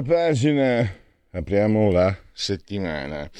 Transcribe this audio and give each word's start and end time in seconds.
Oltre 0.00 0.14
la 0.14 0.24
pagina, 0.24 0.96
apriamo 1.32 1.90
la 1.90 2.16
settimana. 2.32 3.30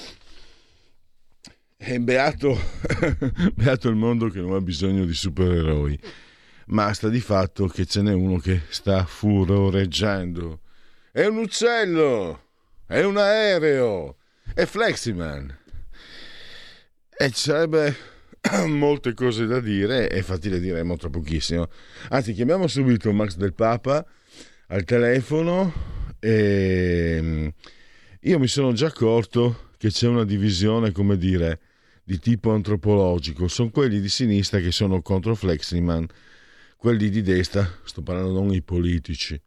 E 1.79 2.01
beato, 2.01 2.59
beato 3.57 3.89
il 3.89 3.97
mondo 3.97 4.29
che 4.29 4.41
non 4.41 4.53
ha 4.53 4.61
bisogno 4.61 5.07
di 5.07 5.15
supereroi, 5.15 5.99
ma 6.67 6.93
sta 6.93 7.09
di 7.09 7.21
fatto 7.21 7.67
che 7.67 7.87
ce 7.87 8.03
n'è 8.03 8.13
uno 8.13 8.37
che 8.37 8.61
sta 8.69 9.07
furoreggiando. 9.07 10.61
È 11.11 11.25
un 11.25 11.39
uccello, 11.39 12.49
è 12.87 13.03
un 13.05 13.17
aereo, 13.17 14.19
è 14.53 14.67
Fleximan. 14.67 15.57
E 17.17 17.31
sarebbe 17.33 17.97
molte 18.69 19.15
cose 19.15 19.47
da 19.47 19.61
dire 19.61 20.11
e 20.11 20.19
infatti 20.19 20.51
le 20.51 20.61
diremo 20.61 20.99
tra 20.99 21.09
pochissimo. 21.09 21.69
Anzi, 22.11 22.35
chiamiamo 22.35 22.67
subito 22.67 23.11
Max 23.13 23.37
del 23.37 23.55
Papa 23.55 24.05
al 24.67 24.85
telefono 24.85 26.00
e 26.21 27.17
ehm, 27.17 27.53
io 28.21 28.39
mi 28.39 28.47
sono 28.47 28.73
già 28.73 28.89
accorto 28.89 29.71
che 29.79 29.89
c'è 29.89 30.07
una 30.07 30.25
divisione, 30.25 30.93
come 30.93 31.17
dire, 31.17 31.59
di 32.05 32.19
tipo 32.19 32.53
antropologico. 32.53 33.49
Sono 33.49 33.71
quelli 33.71 34.01
di 34.01 34.11
sinistra 34.11 34.61
che 34.61 34.71
sono 34.71 35.01
contro 35.01 35.35
Fleximan, 35.35 36.07
quelli 36.77 37.09
di 37.09 37.23
destra, 37.23 37.67
sto 37.85 38.03
parlando 38.03 38.33
non 38.33 38.53
i 38.53 38.63
politici. 38.63 39.41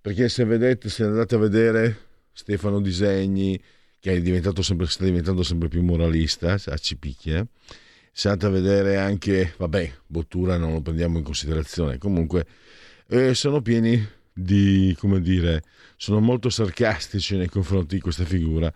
Perché 0.00 0.28
se 0.28 0.44
vedete, 0.44 0.88
se 0.88 1.04
andate 1.04 1.36
a 1.36 1.38
vedere 1.38 1.96
Stefano 2.32 2.80
Disegni, 2.80 3.60
che 4.00 4.12
è 4.12 4.20
diventato 4.20 4.62
sempre, 4.62 4.86
sta 4.86 5.04
diventando 5.04 5.44
sempre 5.44 5.68
più 5.68 5.82
moralista, 5.82 6.54
a 6.54 6.76
cipicchia, 6.76 7.46
se 8.10 8.28
andate 8.28 8.46
a 8.46 8.50
vedere 8.50 8.96
anche, 8.96 9.54
vabbè, 9.56 9.92
Bottura 10.06 10.56
non 10.56 10.72
lo 10.72 10.80
prendiamo 10.80 11.18
in 11.18 11.24
considerazione, 11.24 11.98
comunque 11.98 12.46
eh, 13.08 13.34
sono 13.34 13.62
pieni 13.62 14.04
di, 14.40 14.94
come 14.98 15.20
dire, 15.20 15.64
sono 15.96 16.20
molto 16.20 16.48
sarcastici 16.48 17.36
nei 17.36 17.48
confronti 17.48 17.96
di 17.96 18.00
questa 18.00 18.24
figura, 18.24 18.72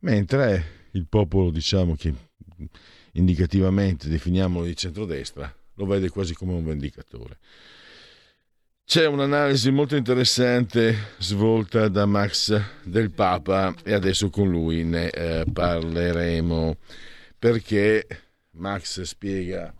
mentre 0.00 0.88
il 0.92 1.06
popolo, 1.08 1.50
diciamo 1.50 1.94
che 1.94 2.12
indicativamente 3.12 4.08
definiamolo 4.08 4.64
di 4.64 4.76
centrodestra, 4.76 5.54
lo 5.74 5.86
vede 5.86 6.08
quasi 6.08 6.34
come 6.34 6.52
un 6.52 6.64
vendicatore. 6.64 7.38
C'è 8.84 9.06
un'analisi 9.06 9.70
molto 9.70 9.96
interessante 9.96 11.14
svolta 11.18 11.88
da 11.88 12.04
Max 12.06 12.60
del 12.82 13.12
Papa 13.12 13.74
e 13.82 13.94
adesso 13.94 14.28
con 14.30 14.50
lui 14.50 14.84
ne 14.84 15.08
eh, 15.08 15.44
parleremo 15.50 16.76
perché 17.38 18.06
Max 18.56 19.00
spiega 19.02 19.74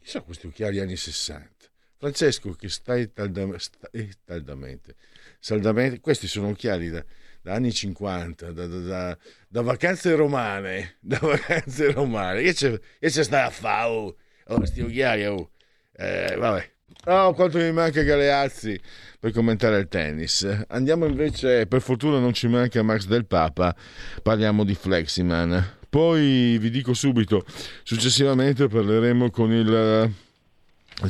chi 0.00 0.18
questi 0.20 0.46
occhiali 0.46 0.80
anni 0.80 0.96
60 0.96 1.57
Francesco 1.98 2.52
che 2.52 2.68
stai 2.68 3.12
taldamente, 3.12 3.58
stai 3.58 4.10
taldamente 4.24 4.94
saldamente, 5.38 6.00
questi 6.00 6.26
sono 6.26 6.48
occhiali 6.48 6.90
da, 6.90 7.04
da 7.42 7.54
anni 7.54 7.72
50, 7.72 8.52
da, 8.52 8.66
da, 8.66 9.18
da, 9.48 9.62
vacanze 9.62 10.14
romane, 10.14 10.96
da 11.00 11.18
vacanze 11.20 11.92
romane, 11.92 12.42
che 12.42 12.54
c'è, 12.54 12.78
che 12.98 13.08
c'è 13.08 13.22
sta 13.22 13.46
a 13.46 13.50
fare, 13.50 13.88
oh, 13.88 14.16
questi 14.56 14.80
occhiali, 14.80 15.26
oh. 15.26 15.50
Eh, 15.92 16.36
vabbè. 16.36 16.70
Oh, 17.04 17.32
quanto 17.32 17.58
mi 17.58 17.70
manca 17.72 18.02
Galeazzi 18.02 18.78
per 19.18 19.32
commentare 19.32 19.78
il 19.78 19.88
tennis. 19.88 20.46
Andiamo 20.68 21.06
invece, 21.06 21.66
per 21.66 21.80
fortuna 21.80 22.18
non 22.18 22.32
ci 22.32 22.48
manca 22.48 22.82
Max 22.82 23.06
del 23.06 23.26
Papa, 23.26 23.74
parliamo 24.22 24.64
di 24.64 24.74
Fleximan. 24.74 25.76
Poi 25.88 26.58
vi 26.58 26.70
dico 26.70 26.94
subito, 26.94 27.44
successivamente 27.82 28.68
parleremo 28.68 29.30
con 29.30 29.52
il 29.52 30.12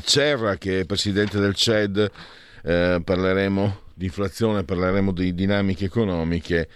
Cerra 0.02 0.56
che 0.56 0.80
è 0.80 0.84
presidente 0.84 1.38
del 1.40 1.54
CED, 1.54 2.10
eh, 2.62 3.00
parleremo 3.02 3.80
di 3.94 4.04
inflazione, 4.04 4.62
parleremo 4.62 5.12
di 5.12 5.32
dinamiche 5.34 5.86
economiche 5.86 6.68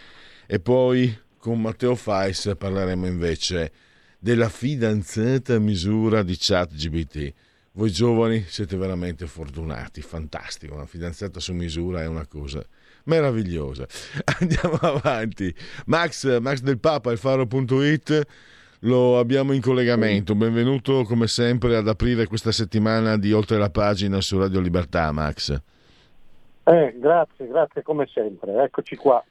e 0.47 0.59
poi 0.61 1.15
con 1.37 1.61
Matteo 1.61 1.95
Fais 1.95 2.53
parleremo 2.56 3.06
invece 3.06 3.71
della 4.19 4.49
fidanzata 4.49 5.59
misura 5.59 6.23
di 6.23 6.37
ChatGPT. 6.39 7.33
Voi 7.73 7.91
giovani 7.91 8.45
siete 8.49 8.77
veramente 8.77 9.27
fortunati, 9.27 10.00
fantastico, 10.00 10.75
una 10.75 10.87
fidanzata 10.87 11.39
su 11.39 11.53
misura 11.53 12.03
è 12.03 12.06
una 12.06 12.27
cosa 12.27 12.65
meravigliosa. 13.05 13.87
Andiamo 14.41 14.77
avanti. 14.77 15.55
Max, 15.87 16.39
Max 16.39 16.61
del 16.61 16.79
Papa, 16.79 17.12
il 17.12 17.19
faro.it 17.19 18.27
lo 18.84 19.19
abbiamo 19.19 19.53
in 19.53 19.60
collegamento. 19.60 20.34
Benvenuto 20.34 21.04
come 21.04 21.26
sempre 21.26 21.76
ad 21.76 21.88
aprire 21.88 22.26
questa 22.26 22.53
settimana 22.53 23.16
di 23.16 23.32
Oltre 23.32 23.59
la 23.59 23.70
pagina 23.70 24.20
su 24.20 24.38
Radio 24.38 24.60
Libertà, 24.60 25.12
Max. 25.12 25.60
Eh, 26.65 26.97
grazie, 26.98 27.47
grazie 27.47 27.82
come 27.82 28.09
sempre. 28.12 28.62
Eccoci 28.62 28.97
qua. 28.97 29.22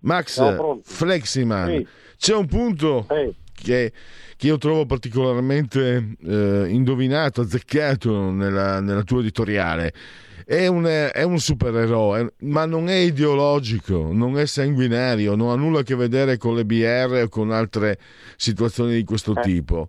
Max, 0.00 0.82
Fleximan, 0.82 1.68
sì. 1.68 1.86
c'è 2.18 2.34
un 2.34 2.46
punto 2.46 3.06
sì. 3.08 3.34
che, 3.54 3.92
che, 4.36 4.46
io 4.46 4.58
trovo 4.58 4.84
particolarmente 4.84 6.16
eh, 6.22 6.66
indovinato, 6.68 7.40
azzeccato 7.40 8.30
nella, 8.30 8.80
nella 8.80 9.02
tua 9.02 9.20
editoriale 9.20 9.94
è 10.44 10.66
un, 10.66 10.84
è 10.84 11.22
un 11.22 11.38
supereroe, 11.38 12.34
ma 12.40 12.66
non 12.66 12.88
è 12.88 12.96
ideologico, 12.96 14.12
non 14.12 14.38
è 14.38 14.46
sanguinario, 14.46 15.34
non 15.34 15.50
ha 15.50 15.56
nulla 15.56 15.80
a 15.80 15.82
che 15.82 15.94
vedere 15.94 16.36
con 16.36 16.54
le 16.54 16.64
BR 16.64 17.22
o 17.24 17.28
con 17.28 17.50
altre 17.50 17.98
situazioni 18.36 18.94
di 18.94 19.04
questo 19.04 19.34
eh. 19.36 19.40
tipo. 19.42 19.88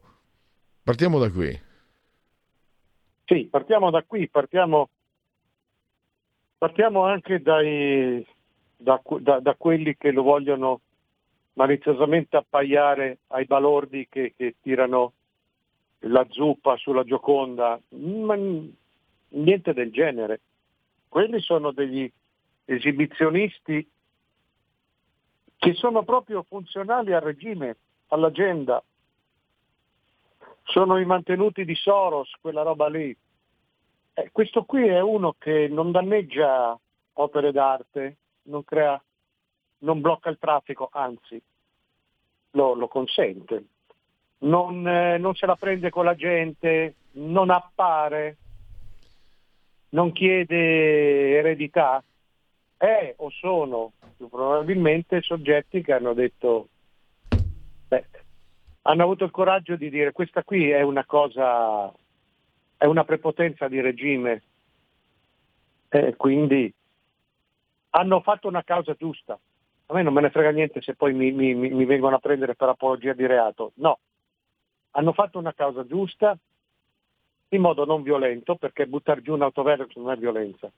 Partiamo 0.83 1.19
da 1.19 1.29
qui. 1.29 1.59
Sì, 3.25 3.47
partiamo 3.49 3.89
da 3.89 4.03
qui, 4.03 4.29
partiamo, 4.29 4.89
partiamo 6.57 7.05
anche 7.05 7.41
dai, 7.41 8.25
da, 8.77 9.01
da, 9.19 9.39
da, 9.39 9.55
quelli 9.55 9.97
che 9.97 10.11
lo 10.11 10.21
vogliono 10.21 10.81
maliziosamente 11.53 12.37
appaiare 12.37 13.19
ai 13.27 13.45
balordi 13.45 14.07
che, 14.09 14.33
che 14.37 14.55
tirano 14.61 15.13
la 16.01 16.25
zuppa 16.29 16.75
sulla 16.77 17.03
Gioconda, 17.03 17.79
ma 17.89 18.35
niente 19.35 19.73
del 19.73 19.91
genere. 19.91 20.41
Quelli 21.07 21.39
sono 21.41 21.71
degli 21.71 22.11
esibizionisti 22.65 23.87
che 25.57 25.73
sono 25.73 26.03
proprio 26.03 26.43
funzionali 26.43 27.13
al 27.13 27.21
regime, 27.21 27.77
all'agenda. 28.07 28.83
Sono 30.63 30.97
i 30.97 31.05
mantenuti 31.05 31.63
di 31.63 31.75
Soros, 31.75 32.31
quella 32.41 32.63
roba 32.63 32.87
lì. 32.87 33.15
Eh, 34.13 34.29
questo 34.31 34.63
qui 34.63 34.87
è 34.87 34.99
uno 34.99 35.35
che 35.37 35.67
non 35.67 35.91
danneggia 35.91 36.77
opere 37.13 37.51
d'arte, 37.51 38.17
non, 38.43 38.63
crea, 38.63 39.01
non 39.79 40.01
blocca 40.01 40.29
il 40.29 40.37
traffico, 40.39 40.89
anzi 40.91 41.41
lo, 42.51 42.73
lo 42.73 42.87
consente. 42.87 43.65
Non, 44.39 44.87
eh, 44.87 45.17
non 45.17 45.33
se 45.35 45.45
la 45.45 45.55
prende 45.55 45.89
con 45.89 46.05
la 46.05 46.15
gente, 46.15 46.95
non 47.13 47.49
appare, 47.49 48.37
non 49.89 50.11
chiede 50.11 51.37
eredità, 51.37 52.03
è 52.77 53.13
o 53.17 53.29
sono 53.29 53.93
più 54.15 54.29
probabilmente 54.29 55.21
soggetti 55.21 55.81
che 55.81 55.93
hanno 55.93 56.13
detto, 56.13 56.67
beh, 57.87 58.05
hanno 58.83 59.03
avuto 59.03 59.25
il 59.25 59.31
coraggio 59.31 59.75
di 59.75 59.89
dire 59.89 60.11
questa 60.11 60.43
qui 60.43 60.69
è 60.69 60.81
una 60.81 61.05
cosa, 61.05 61.91
è 62.77 62.85
una 62.85 63.03
prepotenza 63.03 63.67
di 63.67 63.81
regime, 63.81 64.43
e 65.89 66.15
quindi 66.15 66.73
hanno 67.91 68.21
fatto 68.21 68.47
una 68.47 68.63
causa 68.63 68.93
giusta. 68.93 69.39
A 69.87 69.93
me 69.93 70.01
non 70.01 70.13
me 70.13 70.21
ne 70.21 70.31
frega 70.31 70.49
niente 70.49 70.81
se 70.81 70.95
poi 70.95 71.13
mi, 71.13 71.31
mi, 71.31 71.53
mi 71.53 71.85
vengono 71.85 72.15
a 72.15 72.19
prendere 72.19 72.55
per 72.55 72.69
apologia 72.69 73.13
di 73.13 73.25
reato, 73.25 73.71
no. 73.75 73.99
Hanno 74.91 75.13
fatto 75.13 75.39
una 75.39 75.53
causa 75.53 75.85
giusta, 75.85 76.37
in 77.49 77.61
modo 77.61 77.85
non 77.85 78.01
violento, 78.01 78.55
perché 78.55 78.87
buttare 78.87 79.21
giù 79.21 79.33
un 79.33 79.43
autovelox 79.43 79.95
non 79.95 80.11
è 80.11 80.17
violenza, 80.17 80.71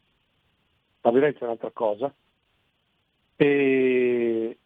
la 1.02 1.12
violenza 1.12 1.40
è 1.40 1.44
un'altra 1.44 1.72
cosa, 1.72 2.14
e, 3.36 4.58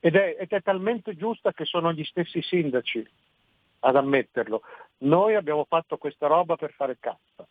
ed 0.00 0.16
è, 0.16 0.36
ed 0.38 0.50
è 0.50 0.62
talmente 0.62 1.16
giusta 1.16 1.52
che 1.52 1.64
sono 1.64 1.92
gli 1.92 2.04
stessi 2.04 2.42
sindaci 2.42 3.06
ad 3.80 3.96
ammetterlo. 3.96 4.62
Noi 4.98 5.34
abbiamo 5.34 5.64
fatto 5.64 5.96
questa 5.96 6.26
roba 6.26 6.56
per 6.56 6.72
fare 6.72 6.98
cassa. 7.00 7.46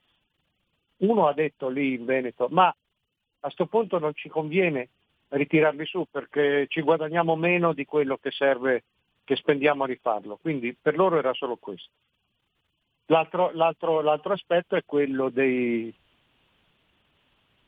Uno 0.98 1.28
ha 1.28 1.34
detto 1.34 1.70
lì 1.70 1.96
in 1.96 2.06
Veneto, 2.06 2.48
ma 2.52 2.68
a 2.68 2.76
questo 3.40 3.66
punto 3.66 3.98
non 3.98 4.14
ci 4.14 4.30
conviene 4.30 4.90
ritirarli 5.30 5.86
su 5.86 6.06
perché 6.10 6.68
ci 6.68 6.82
guadagniamo 6.82 7.36
meno 7.36 7.74
di 7.74 7.86
quello 7.86 8.18
che 8.18 8.32
serve, 8.32 8.84
che 9.24 9.36
spendiamo 9.36 9.84
a 9.84 9.88
rifarlo. 9.88 10.38
Quindi 10.38 10.76
per 10.80 10.96
loro 10.96 11.18
era 11.18 11.34
solo 11.34 11.56
questo. 11.56 11.90
L'altro, 13.08 13.52
l'altro, 13.54 14.02
l'altro 14.02 14.34
aspetto 14.34 14.76
è 14.76 14.84
quello, 14.86 15.30
dei, 15.30 15.94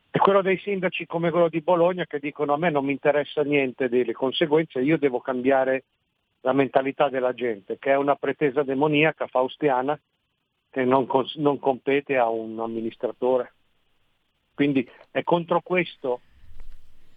è 0.09 0.18
quello 0.18 0.41
dei 0.41 0.57
sindaci 0.59 1.06
come 1.06 1.31
quello 1.31 1.50
di 1.50 1.62
Bologna 1.62 2.06
che 2.06 2.19
dicono 2.19 2.53
a 2.53 2.57
me 2.57 2.69
non 2.69 2.85
mi 2.85 2.94
interessa 2.94 3.44
niente 3.44 3.89
delle 3.89 4.13
conseguenze, 4.13 4.80
io 4.80 4.97
devo 4.97 5.19
cambiare 5.19 5.83
la 6.41 6.53
mentalità 6.53 7.09
della 7.09 7.33
gente, 7.33 7.77
che 7.77 7.91
è 7.91 7.95
una 7.95 8.15
pretesa 8.15 8.63
demoniaca 8.63 9.27
faustiana 9.27 10.00
che 10.69 10.83
non, 10.83 11.07
non 11.36 11.59
compete 11.59 12.18
a 12.18 12.29
un 12.29 12.59
amministratore. 12.59 13.53
Quindi 14.53 14.88
è 15.12 15.24
contro 15.24 15.62
questo 15.62 16.21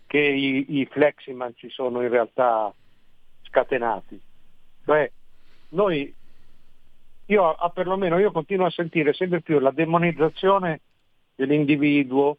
che 0.07 0.19
i, 0.19 0.79
i 0.79 0.87
fleximan 0.87 1.55
ci 1.57 1.69
sono 1.69 2.03
in 2.03 2.09
realtà 2.09 2.73
scatenati. 3.43 4.21
Cioè, 4.85 5.11
noi, 5.71 6.15
io 7.27 7.51
a, 7.53 7.71
perlomeno 7.71 8.19
io 8.19 8.31
continuo 8.31 8.67
a 8.67 8.71
sentire 8.71 9.13
sempre 9.13 9.41
più 9.41 9.59
la 9.59 9.71
demonizzazione 9.71 10.81
dell'individuo. 11.35 12.39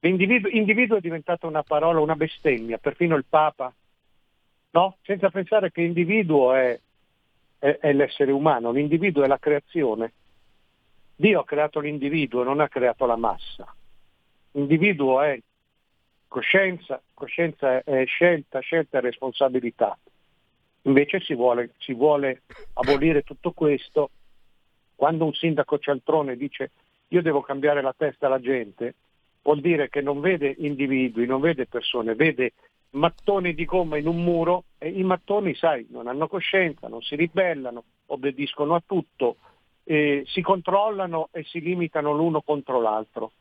L'individuo 0.00 0.50
individuo 0.50 0.98
è 0.98 1.00
diventata 1.00 1.46
una 1.46 1.62
parola, 1.62 2.00
una 2.00 2.14
bestemmia, 2.14 2.78
perfino 2.78 3.16
il 3.16 3.24
Papa, 3.28 3.72
no? 4.70 4.96
senza 5.02 5.30
pensare 5.30 5.72
che 5.72 5.80
individuo 5.80 6.52
è, 6.52 6.78
è, 7.58 7.78
è 7.80 7.92
l'essere 7.92 8.32
umano, 8.32 8.70
l'individuo 8.70 9.24
è 9.24 9.26
la 9.26 9.38
creazione. 9.38 10.12
Dio 11.16 11.40
ha 11.40 11.44
creato 11.44 11.80
l'individuo, 11.80 12.42
non 12.42 12.60
ha 12.60 12.68
creato 12.68 13.06
la 13.06 13.16
massa. 13.16 13.74
L'individuo 14.52 15.22
è 15.22 15.40
coscienza, 16.28 17.00
coscienza 17.14 17.82
è 17.82 18.04
scelta, 18.04 18.60
scelta 18.60 18.98
è 18.98 19.00
responsabilità. 19.00 19.98
Invece 20.86 21.20
si 21.20 21.34
vuole, 21.34 21.72
si 21.78 21.92
vuole 21.94 22.42
abolire 22.74 23.22
tutto 23.22 23.52
questo. 23.52 24.10
Quando 24.94 25.24
un 25.24 25.32
sindaco 25.32 25.78
cialtrone 25.78 26.36
dice 26.36 26.70
io 27.08 27.22
devo 27.22 27.40
cambiare 27.40 27.82
la 27.82 27.94
testa 27.96 28.26
alla 28.26 28.40
gente, 28.40 28.94
vuol 29.42 29.60
dire 29.60 29.88
che 29.88 30.00
non 30.00 30.20
vede 30.20 30.54
individui, 30.58 31.26
non 31.26 31.40
vede 31.40 31.66
persone, 31.66 32.14
vede 32.14 32.52
mattoni 32.90 33.54
di 33.54 33.64
gomma 33.64 33.96
in 33.96 34.06
un 34.06 34.22
muro 34.22 34.64
e 34.78 34.88
i 34.88 35.02
mattoni, 35.02 35.54
sai, 35.54 35.86
non 35.90 36.06
hanno 36.06 36.28
coscienza, 36.28 36.88
non 36.88 37.02
si 37.02 37.14
ribellano, 37.14 37.84
obbediscono 38.06 38.74
a 38.74 38.82
tutto, 38.84 39.36
eh, 39.84 40.24
si 40.26 40.40
controllano 40.40 41.28
e 41.32 41.44
si 41.44 41.60
limitano 41.60 42.12
l'uno 42.12 42.40
contro 42.40 42.80
l'altro. 42.80 43.32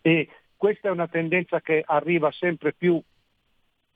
E 0.00 0.28
questa 0.56 0.88
è 0.88 0.90
una 0.90 1.08
tendenza 1.08 1.60
che 1.60 1.82
arriva 1.84 2.30
sempre 2.30 2.72
più 2.72 3.00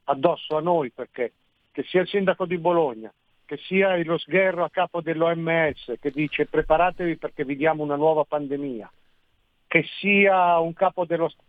addosso 0.05 0.56
a 0.56 0.61
noi 0.61 0.91
perché 0.91 1.33
che 1.79 1.85
sia 1.85 2.01
il 2.01 2.09
sindaco 2.09 2.45
di 2.45 2.59
Bologna, 2.59 3.13
che 3.45 3.57
sia 3.57 3.97
lo 4.03 4.19
sgherro 4.19 4.65
a 4.65 4.69
capo 4.69 5.01
dell'OMS 5.01 5.95
che 6.01 6.11
dice 6.11 6.47
preparatevi 6.47 7.19
perché 7.19 7.45
vi 7.45 7.55
diamo 7.55 7.85
una 7.85 7.95
nuova 7.95 8.25
pandemia, 8.25 8.91
che 9.69 9.85
sia 10.01 10.59
un 10.59 10.73
capo 10.73 11.05
dello 11.05 11.29
Stato, 11.29 11.47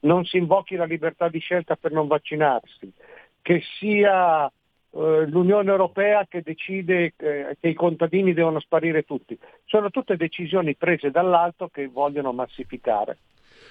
non 0.00 0.24
si 0.24 0.38
invochi 0.38 0.74
la 0.74 0.84
libertà 0.84 1.28
di 1.28 1.38
scelta 1.38 1.76
per 1.76 1.92
non 1.92 2.08
vaccinarsi, 2.08 2.92
che 3.40 3.62
sia 3.78 4.46
eh, 4.46 5.26
l'Unione 5.28 5.70
Europea 5.70 6.26
che 6.26 6.42
decide 6.42 7.12
eh, 7.16 7.56
che 7.60 7.68
i 7.68 7.74
contadini 7.74 8.32
devono 8.32 8.58
sparire 8.58 9.04
tutti. 9.04 9.38
Sono 9.64 9.90
tutte 9.90 10.16
decisioni 10.16 10.74
prese 10.74 11.12
dall'alto 11.12 11.68
che 11.68 11.86
vogliono 11.86 12.32
massificare. 12.32 13.18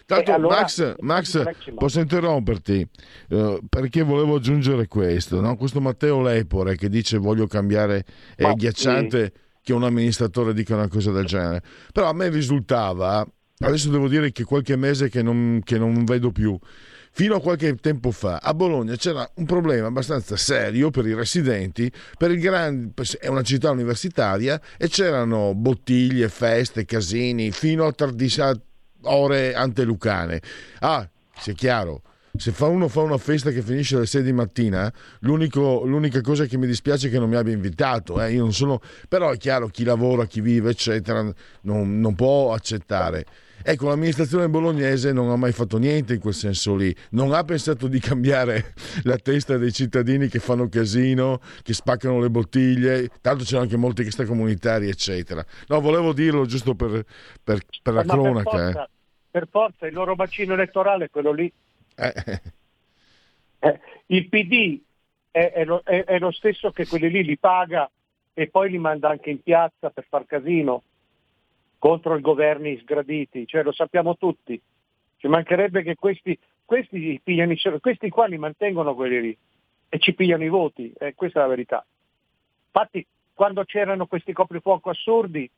Tanto, 0.06 0.34
allora, 0.34 0.62
Max, 0.62 0.96
Max 1.00 1.44
posso 1.76 2.00
interromperti 2.00 2.88
uh, 3.30 3.60
perché 3.68 4.02
volevo 4.04 4.36
aggiungere 4.36 4.88
questo. 4.88 5.40
No? 5.40 5.56
Questo 5.56 5.82
Matteo 5.82 6.22
Lepore 6.22 6.76
che 6.76 6.90
dice 6.90 7.18
voglio 7.18 7.48
cambiare, 7.48 8.06
è 8.36 8.44
Ma, 8.44 8.54
ghiacciante 8.54 9.34
sì. 9.34 9.42
che 9.64 9.74
un 9.74 9.84
amministratore 9.84 10.54
dica 10.54 10.76
una 10.76 10.88
cosa 10.88 11.12
del 11.12 11.26
genere. 11.26 11.62
Però 11.92 12.10
a 12.10 12.14
me 12.14 12.30
risultava, 12.30 13.26
adesso 13.60 13.90
devo 13.90 14.08
dire 14.08 14.32
che 14.32 14.44
qualche 14.44 14.76
mese 14.76 15.10
che 15.10 15.22
non, 15.22 15.62
che 15.64 15.78
non 15.78 16.04
vedo 16.06 16.32
più, 16.32 16.58
fino 17.12 17.36
a 17.36 17.42
qualche 17.42 17.76
tempo 17.76 18.12
fa 18.12 18.40
a 18.42 18.54
Bologna 18.54 18.96
c'era 18.96 19.30
un 19.36 19.46
problema 19.46 19.88
abbastanza 19.88 20.38
serio 20.38 20.90
per 20.90 21.06
i 21.06 21.14
residenti, 21.14 21.92
per 22.18 22.32
il 22.32 22.40
gran, 22.40 22.94
è 23.20 23.28
una 23.28 23.42
città 23.42 23.72
universitaria 23.72 24.60
e 24.78 24.88
c'erano 24.88 25.54
bottiglie, 25.56 26.30
feste, 26.30 26.86
casini 26.86 27.52
fino 27.52 27.86
a 27.86 27.92
tardissima 27.92 28.54
ore 29.04 29.54
antelucane. 29.54 30.42
Ah, 30.80 31.08
sia 31.40 31.54
chiaro, 31.54 32.02
se 32.36 32.52
fa 32.52 32.68
uno 32.68 32.88
fa 32.88 33.02
una 33.02 33.18
festa 33.18 33.52
che 33.52 33.62
finisce 33.62 33.96
alle 33.96 34.06
6 34.06 34.24
di 34.24 34.32
mattina, 34.32 34.92
l'unica 35.20 36.22
cosa 36.22 36.46
che 36.46 36.58
mi 36.58 36.68
dispiace 36.68 37.08
è 37.08 37.12
che 37.12 37.20
non 37.20 37.30
mi 37.30 37.36
abbia 37.36 37.54
invitato. 37.54 38.22
Eh? 38.22 38.52
Sono, 38.52 38.80
però 39.08 39.32
è 39.32 39.38
chiaro, 39.38 39.68
chi 39.68 39.84
lavora, 39.84 40.26
chi 40.26 40.42
vive, 40.42 40.70
eccetera, 40.70 41.22
non, 41.62 42.00
non, 42.00 42.16
può 42.16 42.54
accettare. 42.54 43.26
Ecco, 43.64 43.88
l'amministrazione 43.88 44.48
bolognese 44.48 45.12
non 45.12 45.30
ha 45.30 45.36
mai 45.36 45.52
fatto 45.52 45.78
niente 45.78 46.14
in 46.14 46.20
quel 46.20 46.34
senso 46.34 46.76
lì, 46.76 46.96
non 47.12 47.34
ha 47.34 47.44
pensato 47.44 47.88
di 47.88 48.00
cambiare 48.00 48.74
la 49.04 49.18
testa 49.18 49.58
dei 49.58 49.72
cittadini 49.72 50.28
che 50.28 50.40
fanno 50.40 50.70
casino, 50.70 51.40
che 51.62 51.74
spaccano 51.74 52.20
le 52.20 52.30
bottiglie, 52.30 53.10
tanto 53.22 53.44
c'erano 53.44 53.64
anche 53.64 53.78
molti 53.78 54.02
extracomunitari, 54.02 54.88
eccetera. 54.88 55.44
No, 55.68 55.82
volevo 55.82 56.14
dirlo 56.14 56.46
giusto 56.46 56.74
per, 56.76 57.04
per, 57.44 57.60
per 57.82 57.94
la 57.94 58.04
cronaca. 58.04 58.50
Per 58.50 58.62
forza, 58.62 58.84
eh. 58.84 58.90
per 59.32 59.48
forza, 59.50 59.88
il 59.88 59.94
loro 59.94 60.16
bacino 60.16 60.54
elettorale 60.54 61.06
è 61.06 61.10
quello 61.10 61.32
lì. 61.32 61.52
Eh. 61.96 62.42
Eh, 63.60 63.80
il 64.08 64.30
PD 64.30 64.80
è, 65.32 65.52
è, 65.52 65.66
lo, 65.66 65.82
è, 65.84 66.06
è 66.06 66.18
lo 66.18 66.32
stesso 66.32 66.72
che 66.72 66.88
quelli 66.88 67.10
lì 67.10 67.24
li 67.26 67.38
paga 67.38 67.90
e 68.34 68.48
poi 68.48 68.70
li 68.70 68.78
manda 68.78 69.10
anche 69.10 69.30
in 69.30 69.44
piazza 69.44 69.90
per 69.90 70.06
far 70.08 70.26
casino 70.26 70.84
contro 71.80 72.16
i 72.16 72.22
governi 72.22 72.78
sgraditi, 72.78 73.48
cioè 73.48 73.64
lo 73.64 73.72
sappiamo 73.72 74.18
tutti. 74.18 74.62
Ci 75.18 75.28
mancherebbe 75.28 75.82
che 75.82 75.96
questi, 75.96 76.38
questi, 76.64 77.20
pigliano, 77.24 77.56
questi 77.80 78.10
qua 78.10 78.28
li 78.28 78.38
mantengono 78.38 78.94
quelli 78.94 79.22
lì 79.22 79.38
e 79.90 79.98
ci 79.98 80.14
pigliano 80.14 80.44
i 80.44 80.50
voti, 80.50 80.94
eh, 81.00 81.16
questa 81.16 81.40
è 81.40 81.42
la 81.42 81.50
verità. 81.50 81.86
Infatti 82.68 83.06
quando 83.34 83.64
c'erano 83.64 84.06
questi 84.06 84.34
coprifuoco 84.34 84.90
assurdi 84.90 85.50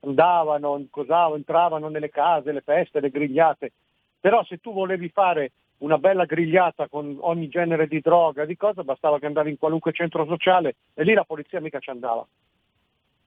andavano, 0.00 0.84
cosavano, 0.90 1.36
entravano 1.36 1.88
nelle 1.88 2.10
case, 2.10 2.52
le 2.52 2.60
feste, 2.60 3.00
le 3.00 3.10
grigliate, 3.10 3.72
però 4.20 4.44
se 4.44 4.58
tu 4.58 4.72
volevi 4.72 5.08
fare 5.08 5.52
una 5.78 5.98
bella 5.98 6.24
grigliata 6.24 6.88
con 6.88 7.16
ogni 7.20 7.48
genere 7.48 7.86
di 7.86 8.00
droga, 8.00 8.44
di 8.44 8.56
cosa, 8.56 8.84
bastava 8.84 9.18
che 9.18 9.26
andavi 9.26 9.50
in 9.50 9.58
qualunque 9.58 9.92
centro 9.92 10.26
sociale 10.26 10.76
e 10.94 11.04
lì 11.04 11.14
la 11.14 11.24
polizia 11.24 11.60
mica 11.60 11.78
ci 11.78 11.90
andava 11.90 12.26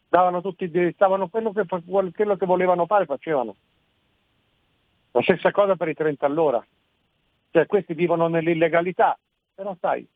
davano 0.07 0.41
tutti, 0.41 0.69
stavano 0.93 1.27
quello 1.27 1.51
che, 1.51 1.65
quello 1.65 2.35
che 2.35 2.45
volevano 2.45 2.85
fare 2.85 3.05
facevano. 3.05 3.55
La 5.11 5.21
stessa 5.21 5.51
cosa 5.51 5.75
per 5.75 5.89
i 5.89 5.93
30 5.93 6.25
all'ora. 6.25 6.65
Cioè 7.51 7.65
questi 7.65 7.93
vivono 7.93 8.27
nell'illegalità, 8.27 9.17
però 9.55 9.75
sai, 9.79 10.07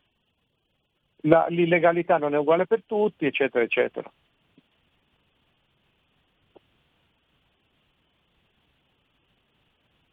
la, 1.21 1.45
l'illegalità 1.49 2.17
non 2.17 2.33
è 2.33 2.37
uguale 2.37 2.67
per 2.67 2.83
tutti, 2.85 3.25
eccetera, 3.25 3.63
eccetera. 3.63 4.11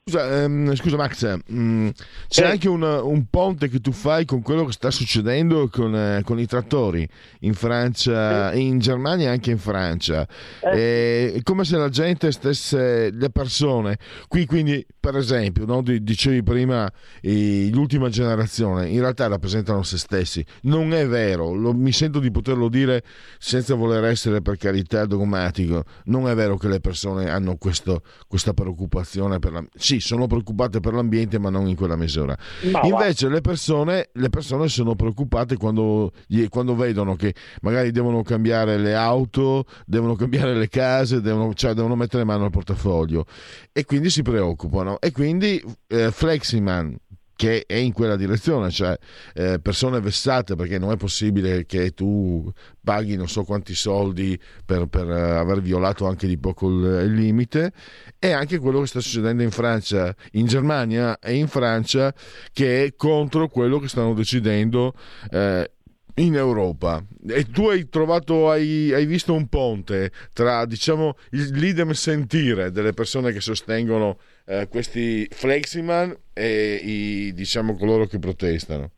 Scusa, 0.09 0.43
ehm, 0.43 0.75
scusa 0.75 0.97
Max, 0.97 1.37
mh, 1.49 1.61
mm, 1.61 1.89
c'è 2.29 2.45
eh. 2.45 2.51
anche 2.53 2.67
un, 2.67 2.83
un, 2.83 3.27
ponte 3.29 3.69
che 3.69 3.79
tu 3.79 3.93
fai 3.93 4.25
con 4.25 4.41
quello 4.41 4.65
che 4.65 4.73
sta 4.73 4.91
succedendo 4.91 5.69
con, 5.69 5.95
eh, 5.95 6.23
con 6.25 6.39
i 6.39 6.47
trattori 6.47 7.07
in 7.41 7.53
Francia, 7.53 8.51
eh. 8.51 8.59
in 8.59 8.79
Germania 8.79 9.27
e 9.27 9.33
anche 9.33 9.51
in 9.51 9.59
Francia. 9.59 10.27
Eh. 10.63 11.35
È 11.35 11.43
come 11.43 11.65
se 11.65 11.77
la 11.77 11.91
gente 11.91 12.33
stesse, 12.33 13.11
le 13.11 13.29
persone, 13.29 13.99
qui 14.29 14.47
quindi 14.47 14.83
per 15.09 15.17
esempio, 15.17 15.65
no, 15.65 15.81
dicevi 15.83 16.43
prima 16.43 16.91
l'ultima 17.23 18.11
generazione, 18.11 18.89
in 18.89 19.01
realtà 19.01 19.27
rappresentano 19.27 19.83
se 19.83 19.97
stessi. 19.97 20.45
Non 20.63 20.93
è 20.93 21.07
vero, 21.07 21.55
lo, 21.55 21.73
mi 21.73 21.93
sento 21.93 22.19
di 22.19 22.31
poterlo 22.31 22.69
dire 22.69 23.03
senza 23.39 23.75
voler 23.75 24.05
essere 24.05 24.43
per 24.43 24.59
carità 24.59 25.07
dogmatico, 25.07 25.85
non 26.05 26.29
è 26.29 26.35
vero 26.35 26.57
che 26.59 26.69
le 26.69 26.81
persone 26.81 27.31
hanno 27.31 27.57
questo, 27.57 28.03
questa 28.27 28.53
preoccupazione 28.53 29.39
per 29.39 29.53
la... 29.53 29.65
Sì, 29.77 29.98
sono 30.01 30.27
preoccupate 30.27 30.81
per 30.81 30.93
l'ambiente, 30.93 31.39
ma 31.39 31.51
non 31.51 31.69
in 31.69 31.77
quella 31.77 31.97
misura. 31.97 32.37
Ma 32.71 32.81
Invece 32.83 33.29
le 33.29 33.41
persone, 33.41 34.11
le 34.13 34.29
persone, 34.29 34.69
sono 34.69 34.95
preoccupate 34.95 35.57
quando, 35.57 36.13
quando, 36.49 36.75
vedono 36.75 37.17
che 37.17 37.35
magari 37.63 37.91
devono 37.91 38.23
cambiare 38.23 38.79
le 38.79 38.95
auto, 38.95 39.65
devono 39.87 40.15
cambiare 40.15 40.55
le 40.55 40.69
case, 40.69 41.21
devono, 41.21 41.55
cioè 41.55 41.75
devono 41.75 41.97
mettere 41.97 42.25
mano 42.25 42.45
al 42.45 42.51
portafoglio 42.51 43.27
e 43.73 43.85
quindi 43.85 44.11
si 44.11 44.23
preoccupano. 44.23 44.99
E 45.01 45.13
quindi 45.13 45.63
eh, 45.87 46.11
Fleximan 46.11 46.97
che 47.39 47.67
è 47.69 47.77
in 47.77 47.93
quella 47.93 48.17
direzione, 48.17 48.69
cioè 48.69 48.99
eh, 49.33 49.61
persone 49.61 50.01
vessate 50.01 50.57
perché 50.57 50.77
non 50.77 50.91
è 50.91 50.97
possibile 50.97 51.67
che 51.67 51.93
tu 51.93 52.53
paghi 52.83 53.15
non 53.15 53.29
so 53.29 53.45
quanti 53.45 53.77
soldi 53.77 54.37
per, 54.67 54.87
per 54.87 55.09
aver 55.09 55.61
violato 55.61 56.09
anche 56.09 56.27
di 56.27 56.37
poco 56.37 56.69
il, 56.69 57.05
il, 57.05 57.15
limite. 57.15 57.73
E 58.19 58.33
anche 58.33 58.59
quello 58.59 58.81
che 58.81 58.89
sta 58.89 58.99
succedendo 58.99 59.45
in 59.45 59.53
Francia, 59.53 60.13
in 60.33 60.47
Germania 60.47 61.21
e 61.21 61.37
in 61.37 61.47
Francia 61.47 62.13
che 62.53 62.83
è 62.83 62.95
contro 62.97 63.47
quello 63.47 63.79
che 63.79 63.87
stanno 63.87 64.15
decidendo 64.15 64.95
eh, 65.31 65.71
in 66.17 66.35
Europa. 66.35 67.05
E 67.25 67.45
tu 67.45 67.69
hai 67.69 67.89
trovato, 67.89 68.51
hai, 68.51 68.93
hai, 68.93 69.07
visto 69.07 69.33
un 69.33 69.47
ponte 69.47 70.11
tra 70.33 70.67
diciamo 70.67 71.17
l'idem 71.31 71.93
sentire 71.93 72.73
delle 72.73 72.95
persone 72.95 73.31
che 73.31 73.41
sostengono 73.41 74.19
eh, 74.49 74.67
questi 74.69 75.27
fleximan 75.27 76.17
e 76.33 76.81
i, 76.83 77.33
diciamo 77.35 77.77
coloro 77.77 78.07
che 78.07 78.19
protestano? 78.19 78.91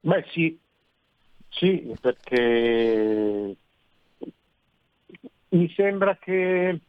Beh 0.00 0.24
sì, 0.30 0.58
sì, 1.48 1.94
perché 2.00 3.56
mi 5.50 5.72
sembra 5.76 6.16
che 6.16 6.80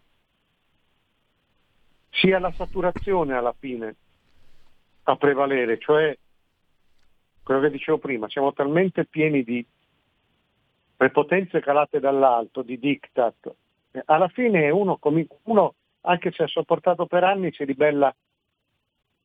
sia 2.10 2.40
la 2.40 2.52
saturazione 2.52 3.36
alla 3.36 3.54
fine 3.60 3.96
a 5.04 5.16
prevalere, 5.16 5.78
cioè 5.78 6.18
quello 7.44 7.62
che 7.62 7.70
dicevo 7.70 8.00
prima, 8.00 8.28
siamo 8.28 8.54
talmente 8.54 9.06
pieni 9.06 9.44
di 9.44 9.64
prepotenze 10.96 11.60
calate 11.60 12.00
dall'alto, 12.00 12.64
di 12.64 12.80
diktat, 12.80 13.54
alla 14.06 14.30
fine 14.30 14.72
uno, 14.72 14.98
uno 15.44 15.76
anche 16.06 16.32
se 16.32 16.44
ha 16.44 16.48
sopportato 16.48 17.06
per 17.06 17.24
anni, 17.24 17.52
si 17.54 17.64
ribella 17.64 18.14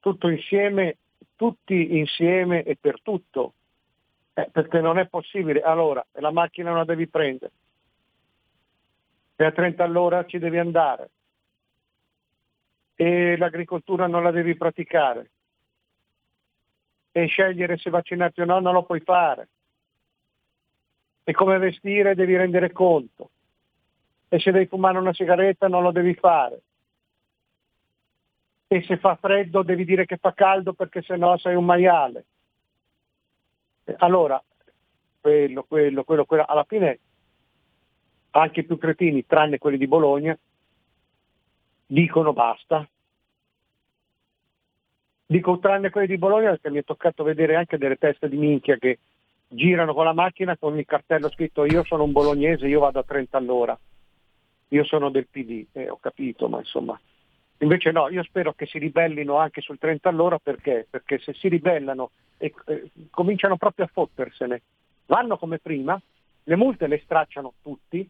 tutto 0.01 0.29
insieme, 0.29 0.99
tutti 1.37 1.99
insieme 1.99 2.63
e 2.63 2.77
per 2.81 3.01
tutto, 3.03 3.55
eh, 4.35 4.49
perché 4.51 4.81
non 4.81 4.99
è 4.99 5.07
possibile. 5.07 5.61
Allora, 5.61 6.05
la 6.13 6.31
macchina 6.31 6.71
non 6.71 6.79
la 6.79 6.85
devi 6.85 7.09
prendere, 7.09 7.53
e 9.37 9.45
a 9.45 9.53
30 9.53 9.85
all'ora 9.85 10.25
ci 10.27 10.39
devi 10.39 10.59
andare, 10.59 11.11
e 12.95 13.37
l'agricoltura 13.37 14.07
non 14.07 14.23
la 14.23 14.31
devi 14.31 14.57
praticare, 14.57 15.31
e 17.13 17.27
scegliere 17.27 17.77
se 17.79 17.91
vaccinarti 17.91 18.41
o 18.41 18.45
no 18.45 18.61
non 18.61 18.73
lo 18.73 18.85
puoi 18.85 19.01
fare. 19.01 19.49
E 21.25 21.33
come 21.33 21.59
vestire 21.59 22.15
devi 22.15 22.37
rendere 22.37 22.73
conto. 22.73 23.31
E 24.29 24.39
se 24.39 24.51
devi 24.51 24.67
fumare 24.67 24.99
una 24.99 25.13
sigaretta 25.13 25.69
non 25.69 25.83
lo 25.83 25.91
devi 25.91 26.15
fare. 26.15 26.63
E 28.69 28.83
se 28.83 28.99
fa 28.99 29.17
freddo 29.17 29.63
devi 29.63 29.85
dire 29.85 30.05
che 30.05 30.19
fa 30.19 30.33
caldo 30.35 30.75
perché 30.75 31.03
se 31.03 31.17
no 31.17 31.37
sei 31.39 31.55
un 31.55 31.65
maiale. 31.65 32.25
Allora, 33.97 34.43
quello, 35.21 35.65
quello, 35.65 36.05
quello, 36.05 36.25
quello, 36.27 36.45
alla 36.47 36.65
fine 36.65 36.99
anche 38.31 38.61
i 38.61 38.65
più 38.65 38.77
cretini, 38.77 39.27
tranne 39.27 39.59
quelli 39.59 39.79
di 39.79 39.87
Bologna, 39.87 40.39
dicono 41.87 42.35
basta, 42.35 42.87
Dico 45.31 45.59
tranne 45.59 45.91
quelli 45.91 46.07
di 46.07 46.17
Bologna 46.17 46.49
perché 46.49 46.71
mi 46.71 46.79
è 46.79 46.85
toccato 46.85 47.23
vedere 47.23 47.55
anche 47.55 47.77
delle 47.77 47.97
teste 47.97 48.31
di 48.31 48.39
minchia 48.39 48.79
che 48.79 48.99
girano 49.47 49.93
con 49.93 50.07
la 50.07 50.15
macchina 50.15 50.57
con 50.57 50.79
il 50.79 50.87
cartello 50.87 51.29
scritto 51.29 51.67
io 51.67 51.85
sono 51.85 52.05
un 52.05 52.13
bolognese, 52.13 52.67
io 52.67 52.81
vado 52.81 52.99
a 52.99 53.03
30 53.03 53.37
all'ora, 53.37 53.79
io 54.69 54.85
sono 54.85 55.11
del 55.11 55.27
PD, 55.27 55.67
eh, 55.73 55.91
ho 55.91 55.99
capito, 56.01 56.49
ma 56.49 56.57
insomma. 56.61 56.99
Invece 57.59 57.91
no, 57.91 58.09
io 58.09 58.23
spero 58.23 58.53
che 58.53 58.67
si 58.67 58.79
ribellino 58.79 59.37
anche 59.37 59.61
sul 59.61 59.79
30 59.79 60.09
all'ora 60.09 60.39
perché? 60.39 60.87
Perché 60.89 61.19
se 61.19 61.35
si 61.35 61.49
ribellano 61.49 62.11
e 62.37 62.55
eh, 62.67 62.91
cominciano 63.11 63.57
proprio 63.57 63.87
a 63.87 63.91
fottersene, 63.93 64.63
vanno 65.07 65.39
come 65.39 65.59
prima, 65.59 66.01
le 66.45 66.57
multe 66.57 66.87
le 66.87 67.01
stracciano 67.01 67.55
tutti, 67.63 68.09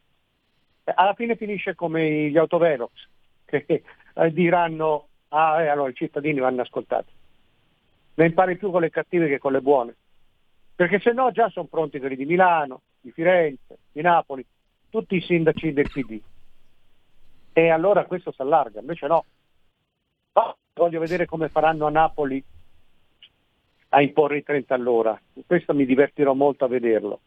alla 0.84 1.14
fine 1.14 1.36
finisce 1.36 1.74
come 1.74 2.28
gli 2.28 2.36
autovelox 2.36 2.92
che 3.44 3.82
eh, 4.14 4.32
diranno 4.32 5.08
Ah, 5.28 5.62
eh, 5.62 5.68
allora 5.68 5.90
i 5.90 5.94
cittadini 5.94 6.40
vanno 6.40 6.62
ascoltati. 6.62 7.12
Ne 8.14 8.26
impari 8.26 8.56
più 8.56 8.70
con 8.70 8.80
le 8.80 8.90
cattive 8.90 9.28
che 9.28 9.38
con 9.38 9.52
le 9.52 9.60
buone. 9.60 9.94
Perché 10.74 11.00
se 11.00 11.12
no 11.12 11.30
già 11.32 11.48
sono 11.50 11.66
pronti 11.66 11.98
quelli 11.98 12.16
di 12.16 12.24
Milano, 12.24 12.82
di 13.00 13.10
Firenze, 13.10 13.78
di 13.92 14.00
Napoli, 14.00 14.44
tutti 14.88 15.16
i 15.16 15.20
sindaci 15.20 15.72
del 15.72 15.90
PD. 15.90 16.20
E 17.52 17.68
allora 17.70 18.04
questo 18.04 18.32
si 18.32 18.40
allarga, 18.40 18.80
invece 18.80 19.06
no. 19.06 19.24
Voglio 20.78 21.00
vedere 21.00 21.26
come 21.26 21.48
faranno 21.48 21.86
a 21.86 21.90
Napoli 21.90 22.42
a 23.90 24.00
imporre 24.00 24.38
i 24.38 24.42
30 24.44 24.74
all'ora. 24.74 25.20
Questo 25.46 25.74
mi 25.74 25.84
divertirò 25.84 26.34
molto 26.34 26.64
a 26.64 26.68
vederlo. 26.68 27.20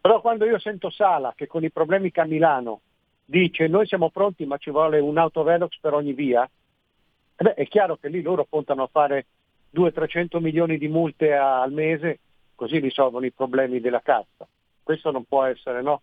Però 0.00 0.20
quando 0.20 0.44
io 0.44 0.58
sento 0.58 0.90
Sala 0.90 1.34
che 1.36 1.46
con 1.46 1.62
i 1.62 1.70
problemi 1.70 2.10
che 2.10 2.20
ha 2.20 2.24
Milano 2.24 2.80
dice 3.24 3.68
noi 3.68 3.86
siamo 3.86 4.10
pronti 4.10 4.46
ma 4.46 4.56
ci 4.56 4.70
vuole 4.70 4.98
un 4.98 5.18
autovelox 5.18 5.78
per 5.80 5.92
ogni 5.92 6.14
via, 6.14 6.44
eh 6.44 7.44
beh, 7.44 7.54
è 7.54 7.66
chiaro 7.68 7.96
che 7.96 8.08
lì 8.08 8.22
loro 8.22 8.44
puntano 8.44 8.84
a 8.84 8.88
fare 8.90 9.26
200-300 9.74 10.40
milioni 10.40 10.78
di 10.78 10.88
multe 10.88 11.34
al 11.34 11.72
mese, 11.72 12.20
così 12.54 12.78
risolvono 12.78 13.26
i 13.26 13.32
problemi 13.32 13.80
della 13.80 14.00
cassa. 14.00 14.48
Questo 14.82 15.10
non 15.10 15.24
può 15.24 15.44
essere, 15.44 15.82
no? 15.82 16.02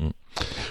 Mm. 0.00 0.08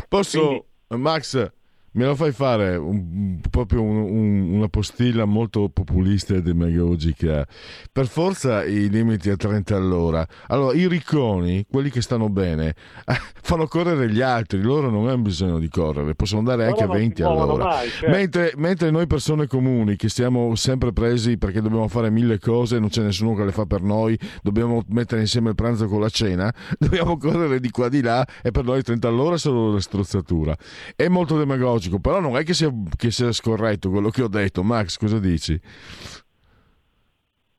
Posso, 0.08 0.46
Quindi, 0.46 0.63
Max, 0.89 1.51
Me 1.91 2.05
lo 2.05 2.13
fai 2.13 2.31
fare 2.31 2.75
un, 2.75 3.39
proprio 3.50 3.81
un, 3.81 3.98
un, 3.98 4.53
una 4.53 4.67
postilla 4.67 5.25
molto 5.25 5.69
populista 5.69 6.36
e 6.36 6.43
demagogica. 6.43 7.46
Per 7.91 8.08
forza 8.08 8.63
i 8.63 8.89
limiti 8.89 9.31
a 9.31 9.36
30 9.36 9.75
all'ora. 9.75 10.25
Allora, 10.48 10.77
i 10.77 10.88
ricconi, 10.88 11.65
quelli 11.67 11.89
che 11.89 12.01
stanno 12.01 12.29
bene, 12.29 12.75
fanno 13.41 13.65
correre 13.65 14.12
gli 14.12 14.22
altri, 14.22 14.62
loro 14.62 14.91
non 14.91 15.08
hanno 15.08 15.24
bisogno 15.24 15.58
di 15.58 15.67
correre, 15.67 16.13
possono 16.13 16.39
andare 16.39 16.65
anche 16.65 16.84
a 16.84 16.88
20 16.88 17.24
all'ora. 17.24 17.63
Mai, 17.63 17.89
certo. 17.89 18.10
mentre, 18.10 18.53
mentre, 18.58 18.91
noi 18.91 19.08
persone 19.08 19.48
comuni, 19.48 19.96
che 19.96 20.10
siamo 20.10 20.53
sempre 20.55 20.93
presi 20.93 21.39
perché 21.39 21.60
dobbiamo 21.60 21.88
fare 21.88 22.12
mille 22.12 22.38
cose, 22.38 22.77
non 22.77 22.89
c'è 22.89 23.01
nessuno 23.01 23.34
che 23.34 23.46
le 23.46 23.51
fa 23.51 23.65
per 23.65 23.81
noi, 23.81 24.17
dobbiamo 24.43 24.84
mettere 24.89 25.22
insieme 25.22 25.50
il 25.50 25.55
pranzo 25.55 25.88
con 25.88 26.01
la 26.01 26.10
cena, 26.10 26.53
dobbiamo 26.77 27.17
correre 27.17 27.60
di 27.60 27.72
qua 27.72 27.89
di 27.89 28.01
là 28.01 28.24
e 28.43 28.51
per 28.51 28.63
noi 28.63 28.84
30 28.84 29.08
all'ora 29.08 29.38
sono 29.38 29.74
la 29.74 29.79
strozzatura. 29.79 30.55
È 30.96 31.08
molto 31.08 31.36
demagogico 31.36 31.78
logico, 31.79 32.00
però 32.00 32.19
non 32.19 32.36
è 32.36 32.43
che 32.43 32.53
sia, 32.53 32.69
che 32.98 33.09
sia 33.09 33.31
scorretto 33.31 33.89
quello 33.89 34.09
che 34.09 34.21
ho 34.21 34.27
detto. 34.27 34.63
Max, 34.63 34.98
cosa 34.98 35.17
dici? 35.17 35.59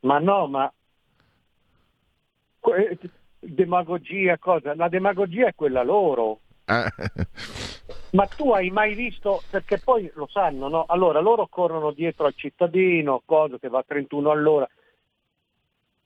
Ma 0.01 0.19
no, 0.19 0.47
ma 0.47 0.73
demagogia 3.39 4.39
cosa? 4.39 4.75
La 4.75 4.89
demagogia 4.89 5.49
è 5.49 5.55
quella 5.55 5.83
loro. 5.83 6.41
Ah. 6.67 6.93
Ma 8.13 8.27
tu 8.27 8.53
hai 8.53 8.71
mai 8.71 8.95
visto, 8.95 9.43
perché 9.51 9.79
poi 9.79 10.11
lo 10.15 10.29
sanno, 10.29 10.69
no? 10.69 10.85
Allora 10.87 11.21
loro 11.21 11.47
corrono 11.49 11.93
dietro 11.93 12.27
al 12.27 12.35
cittadino, 12.37 13.23
cosa 13.25 13.59
che 13.59 13.69
va 13.69 13.79
a 13.79 13.85
31 13.87 14.31
all'ora. 14.31 14.69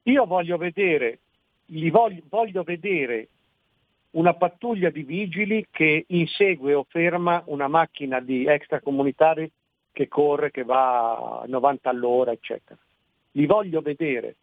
Io 0.05 0.27
voglio 0.27 0.57
vedere, 0.57 1.19
li 1.67 1.91
voglio, 1.91 2.23
voglio 2.29 2.63
vedere 2.63 3.29
una 4.15 4.35
pattuglia 4.35 4.91
di 4.91 5.03
vigili 5.03 5.67
che 5.71 6.05
insegue 6.09 6.75
o 6.75 6.85
ferma 6.89 7.43
una 7.47 7.69
macchina 7.69 8.21
di 8.21 8.47
extracomunitari 8.47 9.51
che 9.93 10.09
corre, 10.09 10.51
che 10.51 10.65
va 10.65 11.41
a 11.41 11.45
90 11.47 11.89
all'ora, 11.89 12.33
eccetera. 12.33 12.79
Li 13.33 13.47
voglio 13.47 13.81
vedere. 13.81 14.37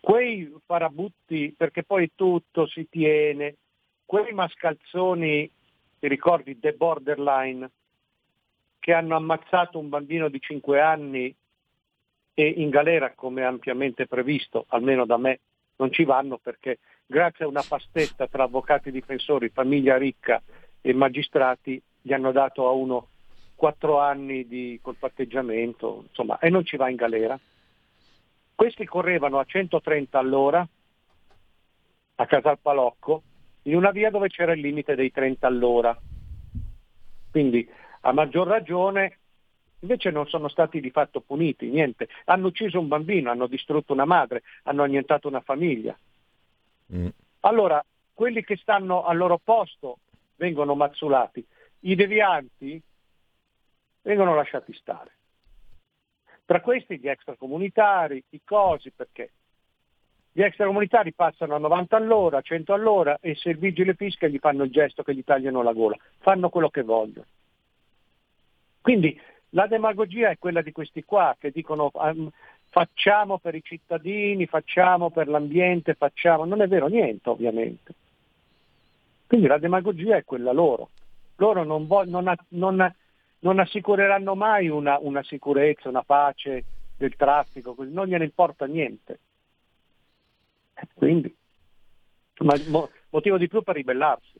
Quei 0.00 0.52
farabutti, 0.64 1.54
perché 1.56 1.82
poi 1.84 2.10
tutto 2.14 2.66
si 2.66 2.86
tiene, 2.88 3.56
quei 4.04 4.32
mascalzoni, 4.32 5.50
ti 5.98 6.08
ricordi, 6.08 6.58
The 6.58 6.74
Borderline, 6.74 7.70
che 8.78 8.92
hanno 8.92 9.16
ammazzato 9.16 9.78
un 9.78 9.88
bambino 9.88 10.28
di 10.28 10.40
5 10.40 10.80
anni 10.80 11.34
e 12.34 12.46
in 12.46 12.68
galera, 12.68 13.12
come 13.14 13.42
ampiamente 13.42 14.06
previsto, 14.06 14.66
almeno 14.68 15.06
da 15.06 15.16
me, 15.16 15.40
non 15.76 15.90
ci 15.90 16.04
vanno 16.04 16.38
perché 16.38 16.78
grazie 17.06 17.44
a 17.44 17.48
una 17.48 17.64
pastetta 17.66 18.26
tra 18.26 18.44
avvocati 18.44 18.90
difensori, 18.90 19.48
famiglia 19.48 19.96
ricca 19.96 20.42
e 20.80 20.92
magistrati, 20.92 21.80
gli 22.02 22.12
hanno 22.12 22.32
dato 22.32 22.66
a 22.66 22.72
uno 22.72 23.08
quattro 23.54 24.00
anni 24.00 24.46
di, 24.46 24.78
col 24.82 24.96
patteggiamento, 24.96 26.04
insomma, 26.08 26.38
e 26.38 26.50
non 26.50 26.64
ci 26.64 26.76
va 26.76 26.90
in 26.90 26.96
galera. 26.96 27.38
Questi 28.54 28.84
correvano 28.84 29.38
a 29.38 29.44
130 29.44 30.18
all'ora 30.18 30.66
a 32.18 32.26
Casal 32.26 32.58
Palocco, 32.58 33.22
in 33.62 33.76
una 33.76 33.90
via 33.90 34.10
dove 34.10 34.28
c'era 34.28 34.52
il 34.52 34.60
limite 34.60 34.94
dei 34.94 35.10
30 35.10 35.46
all'ora. 35.46 35.98
Quindi 37.30 37.68
a 38.02 38.12
maggior 38.12 38.46
ragione 38.46 39.18
invece 39.80 40.10
non 40.10 40.26
sono 40.26 40.48
stati 40.48 40.80
di 40.80 40.90
fatto 40.90 41.20
puniti, 41.20 41.68
niente. 41.68 42.08
Hanno 42.26 42.48
ucciso 42.48 42.78
un 42.78 42.88
bambino, 42.88 43.30
hanno 43.30 43.46
distrutto 43.46 43.92
una 43.92 44.04
madre, 44.04 44.42
hanno 44.64 44.82
annientato 44.82 45.28
una 45.28 45.40
famiglia. 45.40 45.96
Mm. 46.94 47.08
Allora, 47.40 47.84
quelli 48.12 48.42
che 48.42 48.56
stanno 48.56 49.04
al 49.04 49.16
loro 49.16 49.38
posto 49.42 49.98
vengono 50.36 50.74
mazzolati, 50.74 51.44
i 51.80 51.94
devianti 51.94 52.80
vengono 54.02 54.34
lasciati 54.34 54.72
stare. 54.74 55.12
Tra 56.44 56.60
questi 56.60 56.98
gli 56.98 57.08
extracomunitari, 57.08 58.22
i 58.30 58.40
cosi, 58.44 58.90
perché 58.90 59.30
gli 60.30 60.42
extracomunitari 60.42 61.12
passano 61.12 61.54
a 61.54 61.58
90 61.58 61.96
all'ora, 61.96 62.40
100 62.40 62.72
all'ora 62.72 63.18
e 63.20 63.34
se 63.34 63.50
il 63.50 63.58
vigile 63.58 63.94
fisca 63.94 64.28
gli 64.28 64.38
fanno 64.38 64.64
il 64.64 64.70
gesto 64.70 65.02
che 65.02 65.14
gli 65.14 65.24
tagliano 65.24 65.62
la 65.62 65.72
gola, 65.72 65.96
fanno 66.18 66.50
quello 66.50 66.68
che 66.68 66.82
vogliono. 66.82 67.26
Quindi 68.80 69.18
la 69.50 69.66
demagogia 69.66 70.28
è 70.28 70.38
quella 70.38 70.62
di 70.62 70.72
questi 70.72 71.02
qua 71.04 71.34
che 71.38 71.50
dicono 71.50 71.90
um, 71.94 72.30
facciamo 72.76 73.38
per 73.38 73.54
i 73.54 73.62
cittadini, 73.62 74.44
facciamo 74.44 75.08
per 75.08 75.28
l'ambiente, 75.28 75.94
facciamo, 75.94 76.44
non 76.44 76.60
è 76.60 76.68
vero 76.68 76.88
niente 76.88 77.30
ovviamente. 77.30 77.94
Quindi 79.26 79.46
la 79.46 79.56
demagogia 79.56 80.16
è 80.16 80.24
quella 80.24 80.52
loro. 80.52 80.90
Loro 81.36 81.64
non, 81.64 81.86
vo- 81.86 82.04
non, 82.04 82.28
ha- 82.28 82.36
non, 82.48 82.94
non 83.38 83.58
assicureranno 83.60 84.34
mai 84.34 84.68
una, 84.68 84.98
una, 85.00 85.22
sicurezza, 85.22 85.88
una 85.88 86.02
pace 86.02 86.64
del 86.98 87.16
traffico, 87.16 87.74
non 87.78 88.08
gliene 88.08 88.24
importa 88.24 88.66
niente. 88.66 89.20
Quindi, 90.92 91.34
mo- 92.66 92.90
motivo 93.08 93.38
di 93.38 93.48
più 93.48 93.62
per 93.62 93.76
ribellarsi. 93.76 94.38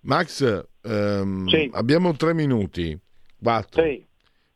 Max, 0.00 0.66
ehm, 0.80 1.46
sì. 1.46 1.70
abbiamo 1.74 2.16
tre 2.16 2.32
minuti, 2.32 2.98
quattro. 3.38 3.82
Sì. 3.82 4.06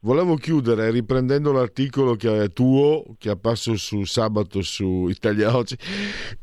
Volevo 0.02 0.36
chiudere 0.36 0.90
riprendendo 0.90 1.52
l'articolo 1.52 2.14
che 2.14 2.44
è 2.44 2.48
tuo, 2.48 3.04
che 3.18 3.28
apparso 3.28 3.76
su 3.76 4.04
sabato 4.04 4.62
su 4.62 5.08
Italia 5.08 5.54
Oggi. 5.54 5.76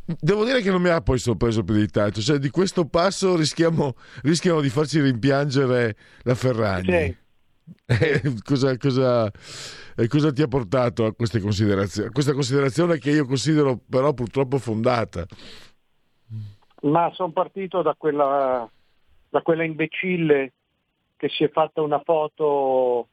Devo 0.05 0.45
dire 0.45 0.61
che 0.61 0.69
non 0.69 0.79
mi 0.79 0.89
ha 0.89 1.01
poi 1.01 1.17
sorpreso 1.17 1.63
più 1.63 1.73
di 1.73 1.87
tanto. 1.87 2.21
Cioè, 2.21 2.37
di 2.37 2.51
questo 2.51 2.85
passo 2.87 3.35
rischiamo, 3.35 3.95
rischiamo 4.21 4.61
di 4.61 4.69
farci 4.69 5.01
rimpiangere 5.01 5.95
la 6.21 6.35
Ferragni. 6.35 6.91
Sì. 6.91 7.25
Eh, 7.87 8.21
cosa, 8.43 8.77
cosa, 8.77 9.29
eh, 9.95 10.07
cosa, 10.07 10.31
ti 10.31 10.41
ha 10.41 10.47
portato 10.47 11.05
a 11.05 11.13
queste 11.13 11.41
considerazioni? 11.41 12.11
questa 12.11 12.33
considerazione 12.33 12.97
che 12.97 13.09
io 13.09 13.25
considero 13.25 13.79
però 13.89 14.13
purtroppo 14.13 14.59
fondata. 14.59 15.25
Ma 16.83 17.11
sono 17.13 17.31
partito 17.31 17.81
da 17.81 17.95
quella, 17.97 18.69
da 19.29 19.41
quella 19.41 19.63
imbecille 19.63 20.53
che 21.17 21.27
si 21.29 21.43
è 21.43 21.49
fatta 21.49 21.81
una 21.81 22.01
foto 22.05 23.07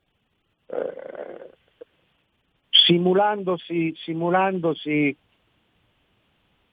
eh, 0.74 1.50
simulandosi, 2.70 3.94
simulandosi 3.96 5.16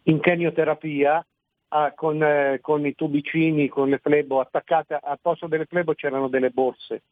in 0.04 0.20
chemioterapia 0.20 1.26
ah, 1.70 1.94
con, 1.94 2.22
eh, 2.24 2.60
con, 2.62 2.86
i 2.86 2.96
tubicini, 2.96 3.68
con 3.68 3.90
le 3.90 4.00
flebo 4.00 4.40
attaccate, 4.40 5.00
al 5.02 5.20
posto 5.22 5.48
delle 5.48 5.66
flebo 5.66 5.94
c'erano 5.94 6.28
delle 6.28 6.50
borse, 6.50 7.04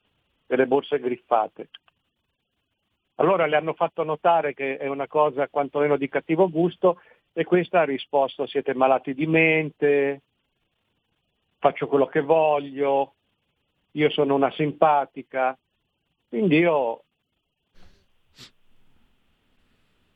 delle 0.45 0.67
borse 0.67 0.99
griffate. 0.99 1.69
Allora 3.15 3.45
le 3.45 3.57
hanno 3.57 3.73
fatto 3.73 4.03
notare 4.03 4.53
che 4.53 4.77
è 4.77 4.87
una 4.87 5.07
cosa 5.07 5.49
quantomeno 5.49 5.97
di 5.97 6.07
cattivo 6.07 6.49
gusto 6.49 7.01
e 7.33 7.43
questa 7.43 7.81
ha 7.81 7.85
risposto 7.85 8.47
siete 8.47 8.73
malati 8.73 9.13
di 9.13 9.27
mente, 9.27 10.21
faccio 11.59 11.87
quello 11.87 12.07
che 12.07 12.21
voglio, 12.21 13.13
io 13.91 14.09
sono 14.09 14.35
una 14.35 14.51
simpatica, 14.51 15.57
quindi 16.29 16.57
io 16.57 17.03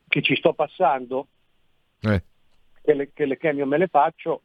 che 0.08 0.22
ci 0.22 0.36
sto 0.36 0.54
passando, 0.54 1.28
eh. 2.02 2.24
che, 2.84 2.94
le, 2.94 3.12
che 3.12 3.26
le 3.26 3.38
chemio 3.38 3.66
me 3.66 3.78
le 3.78 3.88
faccio, 3.88 4.42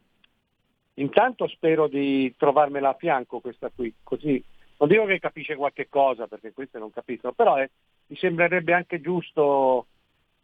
intanto 0.95 1.47
spero 1.47 1.87
di 1.87 2.33
trovarmela 2.35 2.89
a 2.89 2.95
fianco 2.95 3.39
questa 3.39 3.69
qui, 3.69 3.93
così 4.03 4.43
non 4.79 4.87
dico 4.87 5.05
che 5.05 5.19
capisce 5.19 5.55
qualche 5.55 5.89
cosa, 5.89 6.27
perché 6.27 6.53
queste 6.53 6.79
non 6.79 6.91
capiscono, 6.91 7.33
però 7.33 7.55
è, 7.55 7.69
mi 8.07 8.15
sembrerebbe 8.15 8.73
anche 8.73 9.01
giusto 9.01 9.87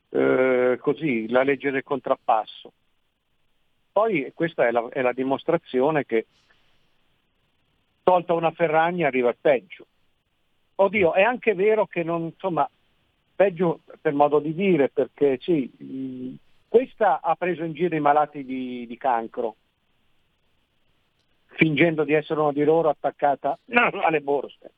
eh, 0.09 0.77
così 0.79 1.29
la 1.29 1.43
legge 1.43 1.71
del 1.71 1.83
contrappasso. 1.83 2.71
Poi 3.93 4.31
questa 4.33 4.67
è 4.67 4.71
la, 4.71 4.87
è 4.89 5.01
la 5.01 5.13
dimostrazione 5.13 6.05
che 6.05 6.27
tolta 8.03 8.33
una 8.33 8.51
Ferragni 8.51 9.05
arriva 9.05 9.29
il 9.29 9.37
peggio. 9.39 9.87
Oddio, 10.75 11.13
è 11.13 11.21
anche 11.21 11.53
vero 11.53 11.85
che 11.85 12.03
non, 12.03 12.23
insomma, 12.23 12.69
peggio 13.35 13.81
per 14.01 14.13
modo 14.13 14.39
di 14.39 14.53
dire, 14.53 14.89
perché 14.89 15.37
sì, 15.41 16.37
questa 16.67 17.21
ha 17.21 17.35
preso 17.35 17.63
in 17.63 17.73
giro 17.73 17.95
i 17.95 18.01
malati 18.01 18.43
di, 18.43 18.85
di 18.87 18.97
cancro, 18.97 19.55
fingendo 21.47 22.03
di 22.03 22.13
essere 22.13 22.39
uno 22.39 22.51
di 22.51 22.63
loro 22.63 22.89
attaccata 22.89 23.57
alle 23.69 24.21
borse. 24.21 24.71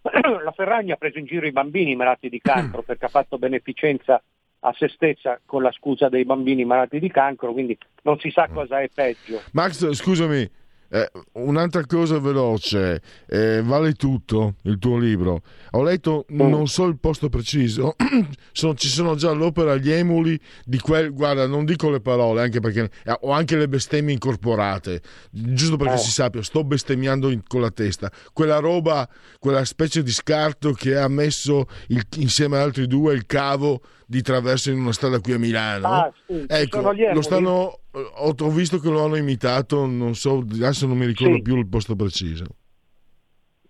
La 0.00 0.52
Ferragni 0.52 0.92
ha 0.92 0.96
preso 0.96 1.18
in 1.18 1.26
giro 1.26 1.46
i 1.46 1.52
bambini 1.52 1.94
malati 1.94 2.30
di 2.30 2.40
cancro 2.40 2.80
perché 2.82 3.04
ha 3.04 3.08
fatto 3.08 3.36
beneficenza 3.38 4.22
a 4.60 4.74
se 4.76 4.88
stessa 4.88 5.40
con 5.44 5.62
la 5.62 5.72
scusa 5.72 6.08
dei 6.08 6.24
bambini 6.24 6.64
malati 6.64 6.98
di 6.98 7.10
cancro, 7.10 7.52
quindi 7.52 7.76
non 8.02 8.18
si 8.18 8.30
sa 8.30 8.46
mm. 8.48 8.54
cosa 8.54 8.80
è 8.80 8.88
peggio. 8.92 9.40
Max, 9.52 9.90
scusami, 9.90 10.50
eh, 10.90 11.10
un'altra 11.32 11.86
cosa 11.86 12.18
veloce, 12.18 13.00
eh, 13.26 13.62
vale 13.62 13.92
tutto 13.92 14.54
il 14.62 14.78
tuo 14.78 14.98
libro. 14.98 15.42
Ho 15.72 15.82
letto 15.82 16.26
mm. 16.32 16.48
non 16.48 16.66
so 16.66 16.86
il 16.86 16.98
posto 16.98 17.28
preciso, 17.28 17.94
sono, 18.52 18.74
ci 18.74 18.88
sono 18.88 19.14
già 19.14 19.30
all'opera 19.30 19.76
gli 19.76 19.90
emuli 19.90 20.38
di 20.64 20.78
quel, 20.78 21.12
guarda, 21.12 21.46
non 21.46 21.64
dico 21.64 21.90
le 21.90 22.00
parole, 22.00 22.42
anche 22.42 22.60
perché 22.60 22.90
eh, 23.04 23.16
ho 23.20 23.30
anche 23.30 23.56
le 23.56 23.68
bestemmie 23.68 24.12
incorporate, 24.12 25.00
giusto 25.30 25.76
perché 25.76 25.94
eh. 25.94 25.98
si 25.98 26.10
sappia, 26.10 26.42
sto 26.42 26.64
bestemmiando 26.64 27.30
in, 27.30 27.42
con 27.46 27.60
la 27.60 27.70
testa. 27.70 28.10
Quella 28.32 28.58
roba, 28.58 29.08
quella 29.38 29.64
specie 29.64 30.02
di 30.02 30.10
scarto 30.10 30.72
che 30.72 30.96
ha 30.96 31.08
messo 31.08 31.66
il, 31.88 32.04
insieme 32.16 32.56
ad 32.56 32.62
altri 32.62 32.86
due 32.86 33.14
il 33.14 33.26
cavo 33.26 33.80
di 34.06 34.22
traverso 34.22 34.70
in 34.70 34.80
una 34.80 34.92
strada 34.92 35.20
qui 35.20 35.34
a 35.34 35.38
Milano. 35.38 35.86
Ah, 35.86 36.12
sì, 36.26 36.44
ecco, 36.48 36.92
lo 37.12 37.22
stanno, 37.22 37.79
ho, 37.92 38.50
visto 38.50 38.78
che 38.78 38.88
lo 38.88 39.04
hanno 39.04 39.16
imitato, 39.16 39.84
non 39.86 40.14
so, 40.14 40.38
adesso 40.38 40.86
non 40.86 40.96
mi 40.96 41.06
ricordo 41.06 41.36
sì. 41.36 41.42
più 41.42 41.56
il 41.56 41.66
posto 41.66 41.96
preciso. 41.96 42.44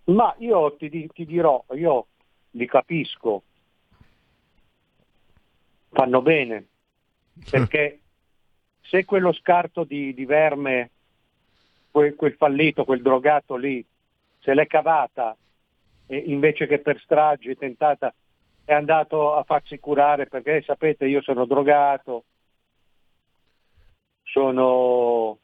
Ma 0.05 0.35
io 0.39 0.75
ti, 0.75 1.07
ti 1.13 1.25
dirò, 1.25 1.63
io 1.73 2.07
li 2.51 2.67
capisco, 2.67 3.43
fanno 5.89 6.21
bene, 6.21 6.67
perché 7.49 7.99
se 8.81 9.05
quello 9.05 9.31
scarto 9.33 9.83
di, 9.83 10.13
di 10.13 10.25
verme, 10.25 10.91
quel, 11.89 12.15
quel, 12.15 12.33
fallito, 12.33 12.83
quel 12.83 13.01
drogato 13.01 13.55
lì, 13.55 13.83
se 14.39 14.53
l'è 14.53 14.67
cavata 14.67 15.35
e 16.07 16.17
invece 16.17 16.67
che 16.67 16.79
per 16.79 16.99
stragi 16.99 17.55
tentata 17.55 18.13
è 18.65 18.73
andato 18.73 19.33
a 19.35 19.43
farsi 19.43 19.79
curare 19.79 20.27
perché 20.27 20.61
sapete 20.61 21.05
io 21.05 21.21
sono 21.21 21.45
drogato, 21.45 22.25
sono... 24.31 25.37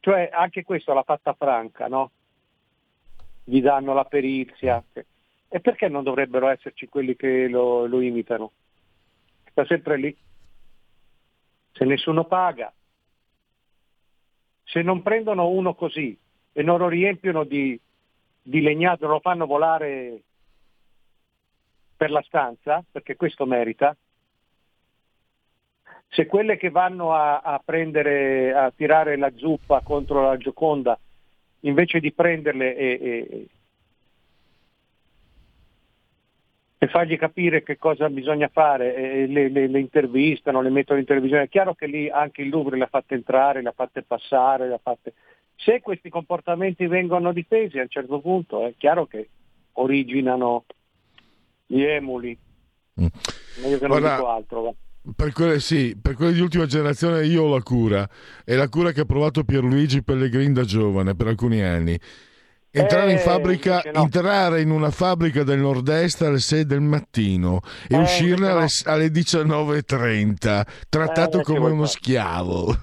cioè 0.00 0.28
anche 0.32 0.62
questo 0.62 0.92
l'ha 0.92 1.02
fatta 1.02 1.32
franca, 1.32 1.88
no? 1.88 2.10
Gli 3.44 3.60
danno 3.60 3.94
la 3.94 4.04
perizia. 4.04 4.82
E 5.50 5.60
perché 5.60 5.88
non 5.88 6.04
dovrebbero 6.04 6.48
esserci 6.48 6.88
quelli 6.88 7.16
che 7.16 7.48
lo, 7.48 7.86
lo 7.86 8.00
imitano? 8.00 8.52
Sta 9.50 9.64
sempre 9.64 9.96
lì. 9.96 10.16
Se 11.72 11.84
nessuno 11.84 12.24
paga, 12.24 12.72
se 14.64 14.82
non 14.82 15.02
prendono 15.02 15.48
uno 15.48 15.74
così 15.74 16.16
e 16.52 16.62
non 16.62 16.78
lo 16.78 16.88
riempiono 16.88 17.44
di, 17.44 17.80
di 18.42 18.60
legnato, 18.60 19.06
lo 19.06 19.20
fanno 19.20 19.46
volare 19.46 20.22
per 21.96 22.10
la 22.10 22.22
stanza, 22.22 22.84
perché 22.90 23.16
questo 23.16 23.46
merita, 23.46 23.96
se 26.08 26.26
quelle 26.26 26.56
che 26.56 26.70
vanno 26.70 27.12
a, 27.12 27.40
a, 27.40 27.60
prendere, 27.62 28.52
a 28.54 28.72
tirare 28.74 29.16
la 29.16 29.30
zuppa 29.36 29.80
contro 29.82 30.22
la 30.22 30.36
Gioconda, 30.36 30.98
invece 31.60 32.00
di 32.00 32.12
prenderle 32.12 32.76
e, 32.76 32.98
e, 33.00 33.46
e 36.78 36.86
fargli 36.88 37.18
capire 37.18 37.62
che 37.62 37.76
cosa 37.76 38.08
bisogna 38.08 38.48
fare, 38.48 38.94
e 38.94 39.26
le, 39.26 39.48
le, 39.48 39.66
le, 39.66 39.80
intervistano, 39.80 40.62
le 40.62 40.70
mettono 40.70 40.98
in 40.98 41.04
televisione, 41.04 41.42
è 41.44 41.48
chiaro 41.48 41.74
che 41.74 41.86
lì 41.86 42.08
anche 42.08 42.42
il 42.42 42.48
Louvre 42.48 42.78
le 42.78 42.84
ha 42.84 42.88
fatte 42.88 43.14
entrare, 43.14 43.60
le 43.60 43.68
ha 43.68 43.74
fatte 43.76 44.02
passare, 44.02 44.66
le 44.66 44.74
ha 44.74 44.80
fatte... 44.82 45.12
se 45.56 45.80
questi 45.80 46.08
comportamenti 46.08 46.86
vengono 46.86 47.32
difesi 47.32 47.78
a 47.78 47.82
un 47.82 47.88
certo 47.88 48.20
punto 48.20 48.66
è 48.66 48.74
chiaro 48.78 49.06
che 49.06 49.28
originano 49.72 50.64
gli 51.66 51.82
emuli. 51.82 52.36
Mm. 53.00 53.06
Meglio 53.62 53.78
che 53.78 53.86
non 53.86 53.98
Guarda, 53.98 54.16
dico 54.16 54.28
altro. 54.28 54.62
Va. 54.62 54.72
Per 55.14 55.32
quelle, 55.32 55.60
sì, 55.60 55.96
per 56.00 56.14
quelle 56.14 56.32
di 56.32 56.40
ultima 56.40 56.66
generazione 56.66 57.24
io 57.26 57.44
ho 57.44 57.54
la 57.54 57.62
cura. 57.62 58.08
È 58.44 58.54
la 58.54 58.68
cura 58.68 58.92
che 58.92 59.00
ha 59.00 59.04
provato 59.04 59.44
Pierluigi 59.44 60.02
Pellegrin 60.02 60.52
da 60.52 60.64
giovane 60.64 61.14
per 61.14 61.28
alcuni 61.28 61.62
anni. 61.62 61.98
Entrare, 62.70 63.10
eh, 63.10 63.12
in 63.12 63.18
fabbrica, 63.18 63.82
no. 63.92 64.02
entrare 64.02 64.60
in 64.60 64.70
una 64.70 64.90
fabbrica 64.90 65.42
del 65.42 65.58
nord-est 65.58 66.20
alle 66.22 66.38
6 66.38 66.66
del 66.66 66.80
mattino 66.80 67.60
e 67.88 67.94
eh, 67.94 67.98
uscirne 67.98 68.50
alle, 68.50 68.60
no. 68.60 68.92
alle 68.92 69.06
19.30, 69.06 70.62
trattato 70.88 71.40
eh, 71.40 71.42
come 71.42 71.70
uno 71.70 71.86
fare. 71.86 71.88
schiavo. 71.88 72.76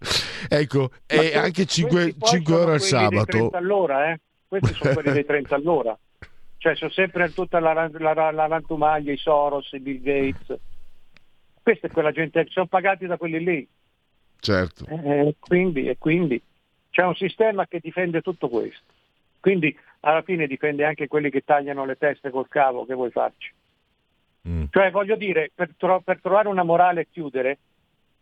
ecco, 0.48 0.90
e 1.06 1.36
anche 1.36 1.64
5, 1.64 2.14
5 2.18 2.54
ore 2.54 2.72
al 2.72 2.80
sabato. 2.80 3.50
All'ora, 3.50 4.10
eh? 4.10 4.20
Questi 4.48 4.74
sono 4.74 4.94
quelli 4.94 5.12
dei 5.12 5.24
30 5.24 5.54
all'ora. 5.54 5.96
Cioè 6.60 6.76
sono 6.76 6.90
sempre 6.90 7.32
tutta 7.32 7.58
la, 7.58 7.72
la, 7.72 7.88
la, 8.12 8.30
la 8.30 8.46
rantumaglia, 8.46 9.10
i 9.12 9.16
Soros, 9.16 9.72
i 9.72 9.80
Bill 9.80 10.02
Gates. 10.02 10.58
Questa 11.62 11.86
è 11.86 11.90
quella 11.90 12.12
gente 12.12 12.44
che 12.44 12.50
sono 12.50 12.66
pagati 12.66 13.06
da 13.06 13.16
quelli 13.16 13.42
lì. 13.42 13.68
Certo. 14.38 14.86
Eh, 14.86 15.36
quindi, 15.38 15.88
e 15.88 15.98
quindi 15.98 16.40
c'è 16.90 17.04
un 17.04 17.14
sistema 17.14 17.66
che 17.66 17.78
difende 17.80 18.22
tutto 18.22 18.48
questo. 18.48 18.84
Quindi 19.38 19.76
alla 20.00 20.22
fine 20.22 20.46
difende 20.46 20.84
anche 20.84 21.08
quelli 21.08 21.30
che 21.30 21.42
tagliano 21.44 21.84
le 21.84 21.96
teste 21.96 22.30
col 22.30 22.48
cavo, 22.48 22.86
che 22.86 22.94
vuoi 22.94 23.10
farci? 23.10 23.52
Mm. 24.48 24.64
Cioè 24.70 24.90
voglio 24.90 25.16
dire, 25.16 25.50
per, 25.54 25.70
tro- 25.76 26.00
per 26.00 26.20
trovare 26.20 26.48
una 26.48 26.62
morale 26.62 27.02
e 27.02 27.08
chiudere, 27.10 27.58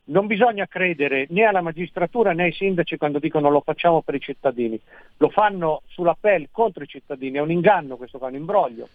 non 0.09 0.27
bisogna 0.27 0.67
credere 0.67 1.27
né 1.31 1.45
alla 1.45 1.61
magistratura 1.61 2.33
né 2.33 2.45
ai 2.45 2.53
sindaci 2.53 2.97
quando 2.97 3.19
dicono 3.19 3.51
lo 3.51 3.61
facciamo 3.61 4.03
per 4.03 4.15
i 4.15 4.21
cittadini, 4.21 4.81
lo 5.19 5.29
fanno 5.29 5.83
sull'appello 5.87 6.47
contro 6.51 6.83
i 6.83 6.89
cittadini, 6.89 7.37
è 7.37 7.43
un 7.43 7.51
inganno 7.51 7.97
questo, 7.97 8.19
fa 8.19 8.27
un 8.27 8.35
imbroglio, 8.35 8.89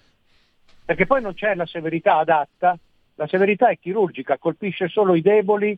perché 0.84 1.06
poi 1.06 1.22
non 1.22 1.34
c'è 1.34 1.56
la 1.56 1.66
severità 1.66 2.18
adatta, 2.18 2.78
la 3.16 3.28
severità 3.28 3.70
è 3.70 3.78
chirurgica, 3.78 4.38
colpisce 4.38 4.88
solo 4.88 5.16
i 5.16 5.22
deboli, 5.22 5.78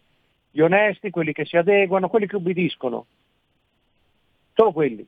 gli 0.52 0.62
onesti, 0.62 1.10
quelli 1.10 1.34
che 1.34 1.46
si 1.46 1.58
adeguano, 1.58 2.08
quelli 2.08 2.28
che 2.28 2.36
ubbidiscono, 2.36 3.06
solo 4.54 4.72
quelli. 4.72 5.06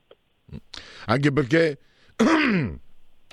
Anche 1.06 1.32
perché 1.32 1.78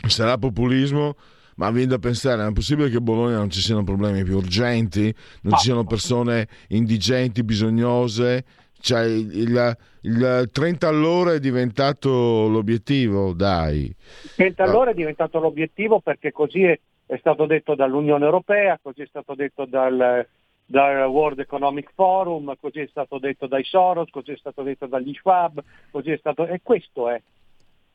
sarà 0.06 0.38
populismo 0.38 1.16
ma 1.56 1.70
viene 1.70 1.88
da 1.88 1.98
pensare, 1.98 2.46
è 2.46 2.52
possibile 2.52 2.88
che 2.90 2.96
a 2.96 3.00
Bologna 3.00 3.36
non 3.36 3.50
ci 3.50 3.60
siano 3.60 3.84
problemi 3.84 4.24
più 4.24 4.36
urgenti, 4.36 5.14
non 5.42 5.56
ci 5.56 5.64
siano 5.64 5.84
persone 5.84 6.48
indigenti, 6.68 7.44
bisognose? 7.44 8.44
Cioè, 8.80 9.04
il, 9.04 9.76
il 10.02 10.48
30 10.52 10.88
all'ora 10.88 11.32
è 11.32 11.38
diventato 11.38 12.48
l'obiettivo, 12.48 13.32
dai. 13.32 13.84
Il 13.84 14.30
30 14.34 14.64
all'ora 14.64 14.90
è 14.90 14.94
diventato 14.94 15.38
l'obiettivo 15.38 16.00
perché 16.00 16.32
così 16.32 16.64
è, 16.64 16.78
è 17.06 17.16
stato 17.18 17.46
detto 17.46 17.74
dall'Unione 17.74 18.24
Europea, 18.24 18.78
così 18.80 19.02
è 19.02 19.06
stato 19.06 19.34
detto 19.34 19.64
dal, 19.66 20.26
dal 20.64 21.06
World 21.08 21.40
Economic 21.40 21.92
Forum, 21.94 22.54
così 22.58 22.80
è 22.80 22.86
stato 22.86 23.18
detto 23.18 23.46
dai 23.46 23.64
Soros, 23.64 24.10
così 24.10 24.32
è 24.32 24.36
stato 24.36 24.62
detto 24.62 24.86
dagli 24.86 25.12
Schwab, 25.14 25.62
così 25.90 26.10
è 26.10 26.16
stato... 26.16 26.46
e 26.46 26.60
questo 26.62 27.10
è. 27.10 27.20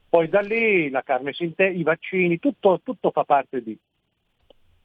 Poi 0.10 0.28
da 0.28 0.41
lì 0.41 0.89
la 0.89 1.04
carne 1.04 1.34
sintetica, 1.34 1.78
i 1.78 1.84
vaccini, 1.84 2.39
tutto, 2.39 2.82
tutto, 2.84 3.12
fa 3.12 3.24
parte 3.24 3.62
di. 3.62 3.78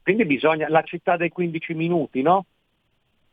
Quindi 0.03 0.27
bisogna, 0.27 0.69
la 0.69 0.83
città 0.83 1.17
dei 1.17 1.31
15 1.31 1.73
minuti, 1.73 2.21
no? 2.21 2.45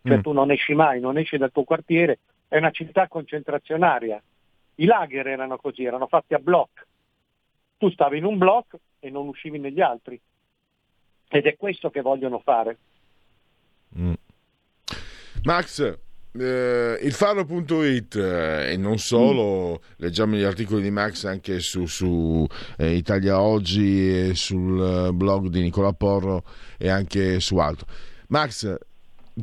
Cioè 0.04 0.18
mm. 0.18 0.22
tu 0.22 0.32
non 0.32 0.52
esci 0.52 0.74
mai, 0.74 1.02
non 1.02 1.18
esci 1.18 1.38
dal 1.38 1.52
tuo 1.52 1.64
quartiere, 1.64 2.20
è 2.48 2.58
una 2.58 2.72
città 2.72 3.08
concentrazionaria. 3.08 4.22
I 4.76 4.86
lager 4.86 5.28
erano 5.28 5.58
così, 5.58 5.84
erano 5.84 6.08
fatti 6.08 6.34
a 6.34 6.40
block. 6.40 6.88
Tu 7.78 7.90
stavi 7.90 8.18
in 8.18 8.26
un 8.26 8.38
block 8.38 8.78
e 9.00 9.10
non 9.10 9.28
uscivi 9.28 9.60
negli 9.60 9.82
altri. 9.82 10.20
Ed 11.34 11.46
è 11.46 11.56
questo 11.56 11.90
che 11.90 12.02
vogliono 12.02 12.40
fare. 12.44 12.78
Mm. 13.98 14.14
Max, 15.44 15.98
Uh, 16.34 16.96
il 17.02 17.12
faro.it 17.12 18.16
eh, 18.16 18.72
e 18.72 18.78
non 18.78 19.00
solo, 19.00 19.82
leggiamo 19.98 20.38
gli 20.38 20.44
articoli 20.44 20.82
di 20.82 20.90
Max 20.90 21.26
anche 21.26 21.60
su, 21.60 21.86
su 21.88 22.48
eh, 22.78 22.94
Italia 22.96 23.42
Oggi 23.42 24.30
e 24.30 24.32
sul 24.34 25.10
eh, 25.10 25.12
blog 25.12 25.48
di 25.48 25.62
Nicola 25.62 25.92
Porro 25.92 26.46
e 26.78 26.88
anche 26.88 27.42
su 27.42 27.58
altro. 27.58 27.86
Max, 28.28 28.78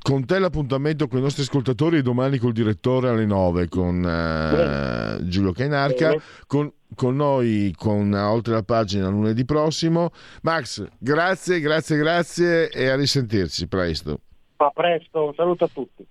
con 0.00 0.24
te 0.24 0.38
l'appuntamento 0.38 1.08
con 1.08 1.18
i 1.18 1.22
nostri 1.22 1.42
ascoltatori 1.42 2.00
domani 2.00 2.38
col 2.38 2.52
direttore 2.52 3.10
alle 3.10 3.26
9 3.26 3.68
con 3.68 3.98
uh, 3.98 5.22
Giulio 5.26 5.52
Cainarca, 5.52 6.16
con, 6.46 6.72
con, 6.94 7.16
noi 7.16 7.72
con 7.76 8.12
Oltre 8.12 8.54
la 8.54 8.62
pagina 8.62 9.08
lunedì 9.08 9.44
prossimo. 9.44 10.10
Max, 10.42 10.86
grazie, 10.98 11.60
grazie, 11.60 11.96
grazie 11.96 12.68
e 12.70 12.88
a 12.88 12.96
risentirci 12.96 13.66
presto. 13.66 14.20
A 14.56 14.70
presto, 14.74 15.26
un 15.26 15.34
saluto 15.34 15.64
a 15.64 15.68
tutti. 15.72 16.06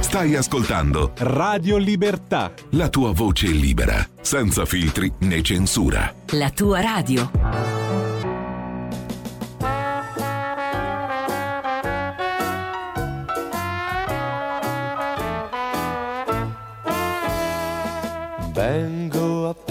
Stai 0.00 0.36
ascoltando 0.36 1.12
Radio 1.18 1.76
Libertà. 1.76 2.52
La 2.72 2.88
tua 2.88 3.12
voce 3.12 3.48
libera, 3.48 3.96
senza 4.20 4.64
filtri 4.64 5.12
né 5.20 5.42
censura. 5.42 6.12
La 6.32 6.50
tua 6.50 6.80
radio. 6.80 7.83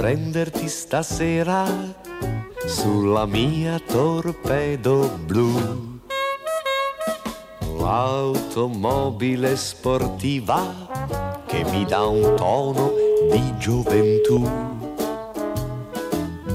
Prenderti 0.03 0.67
stasera 0.67 1.63
sulla 2.65 3.25
mia 3.25 3.79
torpedo 3.79 5.17
blu 5.25 6.01
L'automobile 7.77 9.55
sportiva 9.55 11.41
che 11.45 11.63
mi 11.71 11.85
dà 11.85 12.03
un 12.03 12.35
tono 12.35 12.91
di 13.31 13.57
gioventù. 13.57 14.45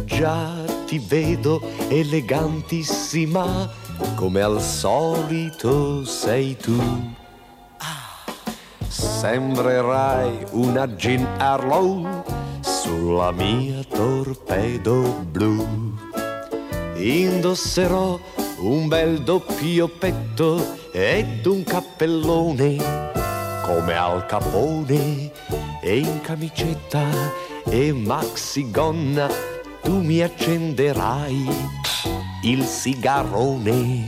Già 0.05 0.53
ti 0.85 0.99
vedo 0.99 1.63
elegantissima 1.89 3.67
come 4.15 4.43
al 4.43 4.61
solito 4.61 6.05
sei 6.05 6.55
tu. 6.55 6.79
Sembrerai 8.89 10.45
una 10.51 10.87
Jean 10.89 11.27
Harlow 11.39 12.37
sulla 12.89 13.33
mia 13.33 13.85
torpedo 13.85 15.23
blu. 15.31 15.93
Indosserò 16.97 18.19
un 18.61 18.89
bel 18.89 19.23
doppio 19.23 19.89
petto 19.89 20.77
ed 20.91 21.45
un 21.45 21.65
cappellone 21.65 22.77
come 23.63 23.95
al 23.95 24.25
capone 24.25 25.31
e 25.83 25.99
in 25.99 26.21
camicetta 26.23 27.05
e 27.69 27.93
maxi 27.93 28.71
gonna 28.71 29.29
tu 29.83 30.01
mi 30.01 30.23
accenderai 30.23 31.47
il 32.45 32.65
sigarone. 32.65 34.07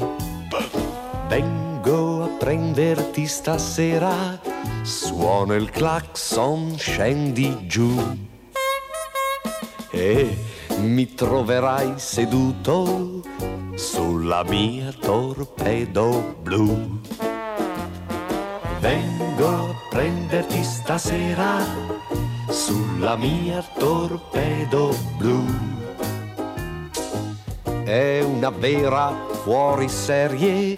Vengo 1.29 2.25
a 2.25 2.29
prenderti 2.29 3.27
stasera, 3.27 4.41
suona 4.83 5.55
il 5.55 5.69
clacson, 5.71 6.77
scendi 6.79 7.67
giù 7.67 8.29
e 9.91 10.37
mi 10.79 11.15
troverai 11.15 11.95
seduto 11.97 13.21
sulla 13.75 14.45
mia 14.45 14.93
torpedo 14.93 16.37
blu. 16.43 17.01
Vengo 18.81 19.49
a 19.49 19.75
prenderti 19.91 20.63
stasera 20.63 21.59
sulla 22.49 23.17
mia 23.17 23.63
torpedo 23.79 24.97
blu. 25.17 25.45
È 27.85 28.21
una 28.23 28.51
vera 28.51 29.13
fuoriserie 29.43 30.77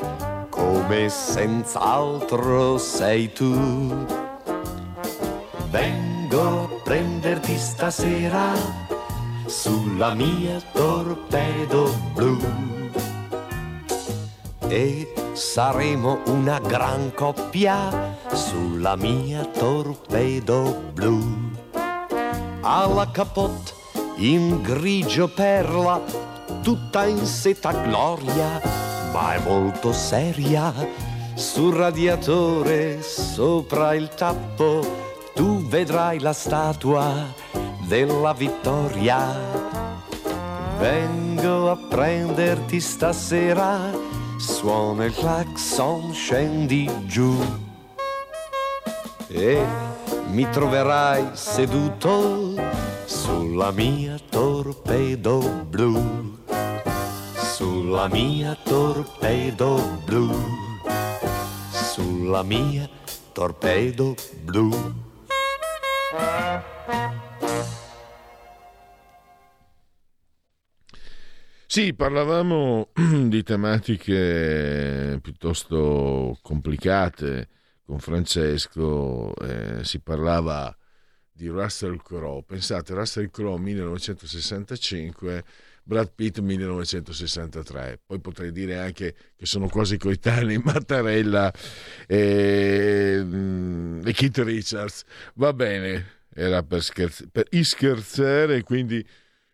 come 0.49 1.09
senz'altro 1.09 2.79
sei 2.79 3.33
tu. 3.33 4.07
Vengo 5.71 6.41
a 6.41 6.69
prenderti 6.83 7.57
stasera 7.59 8.92
sulla 9.47 10.15
mia 10.15 10.61
torpedo 10.73 11.95
blu 12.15 12.39
e 14.69 15.13
saremo 15.35 16.21
una 16.27 16.59
gran 16.59 17.13
coppia 17.15 18.17
sulla 18.33 18.97
mia 18.97 19.45
torpedo 19.45 20.91
blu. 20.93 21.51
Alla 22.63 23.11
capote 23.11 23.73
in 24.17 24.63
grigio 24.63 25.29
perla, 25.29 26.01
tutta 26.63 27.05
in 27.05 27.27
seta 27.27 27.73
gloria, 27.73 28.61
ma 29.13 29.35
è 29.35 29.41
molto 29.41 29.93
seria. 29.93 30.73
Sul 31.35 31.75
radiatore, 31.75 33.03
sopra 33.03 33.95
il 33.95 34.09
tappo, 34.09 34.81
tu 35.35 35.67
vedrai 35.67 36.19
la 36.21 36.33
statua 36.33 37.27
della 37.93 38.33
vittoria. 38.33 39.37
Vengo 40.79 41.71
a 41.71 41.77
prenderti 41.77 42.81
stasera 42.81 43.91
Suona 44.39 45.05
il 45.05 45.15
clacson, 45.15 46.11
scendi 46.15 46.91
giù 47.05 47.37
e 49.29 49.63
mi 50.29 50.49
troverai 50.49 51.33
seduto 51.35 52.55
sulla 53.05 53.71
mia 53.73 54.19
torpedo 54.31 55.67
blu, 55.69 56.39
sulla 57.35 58.09
mia 58.09 58.57
torpedo 58.65 59.99
blu, 60.03 60.31
sulla 61.71 62.43
mia 62.43 62.89
torpedo 63.33 64.15
blu. 64.45 64.71
Sì, 71.75 71.95
parlavamo 71.95 72.91
di 73.29 73.43
tematiche 73.43 75.19
piuttosto 75.23 76.39
complicate 76.43 77.49
con 77.87 77.99
Francesco, 77.99 79.35
eh, 79.37 79.83
si 79.83 79.99
parlava 80.01 80.77
di 81.33 81.49
Russell 81.49 81.97
Crowe. 82.03 82.43
Pensate, 82.43 82.93
Russell 82.93 83.31
Crowe 83.31 83.59
1965, 83.59 85.45
Brad 85.83 86.13
Pitt 86.15 86.41
1963. 86.41 88.03
Poi 88.05 88.21
potrei 88.21 88.53
dire 88.53 88.77
anche 88.79 89.15
che 89.35 89.47
sono 89.47 89.67
quasi 89.71 89.97
coetanei 89.97 90.59
Mattarella 90.59 91.51
e, 92.07 93.19
mm, 93.19 94.07
e 94.07 94.13
Keith 94.13 94.37
Richards. 94.41 95.05
Va 95.37 95.55
bene, 95.55 96.25
era 96.35 96.63
per, 96.63 96.83
scherz- 96.83 97.29
per 97.33 97.49
scherzare, 97.63 98.63
quindi 98.63 99.03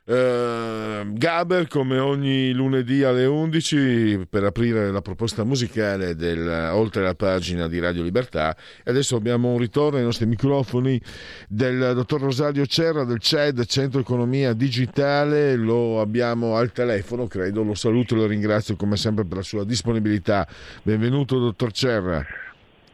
Uh, 0.08 1.12
Gaber 1.12 1.68
come 1.68 1.98
ogni 1.98 2.50
lunedì 2.54 3.04
alle 3.04 3.26
11 3.26 4.26
per 4.30 4.42
aprire 4.42 4.90
la 4.90 5.02
proposta 5.02 5.44
musicale 5.44 6.14
del, 6.14 6.70
oltre 6.72 7.02
la 7.02 7.14
pagina 7.14 7.68
di 7.68 7.78
Radio 7.78 8.02
Libertà. 8.02 8.56
E 8.82 8.90
adesso 8.90 9.16
abbiamo 9.16 9.48
un 9.48 9.58
ritorno 9.58 9.98
ai 9.98 10.04
nostri 10.04 10.24
microfoni 10.24 10.98
del 11.46 11.92
dottor 11.94 12.22
Rosario 12.22 12.64
Cerra 12.64 13.04
del 13.04 13.18
CED 13.18 13.66
Centro 13.66 14.00
Economia 14.00 14.54
Digitale. 14.54 15.56
Lo 15.56 16.00
abbiamo 16.00 16.56
al 16.56 16.72
telefono 16.72 17.26
credo. 17.26 17.62
Lo 17.62 17.74
saluto 17.74 18.14
e 18.14 18.16
lo 18.16 18.26
ringrazio 18.26 18.76
come 18.76 18.96
sempre 18.96 19.26
per 19.26 19.36
la 19.36 19.42
sua 19.42 19.66
disponibilità. 19.66 20.48
Benvenuto 20.82 21.38
dottor 21.38 21.70
Cerra. 21.70 22.24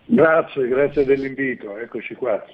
Grazie 0.06 0.66
grazie 0.66 1.04
dell'invito. 1.04 1.78
Eccoci 1.78 2.14
qua 2.16 2.44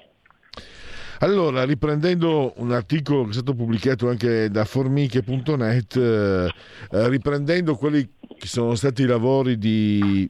allora, 1.21 1.63
riprendendo 1.63 2.53
un 2.57 2.71
articolo 2.71 3.23
che 3.23 3.29
è 3.29 3.33
stato 3.33 3.53
pubblicato 3.53 4.09
anche 4.09 4.49
da 4.49 4.65
formiche.net, 4.65 5.95
eh, 5.95 6.53
eh, 6.91 7.09
riprendendo 7.09 7.75
quelli 7.75 8.07
che 8.37 8.47
sono 8.47 8.75
stati 8.75 9.03
i 9.03 9.05
lavori 9.05 9.57
di 9.57 10.29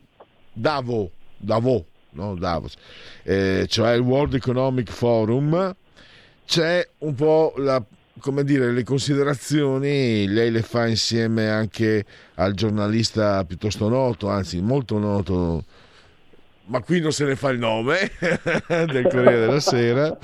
Davo, 0.54 1.12
Davo, 1.38 1.86
no? 2.12 2.36
Davos, 2.36 2.76
eh, 3.24 3.66
cioè 3.70 3.94
il 3.94 4.02
World 4.02 4.34
Economic 4.34 4.90
Forum, 4.90 5.76
c'è 6.46 6.88
un 7.00 7.16
po' 7.16 7.54
la 7.58 7.84
come 8.20 8.44
dire, 8.44 8.72
le 8.72 8.84
considerazioni 8.84 10.28
lei 10.28 10.52
le 10.52 10.62
fa 10.62 10.88
insieme 10.88 11.50
anche 11.50 12.06
al 12.36 12.54
giornalista 12.54 13.44
piuttosto 13.46 13.90
noto, 13.90 14.30
anzi 14.30 14.62
molto 14.62 14.98
noto, 15.00 15.64
ma 16.66 16.82
qui 16.82 17.00
non 17.00 17.12
se 17.12 17.26
ne 17.26 17.36
fa 17.36 17.50
il 17.50 17.60
nome 17.60 18.12
del 18.68 19.08
Corriere 19.10 19.40
della 19.40 19.60
Sera. 19.60 20.18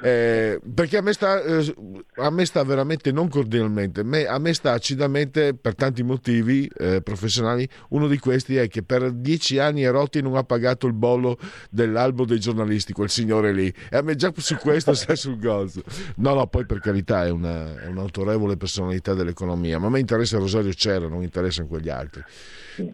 Eh, 0.00 0.60
perché 0.74 0.96
a 0.96 1.02
me, 1.02 1.12
sta, 1.12 1.42
eh, 1.42 1.74
a 2.16 2.30
me, 2.30 2.44
sta, 2.44 2.62
veramente 2.62 3.10
non 3.10 3.28
cordialmente 3.28 4.04
me, 4.04 4.26
a 4.26 4.38
me 4.38 4.54
sta 4.54 4.72
acidamente 4.72 5.54
per 5.54 5.74
tanti 5.74 6.02
motivi 6.02 6.70
eh, 6.78 7.00
professionali. 7.02 7.68
Uno 7.90 8.06
di 8.06 8.18
questi 8.18 8.56
è 8.56 8.68
che 8.68 8.82
per 8.82 9.12
dieci 9.12 9.58
anni 9.58 9.82
Erotti 9.82 10.22
non 10.22 10.36
ha 10.36 10.44
pagato 10.44 10.86
il 10.86 10.94
bollo 10.94 11.38
dell'albo 11.70 12.24
dei 12.24 12.40
giornalisti 12.40 12.92
quel 12.92 13.10
signore 13.10 13.52
lì. 13.52 13.72
E 13.90 13.96
a 13.96 14.02
me 14.02 14.14
già 14.14 14.32
su 14.36 14.56
questo 14.56 14.94
sta 14.94 15.14
sul 15.14 15.38
gozzo 15.38 15.82
no 16.16 16.34
no 16.34 16.46
poi 16.46 16.66
per 16.66 16.80
carità 16.80 17.26
è, 17.26 17.30
una, 17.30 17.80
è 17.82 17.86
un'autorevole 17.86 18.56
personalità 18.56 19.14
dell'economia 19.14 19.78
ma 19.78 19.86
a 19.86 19.90
me 19.90 20.00
interessa 20.00 20.38
Rosario 20.38 20.72
Cera 20.72 21.08
non 21.08 21.22
interessano 21.22 21.68
quegli 21.68 21.88
altri 21.88 22.22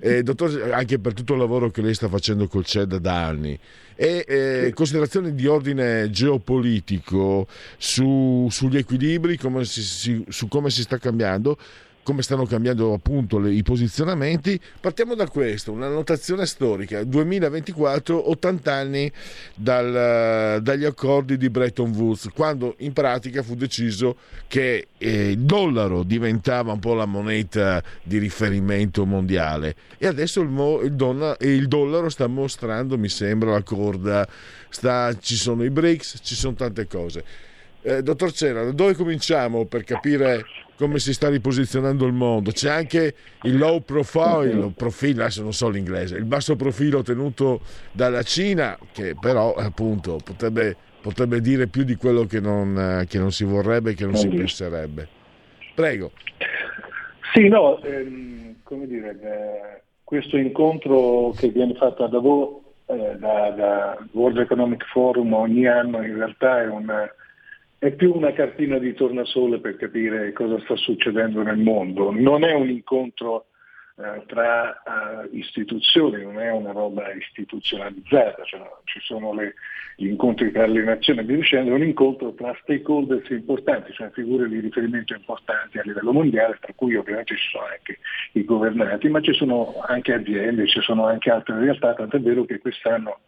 eh, 0.01 0.23
dottor, 0.23 0.71
anche 0.73 0.99
per 0.99 1.15
tutto 1.15 1.35
il 1.35 1.39
lavoro 1.39 1.71
che 1.71 1.83
lei 1.83 1.95
sta 1.95 2.09
facendo 2.09 2.47
col 2.49 2.65
CED 2.65 2.97
da 2.97 3.27
anni. 3.27 3.59
E 3.97 4.25
eh, 4.27 4.73
considerazioni 4.75 5.35
di 5.35 5.47
ordine 5.47 6.11
geopolitico 6.11 7.47
su, 7.77 8.49
sugli 8.51 8.77
equilibri, 8.77 9.37
come 9.37 9.65
si, 9.65 9.83
si, 9.83 10.25
su 10.29 10.49
come 10.49 10.71
si 10.71 10.83
sta 10.83 10.99
cambiando 10.99 11.57
come 12.05 12.23
stanno 12.23 12.47
cambiando 12.47 12.93
appunto 12.93 13.39
le, 13.39 13.51
i 13.51 13.65
posizionamenti. 13.65 14.61
Partiamo 14.81 15.17
da 15.17 15.27
questo, 15.27 15.73
una 15.73 15.89
notazione 15.89 16.47
storica, 16.47 17.03
2024, 17.03 18.31
80 18.31 18.73
anni 18.73 19.11
dal, 19.57 20.63
dagli 20.63 20.85
accordi 20.85 21.37
di 21.37 21.51
Bretton 21.51 21.91
Woods, 21.91 22.29
quando 22.33 22.77
in 22.79 22.93
pratica 22.93 23.43
fu 23.43 23.57
deciso 23.57 24.17
che 24.47 24.89
eh, 24.99 25.31
il 25.31 25.41
dollaro 25.41 26.05
diventava 26.05 26.73
un 26.73 26.79
po' 26.79 26.95
la 26.95 27.07
moneta 27.07 27.83
di 28.03 28.19
riferimento 28.19 29.05
mondiale 29.05 29.75
e 29.99 30.07
adesso 30.07 30.43
il, 30.43 30.49
mo, 30.49 30.81
il, 30.83 30.93
donna, 30.93 31.35
il 31.41 31.67
dollaro 31.67 32.11
sta 32.11 32.27
mostrando, 32.27 32.99
mi 32.99 33.09
sembra, 33.09 33.53
la 33.53 33.63
corda, 33.63 34.29
sta, 34.69 35.17
ci 35.19 35.35
sono 35.35 35.65
i 35.65 35.71
BRICS, 35.71 36.19
ci 36.23 36.35
sono 36.35 36.55
tante 36.55 36.87
cose. 36.87 37.25
Eh, 37.81 38.03
dottor 38.03 38.33
Cera, 38.33 38.65
da 38.65 38.73
dove 38.73 38.95
cominciamo 38.95 39.65
per 39.65 39.85
capire 39.85 40.45
come 40.77 40.99
si 40.99 41.13
sta 41.13 41.29
riposizionando 41.29 42.07
il 42.07 42.13
mondo. 42.13 42.51
C'è 42.51 42.71
anche 42.71 43.15
il 43.43 43.57
low 43.57 43.81
profile, 43.81 44.73
profilo, 44.77 45.23
adesso 45.23 45.43
non 45.43 45.53
so 45.53 45.69
l'inglese, 45.69 46.17
il 46.17 46.25
basso 46.25 46.57
profilo 46.57 47.03
tenuto 47.03 47.61
dalla 47.93 48.23
Cina, 48.23 48.79
che 48.93 49.17
però 49.19 49.55
appunto 49.55 50.19
potrebbe, 50.23 50.77
potrebbe 51.01 51.41
dire 51.41 51.67
più 51.67 51.85
di 51.85 51.97
quello 51.97 52.25
che 52.25 52.41
non, 52.41 53.05
che 53.09 53.19
non 53.19 53.33
si 53.33 53.45
vorrebbe, 53.45 53.95
che 53.95 54.05
non 54.05 54.17
si 54.17 54.29
penserebbe. 54.29 55.09
Prego. 55.75 56.13
Sì, 57.33 57.49
no, 57.49 57.83
ehm, 57.83 58.57
come 58.63 58.87
dire, 58.87 59.11
eh, 59.21 59.83
questo 60.05 60.37
incontro 60.37 61.33
che 61.37 61.49
viene 61.49 61.75
fatto 61.75 62.05
a 62.05 62.09
Davos 62.09 62.63
eh, 62.87 63.17
da, 63.19 63.51
da 63.51 63.99
World 64.13 64.39
Economic 64.39 64.85
Forum 64.87 65.33
ogni 65.33 65.67
anno 65.67 66.03
in 66.03 66.17
realtà 66.17 66.63
è 66.63 66.69
un 66.69 67.09
è 67.85 67.93
più 67.93 68.15
una 68.15 68.33
cartina 68.33 68.79
di 68.79 68.95
tornasole 68.95 69.59
per 69.59 69.77
capire 69.77 70.33
cosa 70.33 70.59
sta 70.61 70.75
succedendo 70.75 71.43
nel 71.43 71.59
mondo. 71.59 72.11
Non 72.11 72.43
è 72.43 72.55
un 72.55 72.71
incontro 72.71 73.49
eh, 73.97 74.23
tra 74.25 74.81
uh, 74.87 75.37
istituzioni, 75.37 76.23
non 76.23 76.41
è 76.41 76.51
una 76.51 76.73
roba 76.73 77.13
istituzionalizzata, 77.13 78.43
cioè, 78.45 78.63
ci 78.85 79.01
sono 79.01 79.35
le, 79.35 79.57
gli 79.97 80.07
incontri 80.07 80.51
tra 80.51 80.67
le 80.67 80.83
nazioni 80.83 81.21
e 81.21 81.25
via 81.25 81.37
dicendo, 81.37 81.73
è 81.73 81.75
un 81.75 81.83
incontro 81.83 82.33
tra 82.33 82.57
stakeholders 82.63 83.29
importanti, 83.29 83.93
cioè 83.93 84.09
figure 84.13 84.49
di 84.49 84.61
riferimento 84.61 85.13
importanti 85.13 85.77
a 85.77 85.83
livello 85.85 86.15
mondiale, 86.15 86.57
tra 86.63 86.73
cui 86.75 86.97
ovviamente 86.97 87.37
ci 87.37 87.51
sono 87.51 87.67
anche 87.67 87.99
i 88.33 88.45
governanti, 88.47 89.11
ma 89.11 89.21
ci 89.21 89.35
sono 89.35 89.75
anche 89.87 90.15
aziende, 90.15 90.67
ci 90.69 90.81
sono 90.81 91.05
anche 91.05 91.31
altre 91.31 91.59
realtà, 91.59 91.93
tant'è 91.93 92.19
vero 92.19 92.47
che 92.47 92.61
quest'anno 92.61 93.21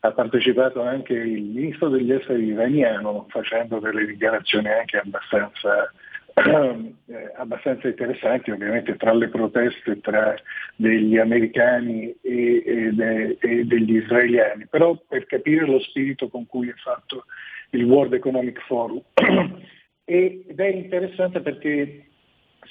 ha 0.00 0.12
partecipato 0.12 0.82
anche 0.82 1.12
il 1.12 1.42
ministro 1.42 1.88
degli 1.88 2.10
esteri 2.12 2.46
iraniano 2.46 3.26
facendo 3.28 3.78
delle 3.80 4.06
dichiarazioni 4.06 4.68
anche 4.68 4.96
abbastanza, 4.96 5.92
eh, 6.34 7.32
abbastanza 7.36 7.88
interessanti, 7.88 8.50
ovviamente 8.50 8.96
tra 8.96 9.12
le 9.12 9.28
proteste 9.28 10.00
tra 10.00 10.34
degli 10.76 11.18
americani 11.18 12.14
e, 12.22 12.62
e, 12.64 12.90
de, 12.92 13.36
e, 13.40 13.64
degli 13.64 13.96
israeliani, 13.96 14.66
però 14.68 14.96
per 15.06 15.26
capire 15.26 15.66
lo 15.66 15.80
spirito 15.80 16.28
con 16.28 16.46
cui 16.46 16.68
è 16.68 16.74
fatto 16.76 17.26
il 17.70 17.84
World 17.84 18.14
Economic 18.14 18.58
Forum. 18.66 19.02
Ed 20.04 20.58
è 20.58 20.66
interessante 20.66 21.40
perché 21.40 22.06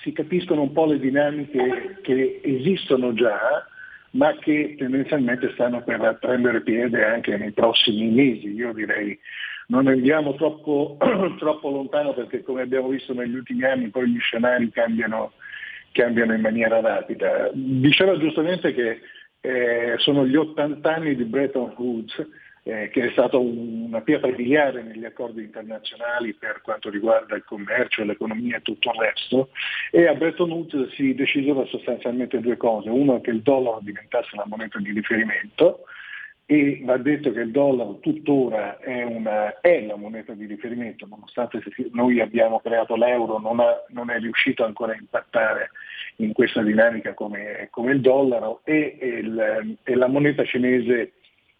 si 0.02 0.12
capiscono 0.12 0.64
un 0.64 0.74
po' 0.74 0.86
le 0.86 1.00
dinamiche 1.00 2.00
che 2.02 2.42
esistono 2.44 3.14
già, 3.14 3.66
ma 4.12 4.36
che 4.40 4.76
tendenzialmente 4.78 5.52
stanno 5.54 5.84
per 5.84 6.18
prendere 6.20 6.62
piede 6.62 7.06
anche 7.06 7.38
nei 7.38 7.52
prossimi 7.52 8.10
mesi. 8.10 8.54
Io 8.54 8.74
direi 8.74 9.18
non 9.68 9.88
andiamo 9.88 10.36
troppo, 10.36 10.98
troppo 11.38 11.70
lontano 11.70 12.14
perché 12.14 12.42
come 12.42 12.62
abbiamo 12.62 12.90
visto 12.90 13.14
negli 13.14 13.36
ultimi 13.36 13.64
anni 13.66 13.90
poi 13.90 14.10
gli 14.10 14.20
scenari 14.20 14.70
cambiano, 14.72 15.34
cambiano 15.92 16.34
in 16.34 16.42
maniera 16.42 16.80
rapida. 16.80 17.50
Diceva 17.54 18.18
giustamente 18.18 18.74
che 18.74 19.00
eh, 19.42 19.96
sono 19.98 20.26
gli 20.26 20.36
80 20.36 20.94
anni 20.94 21.16
di 21.16 21.24
Bretton 21.24 21.74
Woods 21.78 22.28
eh, 22.64 22.90
che 22.90 23.08
è 23.08 23.12
stata 23.12 23.38
una 23.38 24.02
pietra 24.02 24.30
miliare 24.30 24.84
negli 24.84 25.06
accordi 25.06 25.44
internazionali 25.44 26.34
per 26.34 26.62
quanto 26.62 26.90
riguarda 26.90 27.36
il 27.36 27.44
commercio, 27.44 28.04
l'economia 28.04 28.58
e 28.58 28.62
tutto 28.62 28.92
il 28.92 29.00
resto, 29.00 29.50
e 29.92 30.08
a 30.08 30.14
Bretton 30.14 30.52
Woods 30.52 30.94
si 30.94 31.14
decisero 31.16 31.66
sostanzialmente 31.66 32.40
due 32.40 32.58
cose, 32.58 32.90
uno 32.90 33.22
che 33.22 33.32
il 33.32 33.42
dollaro 33.42 33.80
diventasse 33.82 34.36
la 34.36 34.46
moneta 34.46 34.80
di 34.80 34.92
riferimento, 34.92 35.86
e 36.52 36.82
va 36.84 36.98
detto 36.98 37.32
che 37.32 37.42
il 37.42 37.52
dollaro 37.52 38.00
tuttora 38.00 38.80
è, 38.80 39.04
una, 39.04 39.60
è, 39.62 39.86
la 39.86 39.96
moneta 39.96 40.34
di 40.34 40.48
riferimento, 40.48 41.06
nonostante 41.08 41.62
noi 41.92 42.20
abbiamo 42.22 42.60
creato 42.60 42.96
l'euro, 42.96 43.38
non, 43.38 43.60
ha, 43.60 43.84
non, 43.90 44.10
è 44.10 44.18
riuscito 44.18 44.66
ancora 44.66 44.94
a 44.94 44.98
impattare 45.00 45.70
in 46.16 46.34
questa 46.34 46.64
dinamica 46.64 47.14
come, 47.14 47.68
come 47.70 47.92
il 47.92 48.02
dollaro 48.02 48.62
e, 48.64 48.98
e, 49.00 49.08
il, 49.08 49.78
e, 49.84 49.96
la 49.96 50.08
moneta 50.08 50.44
cinese 50.44 51.12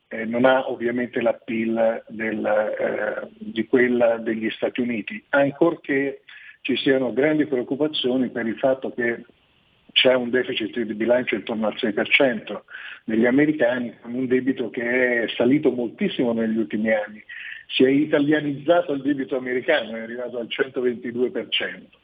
eh, 0.10 0.26
non 0.26 0.46
ha 0.46 0.70
ovviamente 0.70 1.22
l'appeal 1.22 2.04
del, 2.08 2.46
eh, 2.46 3.28
di 3.38 3.66
quella 3.68 4.18
degli 4.18 4.50
Stati 4.50 4.82
Uniti, 4.82 5.24
ancorché 5.30 6.22
ci 6.62 6.76
siano 6.78 7.14
grandi 7.14 7.46
preoccupazioni 7.46 8.30
per 8.30 8.48
il 8.48 8.58
fatto 8.58 8.92
che 8.92 9.24
c'è 9.92 10.14
un 10.14 10.30
deficit 10.30 10.80
di 10.80 10.94
bilancio 10.94 11.36
intorno 11.36 11.68
al 11.68 11.76
6% 11.76 12.62
degli 13.04 13.26
americani, 13.26 13.94
un 14.04 14.28
debito 14.28 14.70
che 14.70 15.24
è 15.24 15.28
salito 15.36 15.72
moltissimo 15.72 16.34
negli 16.34 16.58
ultimi 16.58 16.92
anni. 16.92 17.24
Si 17.68 17.84
è 17.84 17.90
italianizzato 17.90 18.94
il 18.94 19.02
debito 19.02 19.38
americano, 19.38 19.96
è 19.96 20.02
arrivato 20.02 20.40
al 20.40 20.48
122%. 20.48 21.99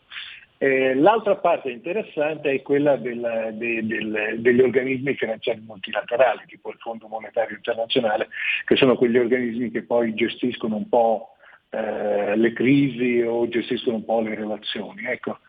Eh, 0.57 0.95
l'altra 0.95 1.35
parte 1.35 1.69
interessante 1.69 2.49
è 2.51 2.61
quella 2.61 2.95
del, 2.95 3.53
de, 3.53 3.85
del, 3.85 4.35
degli 4.39 4.61
organismi 4.61 5.13
finanziari 5.15 5.59
multilaterali, 5.59 6.43
tipo 6.47 6.69
il 6.69 6.77
Fondo 6.79 7.07
Monetario 7.07 7.57
Internazionale, 7.57 8.29
che 8.63 8.75
sono 8.77 8.95
quegli 8.95 9.17
organismi 9.17 9.69
che 9.69 9.83
poi 9.83 10.13
gestiscono 10.13 10.77
un 10.77 10.87
po' 10.87 11.35
eh, 11.71 12.37
le 12.37 12.53
crisi 12.53 13.21
o 13.21 13.47
gestiscono 13.49 13.97
un 13.97 14.05
po' 14.05 14.21
le 14.21 14.35
relazioni. 14.35 15.03
Ecco, 15.05 15.39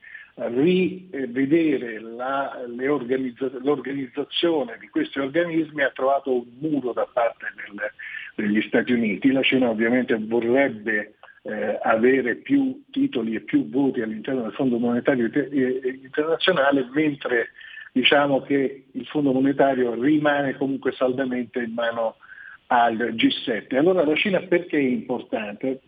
rivedere 0.46 2.00
la, 2.00 2.58
organizza- 2.88 3.50
l'organizzazione 3.60 4.76
di 4.78 4.88
questi 4.88 5.18
organismi 5.18 5.82
ha 5.82 5.90
trovato 5.90 6.32
un 6.32 6.46
muro 6.58 6.92
da 6.92 7.06
parte 7.12 7.46
del, 7.56 7.74
degli 8.42 8.62
Stati 8.62 8.92
Uniti. 8.92 9.32
La 9.32 9.42
Cina 9.42 9.68
ovviamente 9.68 10.16
vorrebbe 10.16 11.14
eh, 11.42 11.78
avere 11.82 12.36
più 12.36 12.84
titoli 12.90 13.34
e 13.34 13.40
più 13.40 13.68
voti 13.68 14.00
all'interno 14.00 14.42
del 14.42 14.52
Fondo 14.52 14.78
Monetario 14.78 15.28
Internazionale, 16.02 16.88
mentre 16.92 17.50
diciamo 17.92 18.42
che 18.42 18.84
il 18.92 19.06
Fondo 19.06 19.32
Monetario 19.32 20.00
rimane 20.00 20.56
comunque 20.56 20.92
saldamente 20.92 21.60
in 21.60 21.72
mano 21.72 22.16
al 22.68 22.96
G7. 22.96 23.76
Allora 23.76 24.04
la 24.04 24.14
Cina 24.14 24.40
perché 24.40 24.76
è 24.76 24.82
importante? 24.82 25.80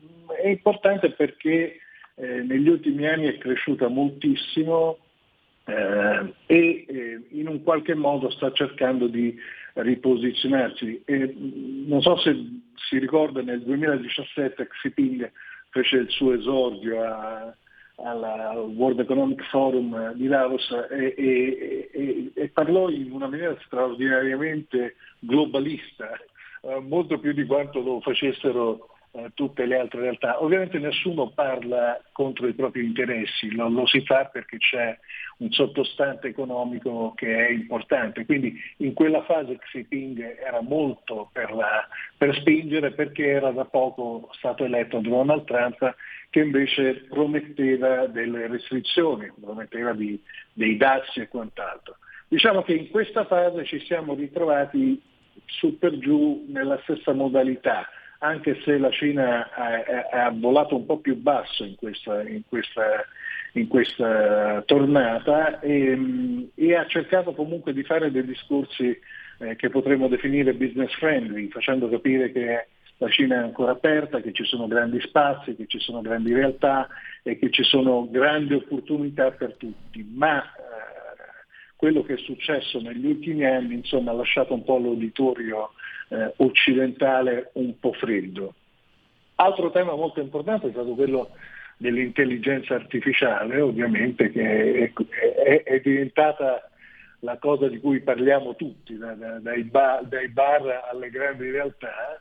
È 0.42 0.48
importante 0.48 1.12
perché 1.12 1.76
eh, 2.16 2.42
negli 2.42 2.68
ultimi 2.68 3.06
anni 3.06 3.26
è 3.26 3.38
cresciuta 3.38 3.86
moltissimo 3.88 4.98
eh, 5.70 6.34
e 6.46 6.84
eh, 6.88 7.20
in 7.30 7.48
un 7.48 7.62
qualche 7.62 7.94
modo 7.94 8.30
sta 8.30 8.52
cercando 8.52 9.06
di 9.06 9.36
riposizionarsi. 9.74 11.02
E, 11.04 11.34
non 11.86 12.02
so 12.02 12.16
se 12.18 12.34
si 12.88 12.98
ricorda 12.98 13.42
nel 13.42 13.62
2017 13.62 14.66
Xi 14.66 14.92
Jinping 14.94 15.30
fece 15.70 15.96
il 15.96 16.10
suo 16.10 16.34
esordio 16.34 17.02
a, 17.02 17.54
alla, 17.96 18.50
al 18.50 18.58
World 18.58 19.00
Economic 19.00 19.42
Forum 19.48 20.12
di 20.14 20.26
Davos 20.26 20.68
e, 20.90 21.14
e, 21.16 21.90
e, 21.92 22.30
e, 22.34 22.48
parlò 22.48 22.88
in 22.88 23.12
una 23.12 23.28
maniera 23.28 23.56
straordinariamente 23.64 24.96
globalista, 25.20 26.10
eh, 26.62 26.80
molto 26.80 27.18
più 27.18 27.32
di 27.32 27.44
quanto 27.46 27.80
lo 27.80 28.00
facessero 28.00 28.88
eh, 29.12 29.30
tutte 29.34 29.66
le 29.66 29.76
altre 29.76 30.02
realtà. 30.02 30.42
Ovviamente 30.42 30.78
nessuno 30.78 31.30
parla 31.30 32.00
contro 32.12 32.46
i 32.46 32.54
propri 32.54 32.84
interessi, 32.84 33.50
lo, 33.52 33.68
lo, 33.68 33.86
si 33.86 34.04
fa 34.04 34.26
perché 34.26 34.58
c'è 34.58 34.96
un 35.38 35.50
sottostante 35.50 36.28
economico 36.28 37.12
che 37.16 37.46
è 37.46 37.50
importante, 37.50 38.24
quindi 38.24 38.54
in 38.78 38.92
quella 38.94 39.24
fase 39.24 39.58
Xi 39.58 39.86
Jinping 39.88 40.38
era 40.38 40.60
molto 40.60 41.28
per, 41.32 41.52
la, 41.52 41.86
per 42.16 42.34
spingere 42.36 42.92
perché 42.92 43.26
era 43.26 43.50
da 43.50 43.64
poco 43.64 44.28
stato 44.32 44.64
eletto 44.64 45.00
Donald 45.00 45.44
Trump 45.44 45.94
che 46.30 46.40
invece 46.40 47.06
prometteva 47.08 48.06
delle 48.06 48.46
restrizioni, 48.46 49.32
prometteva 49.40 49.92
di, 49.92 50.20
dei 50.52 50.76
dazi 50.76 51.20
e 51.20 51.28
quant'altro. 51.28 51.96
Diciamo 52.28 52.62
che 52.62 52.74
in 52.74 52.90
questa 52.90 53.24
fase 53.24 53.64
ci 53.64 53.80
siamo 53.80 54.14
ritrovati 54.14 55.02
su 55.46 55.78
per 55.78 55.98
giù 55.98 56.46
nella 56.48 56.78
stessa 56.84 57.12
modalità 57.12 57.88
anche 58.22 58.60
se 58.64 58.76
la 58.78 58.90
Cina 58.90 59.48
ha, 59.50 60.30
volato 60.30 60.76
un 60.76 60.84
po' 60.84 60.98
più 60.98 61.16
basso 61.16 61.64
in 61.64 61.74
questa, 61.76 62.22
in 62.28 62.42
questa, 62.46 63.04
in 63.52 63.66
questa 63.66 64.62
tornata 64.66 65.60
e, 65.60 66.48
e, 66.54 66.74
ha 66.74 66.86
cercato 66.86 67.32
comunque 67.32 67.72
di 67.72 67.82
fare 67.82 68.10
dei 68.10 68.24
discorsi 68.24 68.98
eh, 69.38 69.56
che 69.56 69.70
potremmo 69.70 70.08
definire 70.08 70.52
business 70.52 70.92
friendly, 70.96 71.48
facendo 71.48 71.88
capire 71.88 72.30
che 72.30 72.66
la 72.98 73.08
Cina 73.08 73.36
è 73.36 73.38
ancora 73.38 73.72
aperta, 73.72 74.20
che 74.20 74.32
ci 74.32 74.44
sono 74.44 74.66
grandi 74.66 75.00
spazi, 75.00 75.56
che 75.56 75.64
ci 75.66 75.78
sono 75.78 76.02
grandi 76.02 76.34
realtà 76.34 76.88
e 77.22 77.38
che 77.38 77.50
ci 77.50 77.62
sono 77.62 78.06
grandi 78.10 78.52
opportunità 78.52 79.30
per 79.30 79.54
tutti. 79.56 80.06
Ma 80.14 80.42
eh, 80.42 80.48
quello 81.74 82.02
che 82.02 82.14
è 82.14 82.18
successo 82.18 82.78
negli 82.80 83.06
ultimi 83.06 83.46
anni 83.46 83.76
insomma, 83.76 84.10
ha 84.10 84.14
lasciato 84.14 84.52
un 84.52 84.62
po' 84.62 84.76
l'uditorio 84.76 85.70
eh, 86.10 86.32
occidentale 86.36 87.50
un 87.54 87.78
po' 87.78 87.92
freddo. 87.92 88.54
Altro 89.36 89.70
tema 89.70 89.94
molto 89.94 90.20
importante 90.20 90.68
è 90.68 90.70
stato 90.70 90.94
quello 90.94 91.30
dell'intelligenza 91.76 92.74
artificiale, 92.74 93.58
ovviamente 93.60 94.30
che 94.30 94.92
è, 94.92 94.92
è, 95.42 95.62
è 95.62 95.80
diventata 95.80 96.70
la 97.20 97.38
cosa 97.38 97.68
di 97.68 97.78
cui 97.80 98.00
parliamo 98.00 98.54
tutti, 98.54 98.96
da, 98.96 99.12
da, 99.14 99.38
dai, 99.38 99.64
bar, 99.64 100.04
dai, 100.04 100.28
bar, 100.28 100.88
alle 100.90 101.10
grandi 101.10 101.50
realtà. 101.50 102.20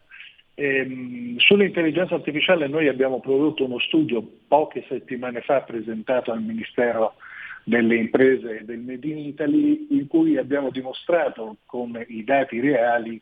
E, 0.54 0.76
ehm, 0.76 1.38
sull'intelligenza 1.38 2.16
artificiale 2.16 2.68
noi 2.68 2.88
abbiamo 2.88 3.20
prodotto 3.20 3.66
uno 3.66 3.80
studio 3.80 4.26
poche 4.48 4.86
settimane 4.88 5.42
fa 5.42 5.62
presentato 5.62 6.32
al 6.32 6.42
Ministero 6.42 7.16
delle 7.64 7.96
imprese 7.96 8.64
del 8.64 8.80
Made 8.80 9.08
in 9.08 9.18
Italy 9.18 9.88
in 9.92 10.08
cui 10.08 10.38
abbiamo 10.38 10.70
dimostrato 10.70 11.58
con 11.66 12.02
i 12.08 12.24
dati 12.24 12.60
reali 12.60 13.22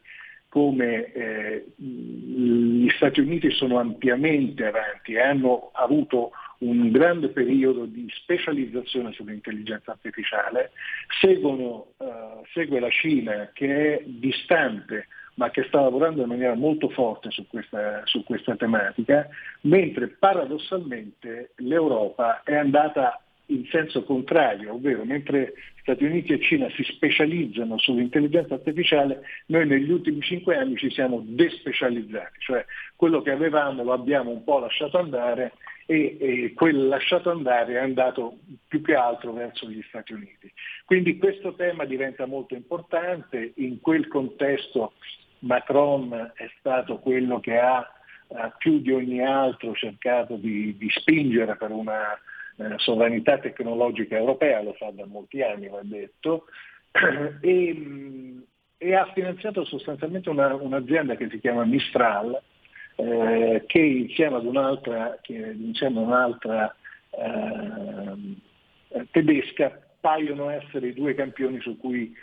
come 0.49 1.12
eh, 1.12 1.65
gli 1.75 2.89
Stati 2.95 3.19
Uniti 3.19 3.51
sono 3.51 3.79
ampiamente 3.79 4.65
avanti 4.65 5.13
e 5.13 5.21
hanno 5.21 5.71
avuto 5.73 6.31
un 6.60 6.89
grande 6.91 7.29
periodo 7.29 7.86
di 7.86 8.07
specializzazione 8.10 9.12
sull'intelligenza 9.12 9.91
artificiale, 9.91 10.71
Seguono, 11.19 11.93
uh, 11.97 12.43
segue 12.53 12.79
la 12.79 12.89
Cina 12.89 13.51
che 13.53 13.97
è 13.97 14.03
distante 14.05 15.07
ma 15.38 15.51
che 15.51 15.65
sta 15.67 15.81
lavorando 15.81 16.23
in 16.23 16.29
maniera 16.29 16.55
molto 16.55 16.89
forte 16.89 17.29
su 17.29 17.45
questa, 17.47 18.01
su 18.05 18.23
questa 18.23 18.55
tematica, 18.55 19.27
mentre 19.62 20.07
paradossalmente 20.07 21.51
l'Europa 21.57 22.41
è 22.41 22.55
andata 22.55 23.21
in 23.47 23.65
senso 23.67 24.03
contrario, 24.03 24.73
ovvero 24.73 25.05
mentre 25.05 25.53
Stati 25.81 26.03
Uniti 26.03 26.33
e 26.33 26.41
Cina 26.41 26.69
si 26.71 26.83
specializzano 26.83 27.77
sull'intelligenza 27.77 28.55
artificiale, 28.55 29.21
noi 29.47 29.65
negli 29.65 29.89
ultimi 29.89 30.21
cinque 30.21 30.57
anni 30.57 30.75
ci 30.75 30.89
siamo 30.89 31.23
despecializzati, 31.25 32.39
cioè 32.39 32.65
quello 32.95 33.21
che 33.21 33.31
avevamo 33.31 33.83
lo 33.83 33.93
abbiamo 33.93 34.31
un 34.31 34.43
po' 34.43 34.60
lasciato 34.60 34.97
andare 34.97 35.53
e, 35.86 36.17
e 36.19 36.53
quel 36.53 36.88
lasciato 36.88 37.29
andare 37.29 37.75
è 37.75 37.77
andato 37.77 38.39
più 38.67 38.81
che 38.81 38.95
altro 38.95 39.31
verso 39.31 39.69
gli 39.69 39.81
Stati 39.88 40.12
Uniti. 40.12 40.51
Quindi 40.83 41.17
questo 41.17 41.53
tema 41.53 41.86
diventa 41.86 42.25
molto 42.25 42.53
importante, 42.53 43.53
in 43.55 43.79
quel 43.79 44.07
contesto 44.07 44.93
Macron 45.39 46.31
è 46.36 46.49
stato 46.60 46.97
quello 46.97 47.39
che 47.39 47.57
ha 47.57 47.89
più 48.57 48.81
di 48.81 48.91
ogni 48.91 49.23
altro 49.23 49.73
cercato 49.73 50.36
di, 50.36 50.75
di 50.77 50.89
spingere 50.89 51.55
per 51.55 51.71
una 51.71 52.19
sovranità 52.78 53.38
tecnologica 53.38 54.17
europea, 54.17 54.62
lo 54.62 54.74
fa 54.74 54.91
da 54.91 55.06
molti 55.06 55.41
anni, 55.41 55.67
va 55.67 55.82
detto, 55.84 56.46
e, 57.41 58.43
e 58.78 58.96
ha 58.96 59.12
finanziato 59.13 59.65
sostanzialmente 59.65 60.30
una, 60.30 60.54
un'azienda 60.56 61.15
che 61.15 61.30
si 61.30 61.39
chiama 61.39 61.65
Mistral, 61.65 62.41
eh, 62.96 63.63
che 63.67 63.80
insieme 63.80 64.38
ad 64.38 64.46
un'altra, 64.46 65.20
insieme 65.28 66.00
ad 66.00 66.06
un'altra 66.06 66.76
eh, 67.12 69.06
tedesca 69.12 69.80
paiono 70.00 70.50
essere 70.50 70.88
i 70.88 70.93
due 70.93 71.13
campioni 71.13 71.60
su 71.60 71.78
cui 71.78 72.15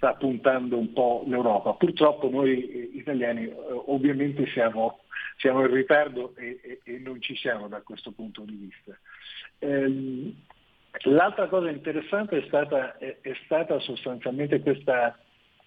sta 0.00 0.14
puntando 0.14 0.78
un 0.78 0.92
po' 0.92 1.24
l'Europa. 1.26 1.74
Purtroppo 1.74 2.30
noi 2.30 2.70
eh, 2.70 2.90
italiani 2.94 3.44
eh, 3.44 3.54
ovviamente 3.86 4.46
siamo, 4.46 5.00
siamo 5.36 5.60
in 5.60 5.72
ritardo 5.74 6.34
e, 6.36 6.58
e, 6.62 6.80
e, 6.84 6.98
non 6.98 7.20
ci 7.20 7.36
siamo 7.36 7.68
da 7.68 7.82
questo 7.82 8.12
punto 8.12 8.42
di 8.42 8.54
vista. 8.54 8.98
Ehm, 9.60 10.34
l'altra 11.04 11.46
cosa 11.46 11.70
interessante 11.70 12.38
è 12.38 12.44
stata, 12.46 12.98
è, 12.98 13.18
è 13.20 13.32
stata 13.44 13.78
sostanzialmente 13.78 14.60
questa 14.60 15.16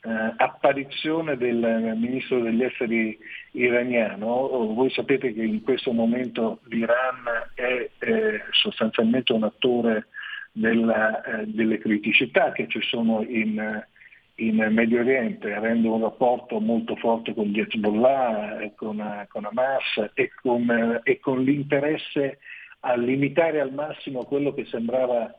eh, 0.05 0.33
apparizione 0.35 1.37
del 1.37 1.93
ministro 1.95 2.41
degli 2.41 2.63
esteri 2.63 3.17
iraniano. 3.51 4.47
Voi 4.73 4.91
sapete 4.91 5.33
che 5.33 5.43
in 5.43 5.61
questo 5.63 5.91
momento 5.93 6.59
l'Iran 6.65 7.23
è 7.53 7.89
eh, 7.99 8.41
sostanzialmente 8.51 9.31
un 9.31 9.43
attore 9.43 10.07
della, 10.51 11.23
eh, 11.23 11.45
delle 11.47 11.77
criticità 11.77 12.51
che 12.51 12.67
ci 12.67 12.81
sono 12.81 13.23
in, 13.23 13.83
in, 14.35 14.67
Medio 14.71 14.99
Oriente, 14.99 15.53
avendo 15.53 15.93
un 15.93 16.01
rapporto 16.01 16.59
molto 16.59 16.95
forte 16.95 17.33
con 17.33 17.45
gli 17.45 17.59
Hezbollah, 17.59 18.71
con, 18.75 19.25
con 19.29 19.45
Hamas 19.45 20.11
e 20.13 20.31
con, 20.41 20.99
e 21.03 21.19
con 21.19 21.43
l'interesse 21.43 22.39
a 22.86 22.95
limitare 22.95 23.61
al 23.61 23.73
massimo 23.73 24.25
quello 24.25 24.53
che 24.53 24.65
sembrava 24.65 25.34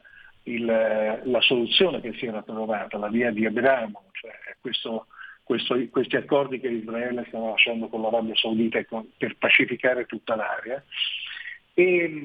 il, 0.44 0.64
la 0.64 1.40
soluzione 1.40 2.00
che 2.00 2.12
si 2.14 2.26
era 2.26 2.42
trovata, 2.42 2.98
la 2.98 3.08
via 3.08 3.30
di 3.30 3.44
Abramo, 3.44 4.04
cioè 4.12 4.32
questo, 4.60 5.06
questo, 5.42 5.76
questi 5.90 6.16
accordi 6.16 6.58
che 6.58 6.68
Israele 6.68 7.24
stava 7.28 7.50
lasciando 7.50 7.88
con 7.88 8.00
l'Arabia 8.00 8.34
Saudita 8.36 8.82
per 9.16 9.36
pacificare 9.36 10.06
tutta 10.06 10.36
l'area. 10.36 10.82
E 11.74 12.22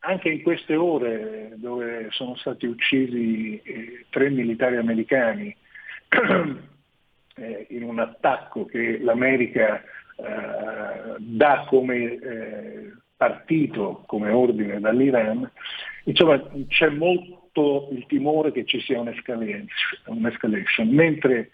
anche 0.00 0.28
in 0.28 0.42
queste 0.42 0.76
ore 0.76 1.52
dove 1.56 2.08
sono 2.10 2.36
stati 2.36 2.66
uccisi 2.66 3.60
eh, 3.62 4.06
tre 4.10 4.30
militari 4.30 4.76
americani 4.76 5.54
eh, 7.34 7.66
in 7.70 7.82
un 7.82 7.98
attacco 7.98 8.64
che 8.64 8.98
l'America 9.00 9.82
eh, 9.82 11.16
dà 11.18 11.66
come 11.68 11.96
eh, 11.96 12.92
partito, 13.18 14.04
come 14.06 14.30
ordine 14.30 14.80
dall'Iran, 14.80 15.50
insomma 16.04 16.40
c'è 16.68 16.88
molto 16.88 17.88
il 17.90 18.06
timore 18.06 18.52
che 18.52 18.64
ci 18.64 18.80
sia 18.80 19.00
un'escalation, 19.00 20.88
mentre 20.88 21.50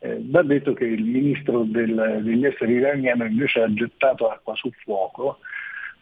eh, 0.00 0.18
va 0.22 0.42
detto 0.42 0.72
che 0.72 0.86
il 0.86 1.04
ministro 1.04 1.62
del, 1.62 2.22
degli 2.24 2.44
esteri 2.44 2.72
iraniano 2.72 3.24
invece 3.26 3.60
ha 3.60 3.72
gettato 3.72 4.28
acqua 4.28 4.56
sul 4.56 4.72
fuoco 4.82 5.38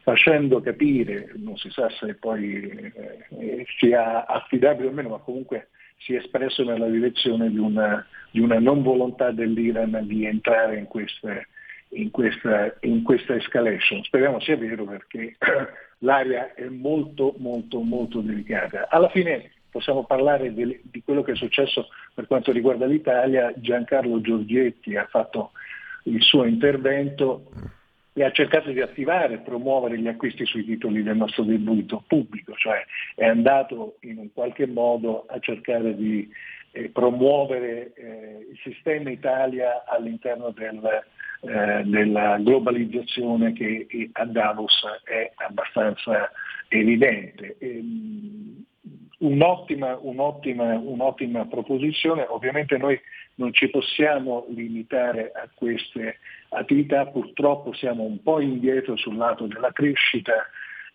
facendo 0.03 0.61
capire, 0.61 1.33
non 1.37 1.57
si 1.57 1.71
sa 1.71 1.89
se 1.91 2.15
poi 2.15 2.61
eh, 2.61 3.67
sia 3.79 4.27
affidabile 4.27 4.89
o 4.89 4.93
meno, 4.93 5.11
ma 5.11 5.19
comunque 5.19 5.69
si 5.99 6.15
è 6.15 6.19
espresso 6.19 6.65
nella 6.65 6.89
direzione 6.89 7.51
di 7.51 7.59
una, 7.59 8.05
di 8.31 8.41
una 8.41 8.59
non 8.59 8.83
volontà 8.83 9.31
dell'Iran 9.31 10.01
di 10.03 10.27
entrare 10.27 10.79
in, 10.79 10.87
queste, 10.87 11.49
in, 11.93 12.11
questa, 12.11 12.77
in 12.81 13.03
questa 13.03 13.35
escalation. 13.35 14.03
Speriamo 14.03 14.41
sia 14.41 14.57
vero 14.57 14.85
perché 14.85 15.37
l'area 15.99 16.55
è 16.55 16.69
molto 16.69 17.35
molto 17.39 17.81
molto 17.81 18.21
delicata. 18.21 18.89
Alla 18.89 19.09
fine 19.09 19.51
possiamo 19.71 20.05
parlare 20.05 20.53
di, 20.53 20.81
di 20.83 21.03
quello 21.03 21.23
che 21.23 21.33
è 21.33 21.37
successo 21.37 21.89
per 22.15 22.27
quanto 22.27 22.53
riguarda 22.53 22.87
l'Italia. 22.87 23.53
Giancarlo 23.57 24.21
Giorgietti 24.21 24.97
ha 24.97 25.07
fatto 25.07 25.53
il 26.05 26.23
suo 26.23 26.45
intervento 26.45 27.51
e 28.15 28.25
ha 28.25 28.31
cercato 28.31 28.71
di 28.71 28.81
attivare 28.81 29.35
e 29.35 29.39
promuovere 29.39 29.99
gli 29.99 30.09
acquisti 30.09 30.45
sui 30.45 30.65
titoli 30.65 31.03
del 31.03 31.17
nostro 31.17 31.45
debito 31.45 32.05
pubblico, 32.07 32.53
cioè 32.57 32.85
è 33.15 33.25
andato 33.25 33.97
in 34.01 34.19
un 34.19 34.33
qualche 34.35 34.67
modo 34.67 35.25
a 35.29 35.39
cercare 35.39 35.97
di 35.97 36.31
eh, 36.73 36.91
promuovere 36.91 37.93
eh, 37.95 38.49
il 38.51 38.59
sistema 38.63 39.11
Italia 39.11 39.85
all'interno 39.87 40.51
del, 40.51 40.79
eh, 41.45 41.83
della 41.85 42.39
globalizzazione 42.39 43.53
che 43.53 43.87
a 44.13 44.25
Davos 44.25 44.81
è 45.05 45.33
abbastanza 45.37 46.31
evidente. 46.69 47.57
Ehm, 47.59 48.65
un'ottima, 49.19 49.99
un'ottima, 50.01 50.79
un'ottima 50.79 51.47
proposizione, 51.47 52.27
ovviamente 52.29 52.77
noi 52.77 53.01
non 53.37 53.53
ci 53.53 53.69
possiamo 53.71 54.47
limitare 54.51 55.33
a 55.35 55.49
queste 55.53 56.19
attività, 56.51 57.07
purtroppo 57.07 57.73
siamo 57.73 58.05
un 58.05 58.23
po' 58.23 58.41
indietro 58.41 58.97
sul 58.97 59.17
lato 59.17 59.47
della 59.47 59.73
crescita 59.73 60.47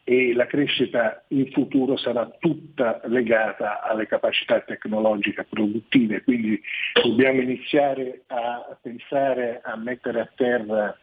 e 0.09 0.33
la 0.33 0.45
crescita 0.45 1.21
in 1.29 1.51
futuro 1.51 1.97
sarà 1.97 2.31
tutta 2.39 3.01
legata 3.07 3.81
alle 3.81 4.07
capacità 4.07 4.61
tecnologiche 4.61 5.45
produttive, 5.49 6.23
quindi 6.23 6.61
dobbiamo 6.93 7.41
iniziare 7.41 8.21
a 8.27 8.77
pensare 8.81 9.59
a 9.61 9.75
mettere 9.75 10.21
a 10.21 10.29
terra 10.33 10.97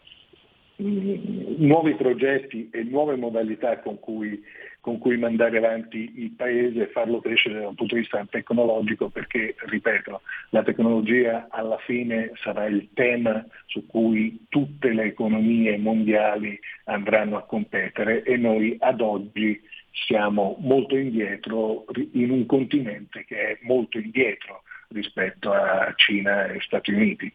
nuovi 0.76 1.94
progetti 1.94 2.68
e 2.72 2.82
nuove 2.82 3.16
modalità 3.16 3.78
con 3.80 3.98
cui 4.00 4.42
con 4.84 4.98
cui 4.98 5.16
mandare 5.16 5.56
avanti 5.56 6.12
il 6.16 6.32
paese 6.32 6.82
e 6.82 6.86
farlo 6.88 7.18
crescere 7.18 7.60
da 7.60 7.68
un 7.68 7.74
punto 7.74 7.94
di 7.94 8.02
vista 8.02 8.22
tecnologico 8.28 9.08
perché, 9.08 9.54
ripeto, 9.56 10.20
la 10.50 10.62
tecnologia 10.62 11.46
alla 11.48 11.78
fine 11.86 12.32
sarà 12.34 12.66
il 12.66 12.90
tema 12.92 13.42
su 13.64 13.86
cui 13.86 14.44
tutte 14.50 14.92
le 14.92 15.04
economie 15.04 15.78
mondiali 15.78 16.60
andranno 16.84 17.38
a 17.38 17.46
competere 17.46 18.24
e 18.24 18.36
noi 18.36 18.76
ad 18.78 19.00
oggi 19.00 19.58
siamo 19.90 20.58
molto 20.60 20.98
indietro 20.98 21.86
in 22.12 22.30
un 22.30 22.44
continente 22.44 23.24
che 23.24 23.52
è 23.52 23.58
molto 23.62 23.96
indietro 23.96 24.64
rispetto 24.88 25.50
a 25.50 25.94
Cina 25.96 26.44
e 26.48 26.60
Stati 26.60 26.92
Uniti. 26.92 27.32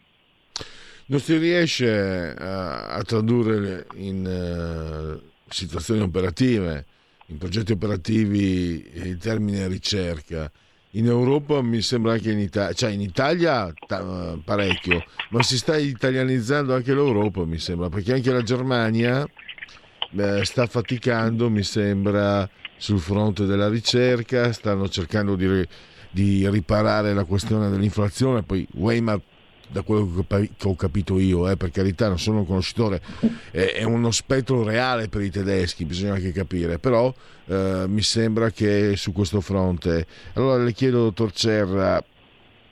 Non 1.09 1.19
si 1.19 1.37
riesce 1.37 2.35
a, 2.37 2.85
a 2.89 3.01
tradurre 3.01 3.87
in 3.95 4.23
uh, 4.23 5.19
situazioni 5.49 6.01
operative 6.01 6.85
in 7.29 7.39
progetti 7.39 7.71
operativi 7.71 8.87
in 8.93 9.17
termini 9.17 9.65
ricerca. 9.67 10.51
In 10.91 11.07
Europa 11.07 11.63
mi 11.63 11.81
sembra 11.81 12.11
anche 12.11 12.31
in 12.31 12.37
Italia, 12.37 12.73
cioè 12.73 12.91
in 12.91 13.01
Italia 13.01 13.73
t- 13.73 14.39
parecchio, 14.43 15.03
ma 15.29 15.41
si 15.41 15.57
sta 15.57 15.77
italianizzando 15.77 16.75
anche 16.75 16.93
l'Europa 16.93 17.43
mi 17.43 17.57
sembra, 17.57 17.89
perché 17.89 18.13
anche 18.13 18.31
la 18.31 18.43
Germania 18.43 19.27
eh, 20.15 20.45
sta 20.45 20.67
faticando 20.67 21.49
mi 21.49 21.63
sembra 21.63 22.47
sul 22.77 22.99
fronte 22.99 23.45
della 23.47 23.67
ricerca, 23.67 24.51
stanno 24.51 24.87
cercando 24.87 25.35
di, 25.35 25.67
di 26.11 26.47
riparare 26.47 27.15
la 27.15 27.23
questione 27.23 27.71
dell'inflazione, 27.71 28.43
poi 28.43 28.67
Weimar 28.73 29.19
da 29.71 29.83
quello 29.83 30.25
che 30.27 30.49
ho 30.63 30.75
capito 30.75 31.19
io, 31.19 31.49
eh, 31.49 31.55
per 31.55 31.71
carità 31.71 32.07
non 32.07 32.17
sono 32.17 32.39
un 32.39 32.47
conoscitore, 32.47 33.01
è, 33.51 33.83
uno 33.83 34.11
spettro 34.11 34.63
reale 34.63 35.07
per 35.07 35.21
i 35.21 35.29
tedeschi, 35.29 35.85
bisogna 35.85 36.13
anche 36.13 36.31
capire, 36.31 36.79
però 36.79 37.13
eh, 37.45 37.85
mi 37.87 38.01
sembra 38.01 38.49
che 38.49 38.95
su 38.95 39.11
questo 39.11 39.41
fronte... 39.41 40.05
Allora 40.33 40.63
le 40.63 40.73
chiedo, 40.73 41.03
dottor 41.03 41.31
Cerra, 41.31 42.03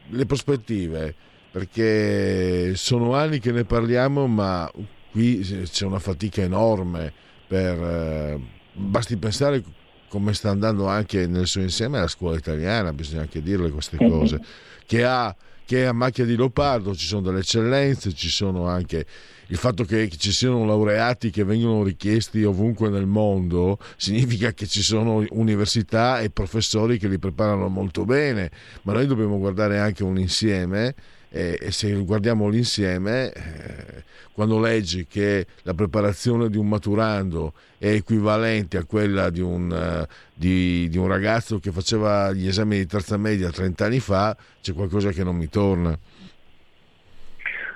le 0.10 0.26
prospettive, 0.26 1.14
perché 1.52 2.76
sono 2.76 3.14
anni 3.14 3.40
che 3.40 3.52
ne 3.52 3.64
parliamo, 3.64 4.26
ma 4.28 4.72
qui 5.12 5.40
c'è 5.40 5.86
una 5.86 6.00
fatica 6.00 6.42
enorme 6.42 7.14
per... 7.48 7.80
Eh, 7.80 8.40
basti 8.74 9.18
pensare 9.18 9.64
come 10.08 10.34
sta 10.34 10.50
andando 10.50 10.88
anche 10.88 11.28
nel 11.28 11.48
suo 11.48 11.62
insieme 11.62 12.00
la 12.00 12.08
scuola 12.08 12.38
italiana, 12.38 12.94
bisogna 12.94 13.22
anche 13.22 13.42
dirle 13.42 13.70
queste 13.72 13.98
cose, 13.98 14.40
che 14.86 15.04
ha 15.04 15.36
che 15.68 15.82
è 15.82 15.86
a 15.86 15.92
macchia 15.92 16.24
di 16.24 16.38
leopardo, 16.38 16.96
ci 16.96 17.06
sono 17.06 17.20
delle 17.20 17.40
eccellenze, 17.40 18.14
ci 18.14 18.30
sono 18.30 18.68
anche 18.68 19.06
il 19.48 19.58
fatto 19.58 19.84
che 19.84 20.10
ci 20.18 20.32
siano 20.32 20.66
laureati 20.66 21.30
che 21.30 21.44
vengono 21.44 21.84
richiesti 21.84 22.42
ovunque 22.46 22.90
nel 22.90 23.06
mondo 23.06 23.78
significa 23.98 24.54
che 24.54 24.66
ci 24.66 24.82
sono 24.82 25.26
università 25.32 26.22
e 26.22 26.30
professori 26.30 26.98
che 26.98 27.10
li 27.10 27.20
preparano 27.20 27.68
molto 27.68 28.06
bene, 28.06 28.50
ma 28.84 28.94
noi 28.94 29.08
dobbiamo 29.08 29.38
guardare 29.38 29.80
anche 29.80 30.06
un 30.06 30.18
insieme 30.18 30.96
e, 31.30 31.58
e 31.62 31.72
se 31.72 31.92
guardiamo 32.04 32.48
l'insieme, 32.50 33.32
eh, 33.32 34.04
quando 34.32 34.60
leggi 34.60 35.08
che 35.08 35.48
la 35.64 35.74
preparazione 35.74 36.50
di 36.50 36.58
un 36.58 36.68
maturando 36.68 37.54
è 37.78 37.88
equivalente 37.88 38.78
a 38.78 38.86
quella 38.86 39.30
di 39.30 39.42
un, 39.42 39.72
uh, 39.72 40.06
di, 40.34 40.88
di 40.90 40.98
un 40.98 41.08
ragazzo 41.08 41.58
che 41.60 41.72
faceva 41.72 42.32
gli 42.32 42.48
esami 42.48 42.78
di 42.78 42.86
terza 42.86 43.18
media 43.18 43.50
30 43.50 43.86
anni 43.86 44.00
fa, 44.00 44.38
c'è 44.62 44.74
qualcosa 44.74 45.10
che 45.10 45.24
non 45.24 45.36
mi 45.36 45.50
torna. 45.50 45.98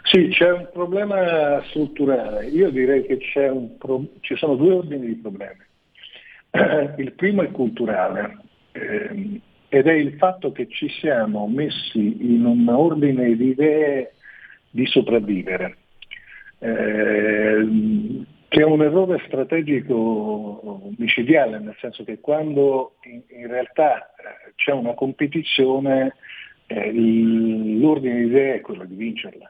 Sì, 0.04 0.30
c'è 0.30 0.52
un 0.52 0.70
problema 0.74 1.64
strutturale. 1.70 2.48
Io 2.48 2.70
direi 2.70 3.06
che 3.06 3.18
pro... 3.78 4.06
ci 4.20 4.36
sono 4.36 4.56
due 4.56 4.74
ordini 4.74 5.08
di 5.08 5.16
problemi. 5.16 5.64
Il 6.98 7.14
primo 7.14 7.44
è 7.44 7.52
culturale. 7.52 8.38
Eh, 8.74 9.42
ed 9.74 9.88
è 9.88 9.94
il 9.94 10.16
fatto 10.18 10.52
che 10.52 10.68
ci 10.68 10.90
siamo 10.90 11.48
messi 11.48 12.34
in 12.34 12.44
un 12.44 12.68
ordine 12.68 13.38
di 13.38 13.52
idee 13.52 14.12
di 14.70 14.86
sopravvivere, 14.86 15.78
eh, 16.60 17.66
che 18.50 18.60
è 18.60 18.66
un 18.66 18.82
errore 18.82 19.24
strategico 19.26 20.92
micidiale, 20.98 21.60
nel 21.60 21.78
senso 21.80 22.04
che 22.04 22.20
quando 22.20 22.96
in, 23.04 23.22
in 23.30 23.48
realtà 23.48 24.08
eh, 24.08 24.52
c'è 24.56 24.74
una 24.74 24.94
competizione, 24.94 26.16
eh, 26.68 26.92
l'ordine 26.92 28.20
di 28.20 28.26
idee 28.26 28.56
è 28.56 28.62
quello 28.62 28.84
di 28.84 28.96
vincerla. 28.96 29.50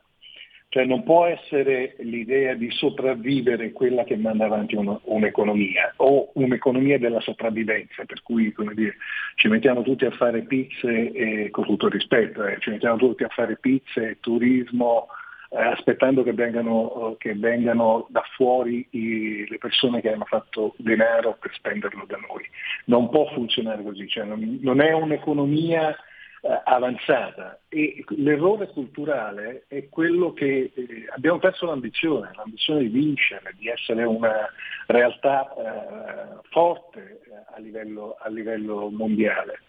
Cioè 0.74 0.86
non 0.86 1.04
può 1.04 1.26
essere 1.26 1.96
l'idea 2.00 2.54
di 2.54 2.72
sopravvivere 2.72 3.74
quella 3.74 4.06
che 4.06 4.16
manda 4.16 4.46
avanti 4.46 4.76
uno, 4.76 5.02
un'economia 5.04 5.96
o 5.98 6.32
un'economia 6.36 6.98
della 6.98 7.20
sopravvivenza, 7.20 8.06
per 8.06 8.22
cui 8.22 8.54
dire, 8.74 8.96
ci 9.36 9.50
mettiamo 9.50 9.82
tutti 9.82 10.06
a 10.06 10.12
fare 10.12 10.44
pizze, 10.44 11.12
e, 11.12 11.50
con 11.50 11.66
tutto 11.66 11.90
rispetto, 11.90 12.46
eh, 12.46 12.56
ci 12.62 12.70
mettiamo 12.70 12.96
tutti 12.96 13.26
a 13.26 13.28
fare 13.28 13.58
pizze, 13.60 14.20
turismo, 14.22 15.08
eh, 15.50 15.62
aspettando 15.62 16.24
che 16.24 16.32
vengano, 16.32 17.18
che 17.20 17.34
vengano, 17.34 18.08
da 18.10 18.24
fuori 18.38 18.88
i, 18.92 19.46
le 19.50 19.58
persone 19.58 20.00
che 20.00 20.14
hanno 20.14 20.24
fatto 20.24 20.74
denaro 20.78 21.36
per 21.38 21.52
spenderlo 21.54 22.06
da 22.08 22.16
noi. 22.16 22.46
Non 22.86 23.10
può 23.10 23.26
funzionare 23.34 23.84
così, 23.84 24.08
cioè 24.08 24.24
non, 24.24 24.60
non 24.62 24.80
è 24.80 24.94
un'economia 24.94 25.94
avanzata 26.42 27.60
e 27.70 28.04
l'errore 28.10 28.68
culturale 28.68 29.66
è 29.68 29.88
quello 29.90 30.34
che 30.34 30.72
eh, 30.74 31.06
abbiamo 31.14 31.38
perso 31.38 31.68
l'ambizione, 31.68 32.32
l'ambizione 32.34 32.82
di 32.82 32.88
vincere, 32.88 33.54
di 33.58 33.68
essere 33.68 34.04
una 34.04 34.50
realtà 34.88 35.54
eh, 35.54 36.40
forte 36.50 37.22
eh, 37.26 37.56
a 37.56 37.60
livello, 37.60 38.18
a 38.20 38.30
livello 38.30 38.90
mondiale. 38.90 39.60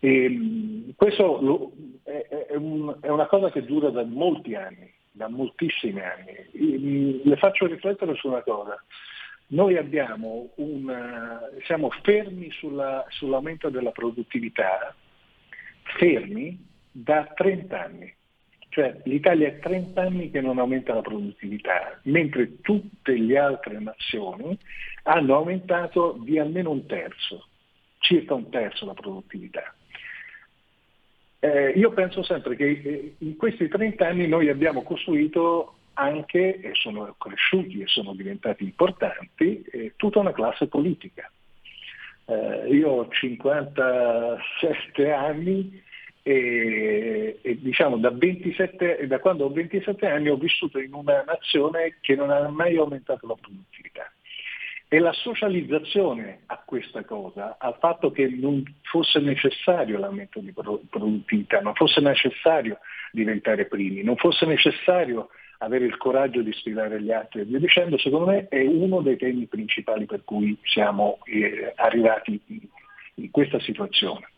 E, 0.00 0.28
mm, 0.28 0.90
questo 0.96 1.40
lo, 1.40 1.72
è, 2.02 2.46
è, 2.50 2.56
un, 2.56 2.94
è, 3.00 3.08
una 3.08 3.26
cosa 3.26 3.50
che 3.50 3.64
dura 3.64 3.88
da 3.88 4.04
molti 4.04 4.54
anni, 4.54 4.92
da 5.10 5.28
moltissimi 5.28 6.00
anni. 6.00 6.32
E, 6.52 6.78
mm, 6.78 7.20
le 7.24 7.36
faccio 7.36 7.66
riflettere 7.66 8.14
su 8.16 8.28
una 8.28 8.42
cosa. 8.42 8.82
Noi 9.48 9.76
una, 10.56 11.40
siamo 11.64 11.90
fermi 12.02 12.50
sulla, 12.50 13.04
sull'aumento 13.08 13.70
della 13.70 13.90
produttività 13.90 14.94
fermi 15.82 16.58
da 16.90 17.30
30 17.34 17.82
anni. 17.82 18.14
Cioè 18.68 19.02
l'Italia 19.04 19.48
è 19.48 19.58
30 19.58 20.00
anni 20.00 20.30
che 20.30 20.40
non 20.40 20.58
aumenta 20.58 20.94
la 20.94 21.02
produttività, 21.02 22.00
mentre 22.04 22.60
tutte 22.62 23.12
le 23.18 23.38
altre 23.38 23.78
nazioni 23.78 24.56
hanno 25.02 25.36
aumentato 25.36 26.18
di 26.22 26.38
almeno 26.38 26.70
un 26.70 26.86
terzo, 26.86 27.48
circa 27.98 28.32
un 28.32 28.48
terzo 28.48 28.86
la 28.86 28.94
produttività. 28.94 29.74
Eh, 31.38 31.70
io 31.70 31.92
penso 31.92 32.22
sempre 32.22 32.56
che 32.56 32.70
eh, 32.70 33.14
in 33.18 33.36
questi 33.36 33.68
30 33.68 34.06
anni 34.06 34.28
noi 34.28 34.48
abbiamo 34.48 34.82
costruito 34.82 35.74
anche, 35.94 36.60
e 36.60 36.70
sono 36.74 37.14
cresciuti 37.18 37.80
e 37.80 37.86
sono 37.88 38.14
diventati 38.14 38.64
importanti, 38.64 39.62
eh, 39.70 39.92
tutta 39.96 40.20
una 40.20 40.32
classe 40.32 40.68
politica. 40.68 41.30
Eh, 42.24 42.68
io 42.68 42.88
ho 42.88 43.08
57 43.08 45.12
anni 45.12 45.82
e, 46.22 47.38
e 47.42 47.60
diciamo 47.60 47.98
da, 47.98 48.10
27, 48.10 49.06
da 49.06 49.18
quando 49.18 49.44
ho 49.44 49.50
27 49.50 50.06
anni 50.06 50.28
ho 50.28 50.36
vissuto 50.36 50.78
in 50.78 50.94
una 50.94 51.24
nazione 51.26 51.96
che 52.00 52.14
non 52.14 52.30
ha 52.30 52.48
mai 52.48 52.76
aumentato 52.76 53.26
la 53.26 53.34
produttività. 53.34 54.10
E 54.88 54.98
la 54.98 55.12
socializzazione 55.14 56.40
a 56.46 56.62
questa 56.64 57.02
cosa, 57.02 57.56
al 57.58 57.76
fatto 57.80 58.10
che 58.10 58.28
non 58.28 58.62
fosse 58.82 59.20
necessario 59.20 59.98
l'aumento 59.98 60.38
di 60.38 60.52
produttività, 60.52 61.60
non 61.60 61.74
fosse 61.74 62.02
necessario 62.02 62.78
diventare 63.10 63.64
primi, 63.64 64.02
non 64.02 64.16
fosse 64.16 64.44
necessario 64.44 65.30
avere 65.62 65.84
il 65.84 65.96
coraggio 65.96 66.42
di 66.42 66.52
sfidare 66.52 67.00
gli 67.00 67.12
altri 67.12 67.40
e 67.40 67.44
via 67.44 67.58
dicendo, 67.58 67.96
secondo 67.98 68.26
me 68.26 68.48
è 68.48 68.64
uno 68.66 69.00
dei 69.00 69.16
temi 69.16 69.46
principali 69.46 70.06
per 70.06 70.24
cui 70.24 70.58
siamo 70.64 71.18
eh, 71.24 71.72
arrivati 71.76 72.40
in 73.14 73.30
questa 73.30 73.60
situazione. 73.60 74.28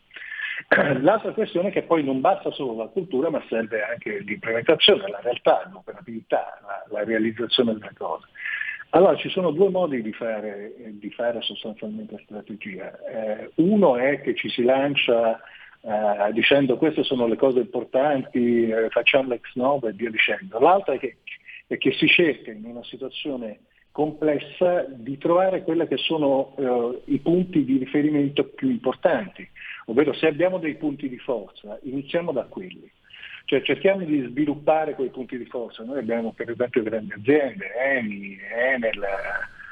L'altra 1.01 1.31
questione 1.31 1.69
è 1.69 1.71
che 1.71 1.83
poi 1.83 2.03
non 2.03 2.21
basta 2.21 2.51
solo 2.51 2.75
la 2.75 2.87
cultura, 2.87 3.29
ma 3.29 3.43
serve 3.49 3.83
anche 3.83 4.19
l'implementazione, 4.19 5.09
la 5.09 5.19
realtà, 5.21 5.67
l'operatività, 5.71 6.59
la, 6.61 6.85
la 6.89 7.03
realizzazione 7.03 7.73
delle 7.73 7.93
cose. 7.97 8.27
Allora 8.91 9.15
ci 9.17 9.29
sono 9.29 9.51
due 9.51 9.69
modi 9.69 10.01
di 10.01 10.13
fare, 10.13 10.73
di 10.91 11.11
fare 11.11 11.41
sostanzialmente 11.41 12.21
strategia. 12.23 12.97
Eh, 13.03 13.51
uno 13.55 13.97
è 13.97 14.21
che 14.21 14.35
ci 14.35 14.47
si 14.47 14.63
lancia 14.63 15.41
eh, 15.85 16.33
dicendo 16.33 16.77
queste 16.77 17.03
sono 17.03 17.27
le 17.27 17.35
cose 17.35 17.59
importanti, 17.59 18.69
eh, 18.69 18.89
facciamo 18.89 19.29
l'ex 19.29 19.53
novo 19.53 19.87
e 19.87 19.91
via 19.91 20.09
dicendo. 20.09 20.57
L'altra 20.59 20.95
è 20.95 20.99
che, 20.99 21.17
è 21.67 21.77
che, 21.77 21.91
si 21.93 22.07
cerca 22.07 22.51
in 22.51 22.65
una 22.65 22.83
situazione 22.83 23.59
complessa 23.91 24.83
di 24.89 25.17
trovare 25.19 25.61
quelli 25.61 25.87
che 25.87 25.97
sono 25.97 26.55
eh, 26.57 27.13
i 27.13 27.19
punti 27.19 27.63
di 27.63 27.77
riferimento 27.77 28.45
più 28.45 28.69
importanti, 28.69 29.47
ovvero 29.85 30.11
se 30.13 30.25
abbiamo 30.25 30.57
dei 30.57 30.75
punti 30.75 31.07
di 31.07 31.19
forza, 31.19 31.77
iniziamo 31.83 32.31
da 32.31 32.45
quelli. 32.45 32.91
Cioè 33.45 33.61
cerchiamo 33.61 34.03
di 34.03 34.25
sviluppare 34.27 34.95
quei 34.95 35.09
punti 35.09 35.37
di 35.37 35.45
forza. 35.45 35.83
Noi 35.83 35.99
abbiamo 35.99 36.33
per 36.33 36.49
esempio 36.49 36.81
grandi 36.81 37.13
aziende, 37.13 37.71
Eni, 37.75 38.39
Enel, 38.41 39.05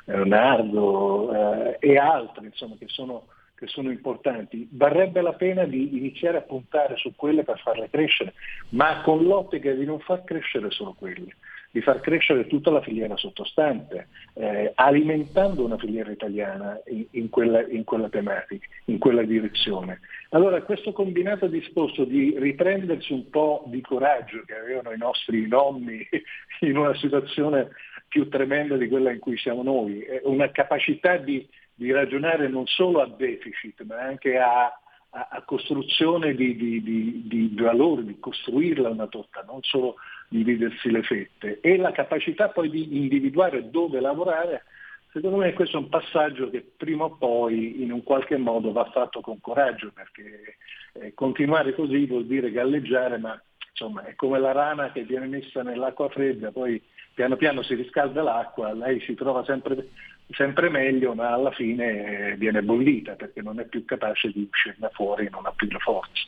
Leonardo 0.05 1.31
eh, 1.33 1.77
e 1.79 1.97
altre 1.97 2.45
insomma, 2.45 2.75
che, 2.77 2.85
sono, 2.87 3.25
che 3.63 3.67
sono 3.67 3.89
importanti. 3.89 4.67
Varrebbe 4.71 5.21
la 5.21 5.33
pena 5.33 5.63
di 5.63 5.97
iniziare 5.97 6.37
a 6.37 6.41
puntare 6.41 6.97
su 6.97 7.13
quelle 7.15 7.43
per 7.43 7.59
farle 7.59 7.89
crescere, 7.89 8.33
ma 8.69 9.01
con 9.01 9.23
l'ottica 9.23 9.71
di 9.71 9.85
non 9.85 9.99
far 9.99 10.23
crescere 10.23 10.69
solo 10.69 10.93
quelle 10.97 11.35
di 11.73 11.81
far 11.81 12.01
crescere 12.01 12.45
tutta 12.45 12.69
la 12.69 12.83
filiera 12.83 13.17
sottostante, 13.17 14.07
eh, 14.35 14.73
alimentando 14.75 15.65
una 15.65 15.79
filiera 15.79 16.11
italiana 16.11 16.79
in, 16.85 17.07
in, 17.09 17.29
quella, 17.31 17.65
in, 17.65 17.83
quella, 17.83 18.09
tematica, 18.09 18.67
in 18.85 18.99
quella 18.99 19.23
direzione. 19.23 19.99
Allora 20.29 20.61
questo 20.61 20.91
combinato 20.91 21.47
disposto 21.47 22.03
di 22.03 22.35
riprendersi 22.37 23.11
un 23.11 23.27
po' 23.31 23.63
di 23.65 23.81
coraggio 23.81 24.43
che 24.45 24.53
avevano 24.53 24.91
i 24.91 24.99
nostri 24.99 25.47
nonni 25.47 26.07
in 26.61 26.77
una 26.77 26.93
situazione 26.93 27.69
più 28.07 28.29
tremenda 28.29 28.77
di 28.77 28.87
quella 28.87 29.11
in 29.11 29.17
cui 29.17 29.39
siamo 29.39 29.63
noi, 29.63 30.05
una 30.25 30.51
capacità 30.51 31.17
di, 31.17 31.43
di 31.75 31.91
ragionare 31.91 32.47
non 32.47 32.65
solo 32.67 33.01
a 33.01 33.07
deficit 33.07 33.83
ma 33.83 33.99
anche 33.99 34.37
a, 34.37 34.65
a, 35.09 35.27
a 35.31 35.41
costruzione 35.43 36.35
di, 36.35 36.55
di, 36.55 37.23
di, 37.25 37.55
valori, 37.55 38.05
di 38.05 38.19
costruirla 38.19 38.89
una 38.89 39.07
torta, 39.07 39.43
non 39.45 39.61
solo 39.61 39.95
dividersi 40.29 40.89
le 40.91 41.03
fette. 41.03 41.59
E 41.61 41.77
la 41.77 41.91
capacità 41.91 42.49
poi 42.49 42.69
di 42.69 42.97
individuare 42.97 43.69
dove 43.69 43.99
lavorare, 43.99 44.63
secondo 45.11 45.37
me 45.37 45.53
questo 45.53 45.77
è 45.77 45.79
un 45.79 45.89
passaggio 45.89 46.49
che 46.49 46.65
prima 46.75 47.05
o 47.05 47.15
poi 47.15 47.81
in 47.81 47.91
un 47.91 48.03
qualche 48.03 48.37
modo 48.37 48.71
va 48.71 48.89
fatto 48.91 49.21
con 49.21 49.39
coraggio 49.39 49.91
perché 49.93 50.57
eh, 50.93 51.13
continuare 51.13 51.73
così 51.75 52.05
vuol 52.05 52.25
dire 52.25 52.51
galleggiare 52.51 53.17
ma 53.17 53.39
insomma 53.69 54.05
è 54.05 54.15
come 54.15 54.39
la 54.39 54.51
rana 54.51 54.91
che 54.91 55.03
viene 55.03 55.27
messa 55.27 55.63
nell'acqua 55.63 56.09
fredda, 56.09 56.51
poi 56.51 56.81
piano 57.13 57.35
piano 57.35 57.63
si 57.63 57.75
riscalda 57.75 58.21
l'acqua, 58.21 58.73
lei 58.73 58.99
si 59.01 59.13
trova 59.13 59.43
sempre, 59.43 59.89
sempre 60.31 60.69
meglio 60.69 61.13
ma 61.13 61.33
alla 61.33 61.51
fine 61.51 62.35
viene 62.37 62.61
bollita 62.61 63.13
perché 63.13 63.41
non 63.41 63.59
è 63.59 63.65
più 63.65 63.85
capace 63.85 64.31
di 64.31 64.47
uscirne 64.49 64.89
fuori, 64.93 65.29
non 65.29 65.45
ha 65.45 65.51
più 65.51 65.67
le 65.67 65.79
forze. 65.79 66.27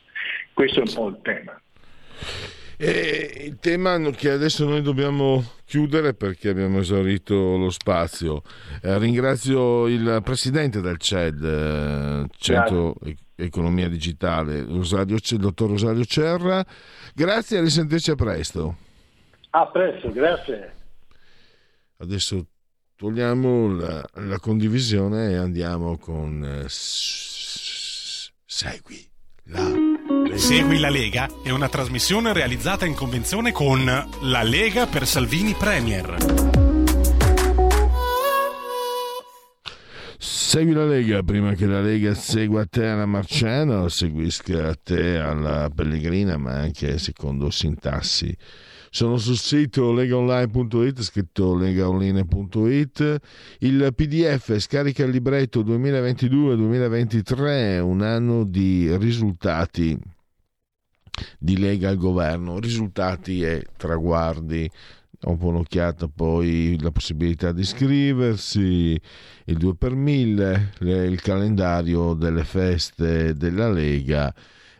Questo 0.52 0.80
è 0.80 0.84
un 0.86 0.94
po' 0.94 1.08
il 1.08 1.18
tema. 1.22 1.60
E 2.78 3.46
il 3.46 3.58
tema 3.58 3.98
che 4.10 4.30
adesso 4.30 4.66
noi 4.66 4.82
dobbiamo 4.82 5.42
chiudere 5.64 6.12
perché 6.12 6.50
abbiamo 6.50 6.80
esaurito 6.80 7.56
lo 7.56 7.70
spazio. 7.70 8.42
Eh, 8.82 8.98
ringrazio 8.98 9.86
il 9.86 10.20
presidente 10.22 10.82
del 10.82 10.98
CED, 10.98 11.42
eh, 11.42 12.28
Centro 12.36 12.94
Grazie. 12.98 13.16
Economia 13.34 13.88
Digitale, 13.88 14.62
Rosario, 14.64 15.16
il 15.16 15.38
dottor 15.38 15.70
Rosario 15.70 16.04
Cerra. 16.04 16.64
Grazie 17.14 17.58
e 17.58 17.60
risentirci 17.62 18.10
a 18.10 18.14
presto. 18.14 18.76
A 19.50 19.66
presto, 19.68 20.12
grazie. 20.12 20.75
Adesso 21.98 22.46
togliamo 22.94 23.68
la, 23.74 24.04
la 24.14 24.38
condivisione 24.38 25.30
e 25.30 25.36
andiamo 25.36 25.96
con 25.98 26.44
eh, 26.44 26.66
Segui 28.46 29.08
la 29.44 29.94
Segui 30.34 30.78
la 30.78 30.90
Lega 30.90 31.28
è 31.42 31.50
una 31.50 31.68
trasmissione 31.68 32.32
realizzata 32.32 32.84
in 32.84 32.94
convenzione 32.94 33.52
con 33.52 33.84
La 33.84 34.42
Lega 34.42 34.86
per 34.86 35.06
Salvini 35.06 35.54
Premier. 35.54 36.16
Segui 40.18 40.72
la 40.72 40.84
Lega 40.84 41.22
prima 41.22 41.54
che 41.54 41.66
la 41.66 41.80
Lega 41.80 42.14
segua 42.14 42.66
te 42.66 42.86
alla 42.86 43.06
Marciana 43.06 43.80
o 43.82 43.88
seguisca 43.88 44.74
te 44.74 45.16
alla 45.18 45.70
Pellegrina, 45.74 46.36
ma 46.36 46.52
anche 46.52 46.98
secondo 46.98 47.50
sintassi. 47.50 48.36
Sono 48.96 49.18
sul 49.18 49.36
sito 49.36 49.92
legaonline.it, 49.92 51.02
scritto 51.02 51.54
legaonline.it. 51.54 53.20
Il 53.58 53.92
PDF 53.94 54.56
scarica 54.56 55.04
il 55.04 55.10
libretto 55.10 55.62
2022-2023, 55.62 57.80
un 57.80 58.00
anno 58.00 58.44
di 58.44 58.96
risultati 58.96 60.00
di 61.38 61.58
Lega 61.58 61.90
al 61.90 61.98
governo, 61.98 62.58
risultati 62.58 63.42
e 63.42 63.66
traguardi. 63.76 64.66
Dopo 65.10 65.48
un'occhiata 65.48 66.08
poi 66.08 66.78
la 66.80 66.90
possibilità 66.90 67.52
di 67.52 67.60
iscriversi, 67.60 68.98
il 69.44 69.56
2 69.58 69.74
per 69.74 69.94
1000, 69.94 70.72
il 70.80 71.20
calendario 71.20 72.14
delle 72.14 72.44
feste 72.44 73.34
della 73.34 73.70
Lega 73.70 74.34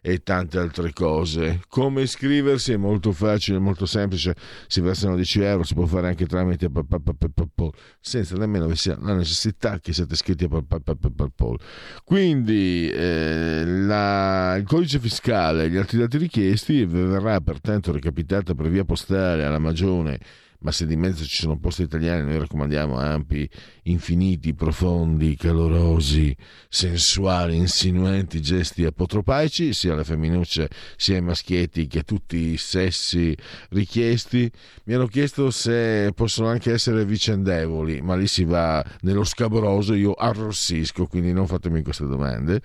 e 0.08 0.22
tante 0.22 0.56
altre 0.56 0.92
cose. 0.92 1.62
Come 1.66 2.02
iscriversi 2.02 2.70
è 2.70 2.76
molto 2.76 3.10
facile, 3.10 3.58
molto 3.58 3.86
semplice, 3.86 4.36
si 4.68 4.80
versano 4.80 5.16
10 5.16 5.40
euro, 5.40 5.64
si 5.64 5.74
può 5.74 5.84
fare 5.84 6.06
anche 6.06 6.26
tramite 6.26 6.70
PayPal, 6.70 7.72
senza 7.98 8.36
nemmeno 8.36 8.68
la 8.68 9.14
necessità 9.14 9.80
che 9.80 9.92
siate 9.92 10.14
iscritti 10.14 10.44
a 10.44 10.48
PayPal. 10.48 11.58
Quindi 12.04 12.88
eh, 12.88 13.64
la, 13.66 14.54
il 14.54 14.64
codice 14.64 15.00
fiscale 15.00 15.64
e 15.64 15.70
gli 15.70 15.76
altri 15.76 15.98
dati 15.98 16.18
richiesti 16.18 16.84
verrà 16.84 17.40
pertanto 17.40 17.90
recapitato 17.90 18.54
per 18.54 18.68
via 18.68 18.84
postale 18.84 19.44
alla 19.44 19.58
Magione 19.58 20.20
ma 20.60 20.72
se 20.72 20.86
di 20.86 20.96
mezzo 20.96 21.24
ci 21.24 21.36
sono 21.36 21.58
posti 21.58 21.82
italiani 21.82 22.22
noi 22.22 22.38
raccomandiamo 22.38 22.98
ampi, 22.98 23.48
infiniti, 23.84 24.54
profondi, 24.54 25.36
calorosi, 25.36 26.36
sensuali, 26.68 27.56
insinuanti 27.56 28.40
gesti 28.40 28.84
apotropaici, 28.84 29.72
sia 29.72 29.92
alle 29.92 30.04
femminucce 30.04 30.68
sia 30.96 31.16
ai 31.16 31.22
maschietti 31.22 31.86
che 31.86 32.00
a 32.00 32.02
tutti 32.02 32.52
i 32.52 32.56
sessi 32.56 33.36
richiesti. 33.70 34.50
Mi 34.84 34.94
hanno 34.94 35.06
chiesto 35.06 35.50
se 35.50 36.12
possono 36.14 36.48
anche 36.48 36.72
essere 36.72 37.04
vicendevoli, 37.04 38.00
ma 38.02 38.16
lì 38.16 38.26
si 38.26 38.44
va 38.44 38.84
nello 39.00 39.24
scabroso, 39.24 39.94
io 39.94 40.12
arrossisco, 40.12 41.06
quindi 41.06 41.32
non 41.32 41.46
fatemi 41.46 41.82
queste 41.82 42.06
domande. 42.06 42.60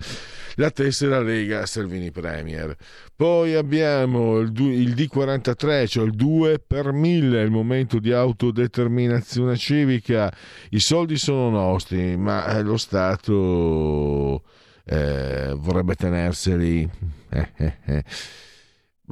La 0.56 0.70
tessera 0.70 1.20
Lega 1.20 1.66
Salvini 1.66 2.10
Premier. 2.10 2.76
Poi 3.22 3.54
abbiamo 3.54 4.40
il, 4.40 4.50
D43, 4.50 5.86
cioè 5.86 6.04
il 6.04 6.10
2 6.10 6.58
per 6.58 6.90
1000, 6.90 7.40
il 7.40 7.52
momento 7.52 8.00
di 8.00 8.10
autodeterminazione 8.12 9.54
civica. 9.56 10.28
I 10.70 10.80
soldi 10.80 11.16
sono 11.16 11.48
nostri, 11.48 12.16
ma 12.16 12.46
eh, 12.46 12.62
lo 12.62 12.76
Stato 12.76 14.42
eh, 14.84 15.54
vorrebbe 15.56 15.94
tenerseli. 15.94 16.90
Eh, 17.28 17.48
eh, 17.58 17.76
eh. 17.84 18.04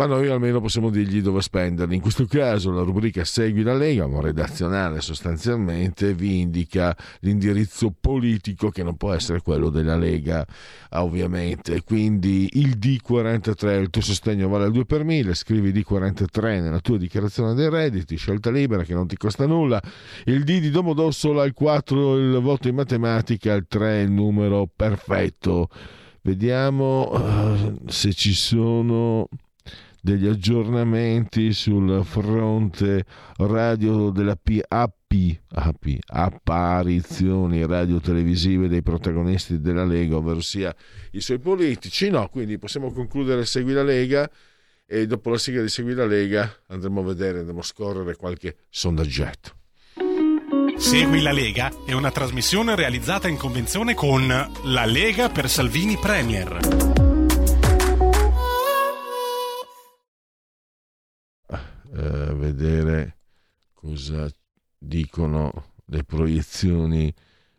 Ma 0.01 0.07
noi 0.07 0.28
almeno 0.28 0.62
possiamo 0.62 0.88
dirgli 0.88 1.20
dove 1.20 1.42
spenderli. 1.42 1.94
In 1.94 2.01
questo 2.01 2.24
caso 2.24 2.70
la 2.70 2.80
rubrica 2.80 3.22
Segui 3.22 3.62
la 3.62 3.74
Lega, 3.74 4.07
un 4.07 4.22
redazionale 4.22 5.03
sostanzialmente, 5.03 6.14
vi 6.14 6.40
indica 6.40 6.96
l'indirizzo 7.18 7.92
politico 8.01 8.70
che 8.70 8.82
non 8.82 8.96
può 8.96 9.12
essere 9.12 9.42
quello 9.42 9.68
della 9.68 9.98
Lega, 9.98 10.46
ovviamente. 10.92 11.82
Quindi 11.82 12.48
il 12.53 12.78
D43, 12.78 13.78
il 13.78 13.90
tuo 13.90 14.01
sostegno 14.01 14.48
vale 14.48 14.64
al 14.64 14.72
2 14.72 14.86
per 14.86 15.05
1000, 15.05 15.34
scrivi 15.34 15.70
D43 15.70 16.62
nella 16.62 16.80
tua 16.80 16.96
dichiarazione 16.96 17.53
dei 17.53 17.68
redditi, 17.68 18.16
scelta 18.16 18.51
libera 18.51 18.84
che 18.84 18.94
non 18.94 19.07
ti 19.07 19.18
costa 19.18 19.44
nulla. 19.44 19.82
Il 20.24 20.44
D 20.44 20.61
di 20.61 20.70
Domodossola, 20.70 21.44
il 21.44 21.53
4 21.53 22.16
il 22.16 22.38
voto 22.40 22.68
in 22.68 22.74
matematica, 22.74 23.53
il 23.53 23.66
3 23.68 24.01
il 24.01 24.11
numero 24.11 24.66
perfetto. 24.74 25.68
Vediamo 26.22 27.11
uh, 27.12 27.82
se 27.86 28.14
ci 28.14 28.32
sono 28.32 29.28
degli 30.01 30.26
aggiornamenti 30.26 31.53
sul 31.53 32.05
fronte 32.05 33.05
radio 33.36 34.11
della 34.11 34.36
PAP, 34.36 34.94
AP, 35.48 35.98
apparizioni 36.07 37.66
radio-televisive 37.66 38.68
dei 38.68 38.82
protagonisti 38.82 39.61
della 39.61 39.84
Lega, 39.84 40.16
ovvero 40.16 40.40
sia 40.40 40.74
i 41.12 41.20
suoi 41.20 41.38
politici. 41.38 42.11
No, 42.11 42.28
quindi 42.28 42.59
possiamo 42.59 42.92
concludere 42.92 43.44
Segui 43.44 43.72
la 43.72 43.82
Lega 43.82 44.30
e 44.86 45.07
dopo 45.07 45.30
la 45.30 45.38
sigla 45.38 45.62
di 45.62 45.68
Segui 45.68 45.94
la 45.94 46.07
Lega 46.07 46.51
andremo 46.68 47.01
a 47.01 47.05
vedere, 47.05 47.40
andremo 47.40 47.61
a 47.61 47.64
scorrere 47.64 48.16
qualche 48.16 48.57
sondaggetto. 48.68 49.59
Segui 50.76 51.20
la 51.20 51.32
Lega 51.32 51.70
è 51.84 51.92
una 51.92 52.11
trasmissione 52.11 52.74
realizzata 52.74 53.28
in 53.28 53.36
convenzione 53.36 53.94
con 53.94 54.26
La 54.28 54.86
Lega 54.86 55.28
per 55.28 55.48
Salvini 55.48 55.98
Premier. 56.01 57.09
Eh, 61.95 62.34
vedere 62.34 63.16
cosa 63.72 64.28
dicono 64.78 65.72
le 65.86 66.05
proiezioni 66.05 67.12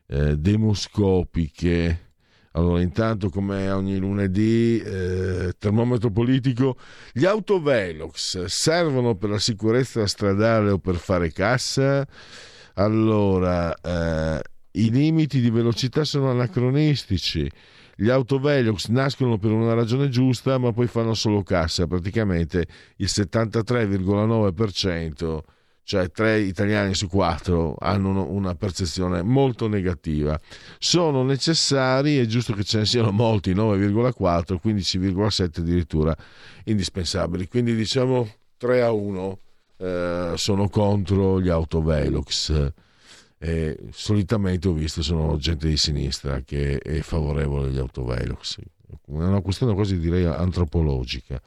eh, 0.07 0.37
demoscopiche. 0.37 2.09
Allora, 2.53 2.81
intanto, 2.81 3.29
come 3.29 3.69
ogni 3.71 3.97
lunedì, 3.97 4.79
eh, 4.79 5.53
termometro 5.57 6.11
politico, 6.11 6.77
gli 7.13 7.25
autovelox 7.25 8.43
servono 8.45 9.15
per 9.15 9.29
la 9.29 9.39
sicurezza 9.39 10.05
stradale 10.05 10.71
o 10.71 10.77
per 10.77 10.95
fare 10.95 11.31
cassa? 11.31 12.05
Allora, 12.73 13.73
eh, 13.73 14.41
i 14.71 14.89
limiti 14.89 15.39
di 15.39 15.49
velocità 15.49 16.03
sono 16.03 16.29
anacronistici 16.29 17.49
gli 18.01 18.09
autovelox 18.09 18.87
nascono 18.87 19.37
per 19.37 19.51
una 19.51 19.75
ragione 19.75 20.09
giusta, 20.09 20.57
ma 20.57 20.73
poi 20.73 20.87
fanno 20.87 21.13
solo 21.13 21.43
cassa, 21.43 21.85
praticamente 21.85 22.65
il 22.95 23.07
73,9%, 23.07 25.39
cioè 25.83 26.09
3 26.09 26.39
italiani 26.39 26.95
su 26.95 27.07
4 27.07 27.75
hanno 27.77 28.27
una 28.27 28.55
percezione 28.55 29.21
molto 29.21 29.67
negativa. 29.67 30.35
Sono 30.79 31.21
necessari, 31.21 32.17
è 32.17 32.25
giusto 32.25 32.53
che 32.53 32.63
ce 32.63 32.79
ne 32.79 32.85
siano 32.85 33.11
molti, 33.11 33.53
9,4, 33.53 34.57
15,7 34.63 35.59
addirittura 35.59 36.17
indispensabili. 36.63 37.47
Quindi 37.47 37.75
diciamo 37.75 38.27
3 38.57 38.81
a 38.81 38.91
1 38.91 39.39
eh, 39.77 40.33
sono 40.37 40.69
contro 40.69 41.39
gli 41.39 41.49
autovelox. 41.49 42.71
Eh, 43.43 43.75
solitamente 43.89 44.67
ho 44.67 44.73
visto 44.73 45.01
sono 45.01 45.35
gente 45.37 45.67
di 45.67 45.75
sinistra 45.75 46.41
che 46.41 46.77
è 46.77 46.99
favorevole 46.99 47.69
agli 47.69 47.79
autovelox. 47.79 48.59
È 48.59 48.65
una 49.07 49.41
questione 49.41 49.73
quasi 49.73 49.97
direi 49.97 50.25
antropologica. 50.25 51.41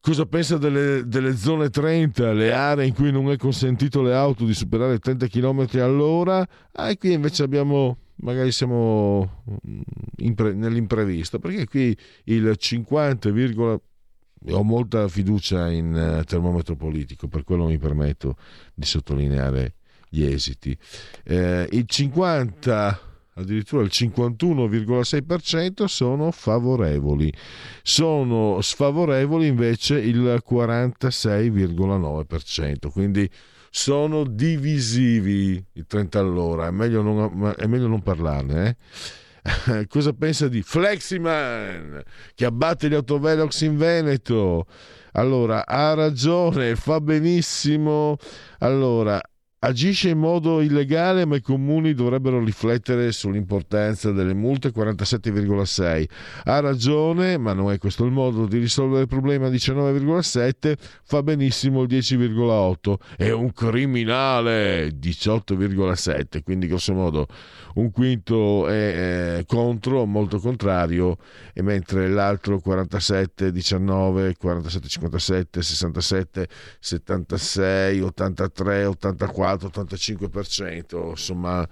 Cosa 0.00 0.24
pensa 0.24 0.56
delle, 0.56 1.06
delle, 1.06 1.36
zone 1.36 1.68
30, 1.68 2.32
le 2.32 2.54
aree 2.54 2.86
in 2.86 2.94
cui 2.94 3.12
non 3.12 3.30
è 3.30 3.36
consentito 3.36 4.00
alle 4.00 4.14
auto 4.14 4.46
di 4.46 4.54
superare 4.54 4.98
30 4.98 5.26
km 5.26 5.66
all'ora? 5.74 6.48
Ah, 6.72 6.88
e 6.88 6.96
qui 6.96 7.12
invece 7.12 7.42
abbiamo, 7.42 7.98
magari 8.22 8.50
siamo 8.50 9.42
mm, 9.68 9.80
impre, 10.20 10.54
nell'imprevisto, 10.54 11.38
perché 11.38 11.66
qui 11.66 11.94
il 12.24 12.56
50, 12.56 13.28
ho 14.52 14.62
molta 14.62 15.06
fiducia 15.08 15.70
in 15.70 15.92
uh, 15.92 16.24
termometro 16.24 16.76
politico, 16.76 17.28
per 17.28 17.44
quello 17.44 17.66
mi 17.66 17.76
permetto 17.76 18.38
di 18.72 18.86
sottolineare 18.86 19.74
gli 20.10 20.24
esiti. 20.24 20.76
Eh, 21.24 21.66
il 21.70 21.86
50 21.86 23.00
addirittura 23.34 23.82
il 23.82 23.90
51,6% 23.92 25.84
sono 25.84 26.30
favorevoli, 26.30 27.30
sono 27.82 28.60
sfavorevoli 28.60 29.46
invece 29.46 29.98
il 29.98 30.42
46,9%, 30.46 32.90
quindi 32.90 33.28
sono 33.70 34.24
divisivi 34.24 35.64
i 35.74 35.86
30 35.86 36.18
all'ora, 36.18 36.66
è 36.66 36.70
meglio 36.70 37.02
non, 37.02 37.54
è 37.56 37.66
meglio 37.66 37.86
non 37.86 38.02
parlarne. 38.02 38.68
Eh? 38.68 38.76
Cosa 39.88 40.12
pensa 40.12 40.48
di 40.48 40.60
Fleximan 40.60 42.02
che 42.34 42.44
abbatte 42.44 42.88
gli 42.88 42.94
autovelox 42.94 43.60
in 43.62 43.76
Veneto? 43.76 44.66
Allora, 45.12 45.66
ha 45.66 45.94
ragione, 45.94 46.76
fa 46.76 47.00
benissimo. 47.00 48.16
Allora, 48.58 49.20
agisce 49.62 50.08
in 50.10 50.18
modo 50.18 50.62
illegale 50.62 51.26
ma 51.26 51.36
i 51.36 51.42
comuni 51.42 51.92
dovrebbero 51.92 52.42
riflettere 52.42 53.12
sull'importanza 53.12 54.10
delle 54.10 54.32
multe 54.32 54.72
47,6 54.72 56.04
ha 56.44 56.60
ragione 56.60 57.36
ma 57.36 57.52
non 57.52 57.70
è 57.70 57.78
questo 57.78 58.04
il 58.04 58.12
modo 58.12 58.46
di 58.46 58.58
risolvere 58.58 59.02
il 59.02 59.08
problema. 59.08 59.48
19,7 59.48 60.74
fa 61.02 61.22
benissimo 61.22 61.82
il 61.82 61.88
10,8 61.88 62.94
è 63.16 63.30
un 63.30 63.52
criminale 63.52 64.88
18,7 64.98 66.42
quindi 66.42 66.66
grosso 66.66 66.94
modo 66.94 67.26
un 67.74 67.90
quinto 67.90 68.66
è 68.68 69.38
eh, 69.38 69.44
contro 69.46 70.04
molto 70.04 70.38
contrario. 70.38 71.18
E 71.52 71.62
mentre 71.62 72.08
l'altro 72.08 72.58
47 72.58 73.52
19 73.52 74.36
47 74.36 74.88
57 74.88 75.62
67 75.62 76.48
76 76.80 78.00
83 78.00 78.84
84 78.84 79.49
84-85%, 79.54 81.10
insomma, 81.10 81.68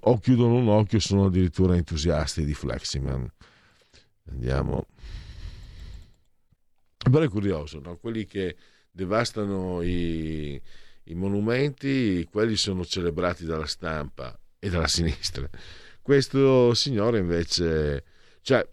o 0.00 0.18
chiudono 0.18 0.54
un 0.54 0.68
occhio 0.68 0.98
sono 0.98 1.26
addirittura 1.26 1.76
entusiasti 1.76 2.44
di 2.44 2.54
Fleximan. 2.54 3.30
Andiamo. 4.30 4.86
Però 6.98 7.20
è 7.20 7.28
curioso, 7.28 7.80
no? 7.80 7.96
quelli 7.96 8.26
che 8.26 8.56
devastano 8.90 9.82
i, 9.82 10.60
i 11.04 11.14
monumenti, 11.14 12.26
quelli 12.30 12.56
sono 12.56 12.84
celebrati 12.84 13.44
dalla 13.44 13.66
stampa 13.66 14.38
e 14.58 14.68
dalla 14.68 14.88
sinistra. 14.88 15.48
Questo 16.02 16.74
signore 16.74 17.18
invece, 17.18 18.04
cioè, 18.42 18.66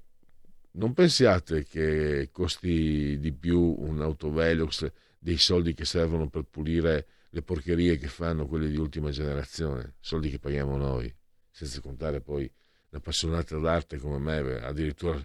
non 0.72 0.94
pensiate 0.94 1.64
che 1.64 2.30
costi 2.32 3.18
di 3.20 3.32
più 3.34 3.76
un 3.78 4.02
autovelox 4.02 4.92
dei 5.20 5.38
soldi 5.38 5.74
che 5.74 5.86
servono 5.86 6.30
per 6.30 6.44
pulire 6.44 7.08
le 7.36 7.42
porcherie 7.42 7.98
che 7.98 8.08
fanno 8.08 8.48
quelle 8.48 8.70
di 8.70 8.78
ultima 8.78 9.10
generazione, 9.12 9.96
soldi 10.00 10.30
che 10.30 10.40
paghiamo 10.40 10.78
noi, 10.78 11.14
senza 11.52 11.82
contare 11.82 12.22
poi 12.22 12.50
l'appassionata 12.92 13.58
d'arte 13.58 13.98
come 13.98 14.20
me, 14.20 14.56
addirittura 14.62 15.22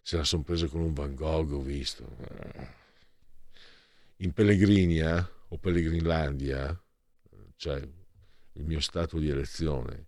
se 0.00 0.16
la 0.16 0.24
sono 0.24 0.42
presa 0.42 0.68
con 0.68 0.80
un 0.80 0.94
Van 0.94 1.14
Gogh, 1.14 1.52
ho 1.52 1.60
visto. 1.60 2.16
In 4.16 4.32
Pellegrinia 4.32 5.30
o 5.48 5.58
Pellegrinlandia, 5.58 6.82
cioè 7.56 7.76
il 7.76 8.64
mio 8.64 8.80
stato 8.80 9.18
di 9.18 9.28
elezione, 9.28 10.06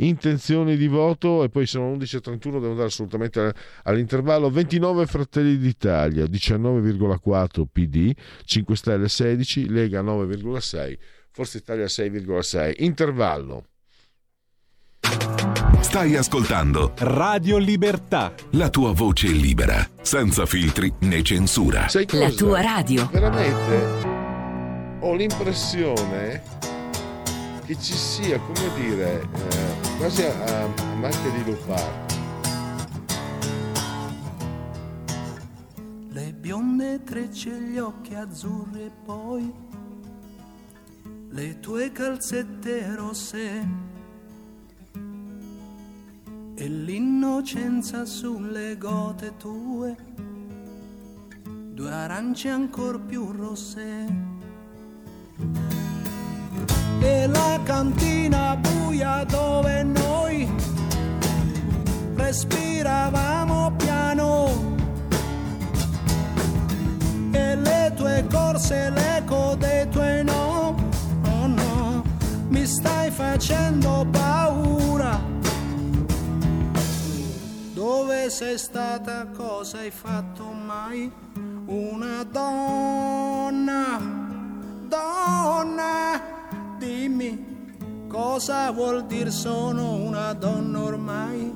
intenzioni 0.01 0.76
di 0.76 0.86
voto 0.86 1.43
e 1.43 1.49
poi 1.49 1.66
sono 1.66 1.89
11 1.89 2.16
a 2.16 2.20
31 2.20 2.59
devo 2.59 2.70
andare 2.70 2.89
assolutamente 2.89 3.53
all'intervallo. 3.82 4.51
29 4.51 5.07
Fratelli 5.07 5.59
d'Italia 5.59 6.24
19,4 6.24 7.64
PD 7.70 8.12
5 8.45 8.76
Stelle 8.76 9.09
16 9.09 9.68
Lega 9.68 10.03
9,6 10.03 10.99
Forza 11.30 11.59
Italia 11.59 11.86
6,6 11.86 12.74
intervallo 12.78 13.64
Stai 15.80 16.16
ascoltando 16.16 16.92
Radio 16.98 17.56
Libertà. 17.59 18.32
La 18.50 18.68
tua 18.68 18.92
voce 18.92 19.28
libera, 19.28 19.88
senza 20.00 20.44
filtri 20.46 20.92
né 21.00 21.22
censura. 21.22 21.88
Sai 21.88 22.06
cosa? 22.06 22.22
La 22.22 22.30
tua 22.30 22.61
radio. 22.61 23.09
Veramente 23.11 24.16
ho 25.00 25.14
l'impressione 25.14 26.42
che 27.64 27.76
ci 27.80 27.92
sia, 27.92 28.38
come 28.38 28.70
dire, 28.74 29.22
eh, 29.22 29.96
quasi 29.96 30.22
a, 30.24 30.64
a 30.64 30.94
macchia 30.94 31.30
di 31.30 31.44
leopardo. 31.44 32.14
Le 36.11 36.32
bionde 36.32 37.02
trecce, 37.04 37.50
gli 37.50 37.78
occhi 37.78 38.14
azzurri 38.14 38.82
e 38.82 38.90
poi 39.04 39.52
le 41.30 41.61
tue 41.61 41.92
calzette 41.92 42.94
rosse 42.94 43.88
e 46.61 46.66
l'innocenza 46.66 48.04
sulle 48.04 48.76
gote 48.76 49.36
tue, 49.36 49.94
due 51.72 51.92
arance 51.92 52.48
ancor 52.48 53.00
più 53.00 53.30
rosse. 53.30 54.06
E 56.98 57.26
la 57.28 57.61
cantina 57.62 58.56
buia 58.56 59.22
dove 59.22 59.84
noi 59.84 60.50
respiravamo 62.16 63.76
piano. 63.76 64.76
E 67.30 67.54
le 67.54 67.92
tue 67.94 68.26
corse, 68.28 68.90
l'eco 68.90 69.54
dei 69.56 69.88
tuoi 69.90 70.24
no, 70.24 70.74
oh 71.22 71.46
no, 71.46 72.02
mi 72.48 72.66
stai 72.66 73.12
facendo 73.12 74.04
paura 74.11 75.36
dove 77.89 78.28
sei 78.28 78.59
stata? 78.59 79.28
Cosa 79.34 79.78
hai 79.78 79.91
fatto 79.91 80.45
mai? 80.45 81.11
Una 81.64 82.22
donna, 82.30 83.99
donna, 84.86 86.20
dimmi 86.76 88.07
cosa 88.07 88.70
vuol 88.72 89.07
dire 89.07 89.30
sono 89.30 89.95
una 89.95 90.34
donna 90.34 90.82
ormai? 90.82 91.51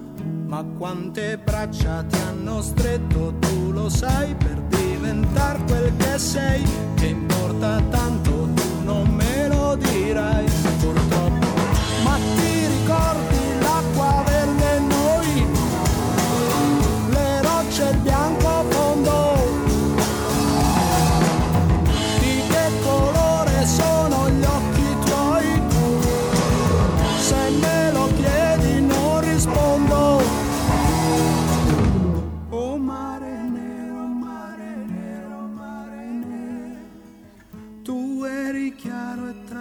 Ma 0.47 0.65
quante 0.79 1.37
braccia 1.37 2.03
ti 2.05 2.19
hanno 2.27 2.63
stretto, 2.63 3.35
tu 3.39 3.71
lo 3.71 3.91
sai, 3.91 4.35
per 4.35 4.59
diventare 4.69 5.59
quel 5.67 5.95
che 5.99 6.19
sei, 6.19 6.65
che 6.95 7.09
importa 7.09 7.79
tanto, 7.91 8.49
tu 8.55 8.85
non 8.85 9.07
me 9.07 9.49
lo 9.49 9.77
dirai, 9.77 10.47
purtroppo. 10.81 11.47
Ma 12.05 12.17
ti 12.37 12.67
ricordi 12.67 13.32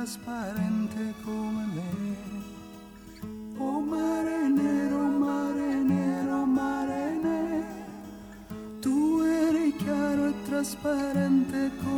trasparente 0.01 1.13
come 1.23 1.63
me. 1.75 2.17
Oh 3.59 3.79
mare 3.81 4.47
nero, 4.47 4.97
mare 4.97 5.75
nero, 5.75 6.43
mare 6.43 7.19
nero 7.21 7.65
tu 8.79 9.21
eri 9.21 9.75
chiaro 9.75 10.25
e 10.25 10.33
trasparente 10.45 11.69
come 11.77 11.85
me. 11.85 11.90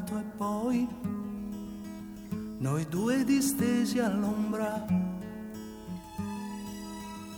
Prato 0.00 0.18
e 0.18 0.24
poi 0.36 0.88
noi 2.58 2.86
due 2.88 3.24
distesi 3.24 3.98
all'ombra. 3.98 4.84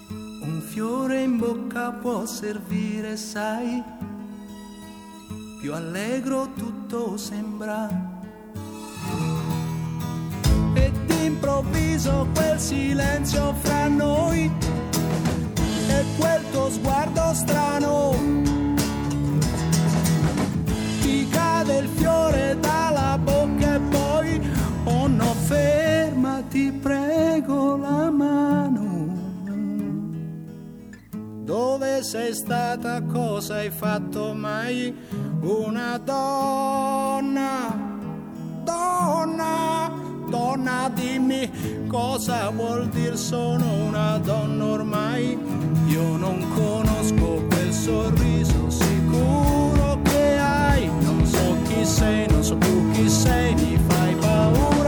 Un 0.08 0.60
fiore 0.68 1.22
in 1.22 1.38
bocca 1.38 1.92
può 1.92 2.26
servire, 2.26 3.16
sai, 3.16 3.82
più 5.60 5.72
allegro 5.72 6.52
tutto 6.54 7.16
sembra. 7.16 7.88
E 10.74 10.92
d'improvviso 11.06 12.28
quel 12.34 12.58
silenzio 12.58 13.54
fra 13.60 13.86
noi 13.88 14.50
e 15.88 16.04
quel 16.18 16.42
tuo 16.50 16.70
sguardo 16.70 17.32
strano 17.34 18.61
cade 21.32 21.78
il 21.78 21.88
fiore 21.88 22.56
dalla 22.60 23.18
bocca 23.18 23.74
e 23.74 23.80
poi 23.90 24.40
oh 24.84 25.06
no 25.08 25.34
fermati 25.48 26.70
prego 26.72 27.76
la 27.76 28.10
mano. 28.10 28.90
Dove 31.44 32.02
sei 32.02 32.32
stata? 32.34 33.02
Cosa 33.02 33.56
hai 33.56 33.70
fatto 33.70 34.32
mai? 34.32 34.94
Una 35.40 35.98
donna 35.98 37.90
donna 38.64 39.90
donna 40.28 40.90
dimmi 40.94 41.86
cosa 41.88 42.48
vuol 42.50 42.88
dire 42.88 43.16
sono 43.16 43.64
una 43.86 44.18
donna 44.18 44.64
ormai. 44.64 45.36
Io 45.86 46.16
non 46.16 46.38
conosco 46.54 47.44
quel 47.48 47.72
sorriso 47.72 48.70
sicuro 48.70 49.81
sei 51.84 52.26
non 52.28 52.42
so 52.42 52.56
più 52.56 52.90
chi 52.92 53.08
sei 53.08 53.54
mi 53.54 53.78
fai 53.88 54.14
paura 54.14 54.81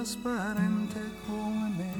trasparente 0.00 0.98
come 1.26 1.72
me. 1.76 1.92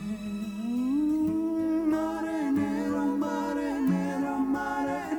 Mare 1.84 2.50
nero, 2.50 3.04
mare 3.04 3.78
nero, 3.78 4.36
mare. 4.38 5.18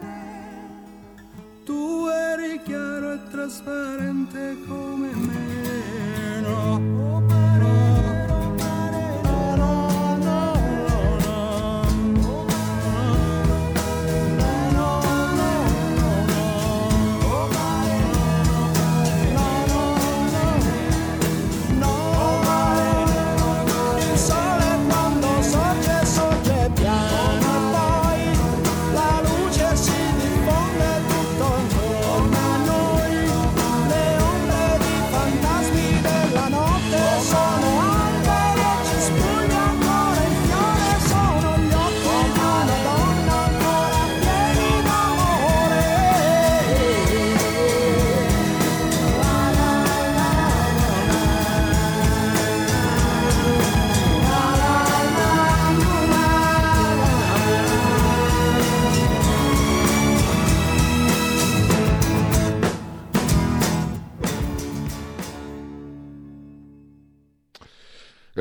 Tu 1.63 2.07
eri 2.07 2.59
chiaro 2.63 3.13
e 3.13 3.19
trasparente 3.29 4.57
come 4.65 4.85
me. 4.85 4.90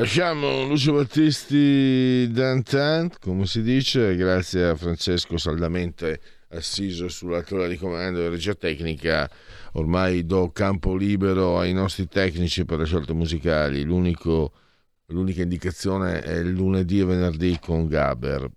Lasciamo 0.01 0.65
Lucio 0.65 0.93
Battisti 0.93 2.27
Dantan, 2.31 3.11
come 3.19 3.45
si 3.45 3.61
dice, 3.61 4.15
grazie 4.15 4.69
a 4.69 4.75
Francesco 4.75 5.37
saldamente 5.37 6.19
assiso 6.49 7.07
sulla 7.07 7.43
tolla 7.43 7.67
di 7.67 7.77
comando 7.77 8.19
e 8.19 8.29
regia 8.29 8.55
tecnica. 8.55 9.29
Ormai 9.73 10.25
do 10.25 10.49
campo 10.51 10.95
libero 10.95 11.59
ai 11.59 11.71
nostri 11.73 12.07
tecnici 12.07 12.65
per 12.65 12.79
le 12.79 12.85
scelte 12.85 13.13
musicali. 13.13 13.83
L'unico, 13.83 14.53
l'unica 15.09 15.43
indicazione 15.43 16.23
è 16.23 16.41
lunedì 16.41 17.01
e 17.01 17.05
venerdì 17.05 17.59
con 17.61 17.85
Gaber. 17.85 18.49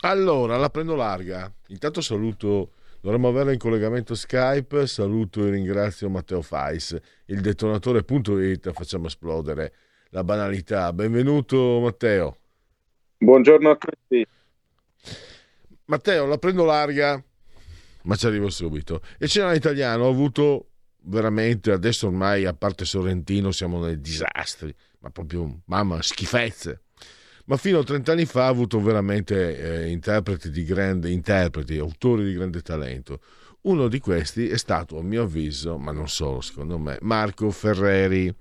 Allora, 0.00 0.56
la 0.56 0.70
prendo 0.70 0.94
larga. 0.94 1.52
Intanto 1.68 2.00
saluto, 2.00 2.70
dovremmo 3.02 3.28
avere 3.28 3.52
in 3.52 3.58
collegamento 3.58 4.14
Skype. 4.14 4.86
Saluto 4.86 5.44
e 5.44 5.50
ringrazio 5.50 6.08
Matteo 6.08 6.40
Fais, 6.40 6.98
il 7.26 7.42
detonatore.it. 7.42 8.72
Facciamo 8.72 9.08
esplodere 9.08 9.74
la 10.10 10.24
banalità. 10.24 10.92
Benvenuto 10.92 11.80
Matteo. 11.80 12.36
Buongiorno 13.18 13.70
a 13.70 13.76
tutti. 13.76 14.26
Matteo, 15.86 16.26
la 16.26 16.38
prendo 16.38 16.64
larga, 16.64 17.22
ma 18.02 18.14
ci 18.16 18.26
arrivo 18.26 18.50
subito. 18.50 19.02
E 19.18 19.26
c'era 19.26 19.50
in 19.50 19.56
italiano, 19.56 20.04
ho 20.04 20.10
avuto 20.10 20.70
veramente, 21.02 21.70
adesso 21.70 22.08
ormai 22.08 22.44
a 22.44 22.54
parte 22.54 22.84
Sorrentino 22.84 23.52
siamo 23.52 23.84
nei 23.84 24.00
disastri, 24.00 24.74
ma 25.00 25.10
proprio, 25.10 25.60
mamma, 25.66 26.02
schifezze. 26.02 26.82
Ma 27.46 27.56
fino 27.56 27.78
a 27.78 27.84
30 27.84 28.12
anni 28.12 28.24
fa 28.24 28.46
ha 28.46 28.48
avuto 28.48 28.80
veramente 28.80 29.84
eh, 29.84 29.90
interpreti 29.90 30.50
di 30.50 30.64
grande, 30.64 31.10
interpreti, 31.10 31.78
autori 31.78 32.24
di 32.24 32.34
grande 32.34 32.60
talento. 32.60 33.20
Uno 33.62 33.86
di 33.86 34.00
questi 34.00 34.48
è 34.48 34.56
stato, 34.56 34.98
a 34.98 35.02
mio 35.02 35.22
avviso, 35.22 35.78
ma 35.78 35.92
non 35.92 36.08
solo 36.08 36.40
secondo 36.40 36.78
me, 36.78 36.98
Marco 37.02 37.50
Ferreri, 37.50 38.32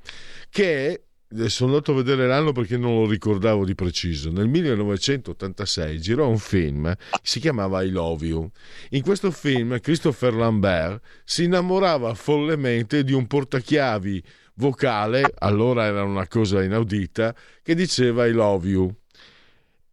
che 0.49 1.04
sono 1.47 1.71
andato 1.71 1.91
a 1.91 1.95
vedere 1.95 2.27
l'anno 2.27 2.51
perché 2.51 2.77
non 2.77 2.95
lo 2.95 3.09
ricordavo 3.09 3.65
di 3.65 3.75
preciso. 3.75 4.31
Nel 4.31 4.47
1986 4.47 5.99
girò 5.99 6.27
un 6.27 6.37
film, 6.37 6.93
si 7.21 7.39
chiamava 7.39 7.81
I 7.81 7.89
Love 7.89 8.25
You. 8.25 8.49
In 8.91 9.01
questo 9.01 9.31
film 9.31 9.79
Christopher 9.79 10.33
Lambert 10.33 11.01
si 11.23 11.45
innamorava 11.45 12.13
follemente 12.13 13.03
di 13.03 13.13
un 13.13 13.27
portachiavi 13.27 14.23
vocale, 14.55 15.33
allora 15.39 15.85
era 15.85 16.03
una 16.03 16.27
cosa 16.27 16.63
inaudita, 16.63 17.35
che 17.61 17.75
diceva 17.75 18.25
I 18.25 18.31
Love 18.31 18.67
You. 18.67 18.95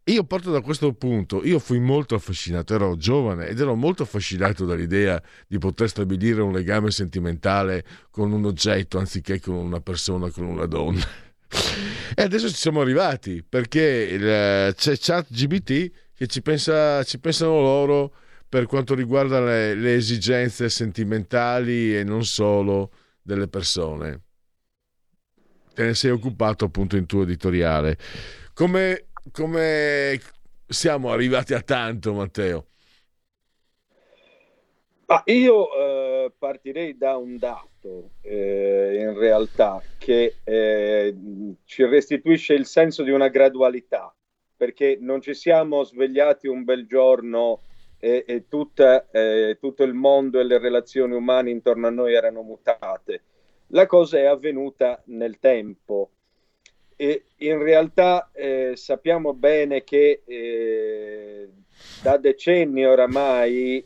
Io 0.07 0.25
parto 0.25 0.51
da 0.51 0.59
questo 0.59 0.91
punto, 0.93 1.45
io 1.45 1.59
fui 1.59 1.79
molto 1.79 2.15
affascinato, 2.15 2.73
ero 2.73 2.97
giovane 2.97 3.47
ed 3.47 3.57
ero 3.61 3.73
molto 3.73 4.03
affascinato 4.03 4.65
dall'idea 4.65 5.21
di 5.47 5.57
poter 5.57 5.87
stabilire 5.87 6.41
un 6.41 6.51
legame 6.51 6.91
sentimentale 6.91 7.85
con 8.11 8.33
un 8.33 8.43
oggetto 8.43 8.97
anziché 8.97 9.39
con 9.39 9.55
una 9.55 9.79
persona, 9.79 10.29
con 10.29 10.43
una 10.43 10.65
donna. 10.65 11.22
E 12.15 12.21
adesso 12.21 12.47
ci 12.49 12.55
siamo 12.55 12.81
arrivati 12.81 13.43
perché 13.47 13.81
il, 13.81 14.73
c'è 14.75 14.97
ChatGBT 14.97 15.91
che 16.13 16.27
ci, 16.27 16.41
pensa, 16.41 17.03
ci 17.03 17.19
pensano 17.19 17.59
loro 17.59 18.13
per 18.47 18.67
quanto 18.67 18.93
riguarda 18.93 19.41
le, 19.41 19.73
le 19.73 19.95
esigenze 19.95 20.69
sentimentali 20.69 21.97
e 21.97 22.03
non 22.03 22.23
solo 22.23 22.91
delle 23.21 23.47
persone. 23.47 24.21
Te 25.73 25.85
ne 25.85 25.95
sei 25.95 26.11
occupato 26.11 26.65
appunto 26.65 26.97
in 26.97 27.07
tuo 27.07 27.23
editoriale. 27.23 27.97
Come, 28.53 29.07
come 29.31 30.21
siamo 30.67 31.11
arrivati 31.11 31.55
a 31.55 31.61
tanto, 31.61 32.13
Matteo? 32.13 32.67
Ah, 35.13 35.21
io 35.25 35.71
eh, 35.75 36.31
partirei 36.35 36.97
da 36.97 37.17
un 37.17 37.37
dato, 37.37 38.13
eh, 38.21 38.97
in 38.99 39.15
realtà, 39.15 39.79
che 39.99 40.37
eh, 40.43 41.15
ci 41.65 41.85
restituisce 41.85 42.55
il 42.55 42.65
senso 42.65 43.03
di 43.03 43.11
una 43.11 43.27
gradualità, 43.27 44.11
perché 44.57 44.97
non 44.99 45.21
ci 45.21 45.35
siamo 45.35 45.83
svegliati 45.83 46.47
un 46.47 46.63
bel 46.63 46.87
giorno 46.87 47.59
e, 47.99 48.23
e 48.25 48.47
tutta, 48.47 49.07
eh, 49.11 49.57
tutto 49.59 49.83
il 49.83 49.93
mondo 49.93 50.39
e 50.39 50.45
le 50.45 50.57
relazioni 50.57 51.13
umane 51.13 51.51
intorno 51.51 51.85
a 51.85 51.91
noi 51.91 52.15
erano 52.15 52.41
mutate. 52.41 53.21
La 53.67 53.85
cosa 53.85 54.17
è 54.17 54.23
avvenuta 54.25 54.99
nel 55.05 55.37
tempo 55.37 56.09
e 56.95 57.25
in 57.37 57.61
realtà 57.61 58.31
eh, 58.33 58.71
sappiamo 58.73 59.35
bene 59.35 59.83
che 59.83 60.23
eh, 60.25 61.49
da 62.01 62.17
decenni 62.17 62.83
oramai 62.83 63.85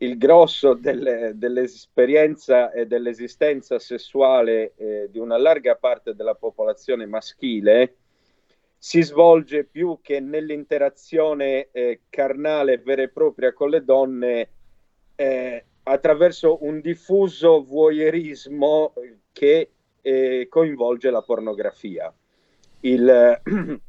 il 0.00 0.16
grosso 0.16 0.74
delle, 0.74 1.32
dell'esperienza 1.34 2.70
e 2.70 2.86
dell'esistenza 2.86 3.78
sessuale 3.78 4.74
eh, 4.76 5.08
di 5.10 5.18
una 5.18 5.36
larga 5.36 5.74
parte 5.74 6.14
della 6.14 6.34
popolazione 6.34 7.06
maschile 7.06 7.96
si 8.76 9.02
svolge 9.02 9.64
più 9.64 9.98
che 10.00 10.20
nell'interazione 10.20 11.68
eh, 11.72 12.02
carnale 12.08 12.78
vera 12.78 13.02
e 13.02 13.08
propria 13.08 13.52
con 13.52 13.70
le 13.70 13.82
donne 13.82 14.48
eh, 15.16 15.64
attraverso 15.82 16.62
un 16.64 16.80
diffuso 16.80 17.64
voyeurismo 17.64 18.92
che 19.32 19.70
eh, 20.00 20.46
coinvolge 20.48 21.10
la 21.10 21.22
pornografia. 21.22 22.12
Il, 22.80 23.40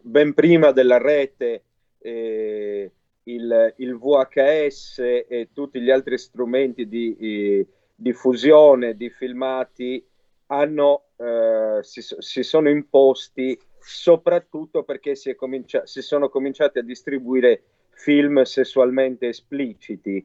ben 0.00 0.34
prima 0.34 0.70
della 0.70 0.98
rete 0.98 1.64
eh, 1.98 2.92
il, 3.32 3.74
il 3.76 3.96
VHS 3.96 4.98
e 4.98 5.48
tutti 5.52 5.80
gli 5.80 5.90
altri 5.90 6.18
strumenti 6.18 6.88
di, 6.88 7.16
di 7.16 7.66
diffusione 7.94 8.94
di 8.94 9.10
filmati 9.10 10.04
hanno, 10.46 11.02
eh, 11.16 11.80
si, 11.82 12.00
si, 12.00 12.42
sono 12.42 12.68
imposti 12.68 13.58
soprattutto 13.80 14.82
perché 14.82 15.14
si, 15.14 15.34
comincia- 15.34 15.84
si, 15.84 16.00
sono 16.00 16.28
cominciati 16.28 16.78
a 16.78 16.82
distribuire 16.82 17.62
film 17.90 18.42
sessualmente 18.42 19.28
espliciti, 19.28 20.24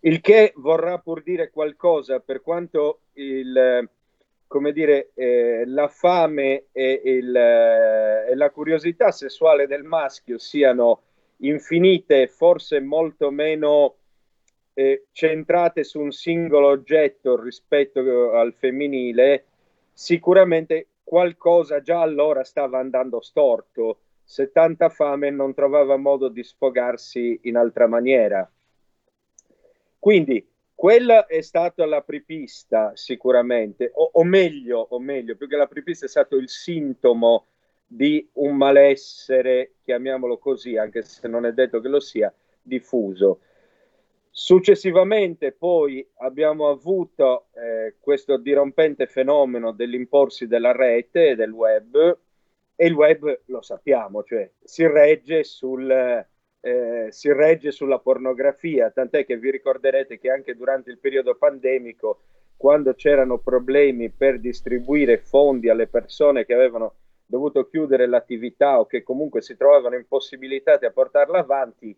il 0.00 0.20
che 0.20 0.52
vorrà 0.56 0.98
pur 0.98 1.22
dire 1.22 1.50
qualcosa 1.50 2.20
per 2.20 2.42
quanto 2.42 3.00
il, 3.14 3.88
come 4.46 4.72
dire, 4.72 5.10
eh, 5.14 5.64
la 5.66 5.88
fame 5.88 6.66
e, 6.70 7.00
il, 7.02 7.34
eh, 7.34 8.30
e 8.30 8.34
la 8.34 8.50
curiosità 8.50 9.10
sessuale 9.10 9.66
del 9.66 9.82
maschio 9.84 10.38
siano 10.38 11.00
infinite, 11.48 12.28
forse 12.28 12.80
molto 12.80 13.30
meno 13.30 13.96
eh, 14.74 15.06
centrate 15.12 15.84
su 15.84 16.00
un 16.00 16.12
singolo 16.12 16.68
oggetto 16.68 17.40
rispetto 17.40 18.32
al 18.32 18.54
femminile, 18.54 19.46
sicuramente 19.92 20.88
qualcosa 21.02 21.80
già 21.80 22.00
allora 22.00 22.44
stava 22.44 22.78
andando 22.78 23.20
storto. 23.20 23.98
Se 24.22 24.50
tanta 24.50 24.88
fame 24.88 25.30
non 25.30 25.52
trovava 25.52 25.96
modo 25.96 26.28
di 26.28 26.42
sfogarsi 26.42 27.40
in 27.42 27.56
altra 27.56 27.86
maniera. 27.86 28.50
Quindi 29.98 30.46
Quella 30.74 31.26
è 31.26 31.40
stata 31.40 31.86
la 31.86 32.02
prepista 32.02 32.94
sicuramente, 32.94 33.90
o, 33.94 34.10
o, 34.12 34.24
meglio, 34.24 34.84
o 34.90 34.98
meglio, 34.98 35.36
più 35.36 35.46
che 35.46 35.56
la 35.56 35.68
prepista 35.68 36.04
è 36.04 36.08
stato 36.08 36.36
il 36.36 36.48
sintomo 36.48 37.46
di 37.94 38.28
un 38.34 38.56
malessere, 38.56 39.74
chiamiamolo 39.84 40.38
così, 40.38 40.76
anche 40.76 41.02
se 41.02 41.28
non 41.28 41.46
è 41.46 41.52
detto 41.52 41.80
che 41.80 41.88
lo 41.88 42.00
sia, 42.00 42.32
diffuso. 42.60 43.40
Successivamente 44.30 45.52
poi 45.52 46.04
abbiamo 46.16 46.68
avuto 46.68 47.46
eh, 47.52 47.94
questo 48.00 48.36
dirompente 48.36 49.06
fenomeno 49.06 49.70
dell'imporsi 49.70 50.48
della 50.48 50.72
rete 50.72 51.28
e 51.28 51.36
del 51.36 51.52
web 51.52 52.18
e 52.74 52.86
il 52.86 52.94
web 52.94 53.42
lo 53.44 53.62
sappiamo, 53.62 54.24
cioè 54.24 54.50
si 54.60 54.84
regge, 54.88 55.44
sul, 55.44 55.88
eh, 55.88 57.06
si 57.10 57.32
regge 57.32 57.70
sulla 57.70 58.00
pornografia, 58.00 58.90
tant'è 58.90 59.24
che 59.24 59.38
vi 59.38 59.52
ricorderete 59.52 60.18
che 60.18 60.30
anche 60.30 60.56
durante 60.56 60.90
il 60.90 60.98
periodo 60.98 61.36
pandemico, 61.36 62.22
quando 62.56 62.94
c'erano 62.94 63.38
problemi 63.38 64.10
per 64.10 64.40
distribuire 64.40 65.18
fondi 65.18 65.68
alle 65.68 65.86
persone 65.86 66.44
che 66.44 66.54
avevano 66.54 66.94
dovuto 67.26 67.66
chiudere 67.68 68.06
l'attività 68.06 68.78
o 68.80 68.86
che 68.86 69.02
comunque 69.02 69.42
si 69.42 69.56
trovavano 69.56 69.96
impossibilitati 69.96 70.84
a 70.84 70.90
portarla 70.90 71.38
avanti, 71.38 71.96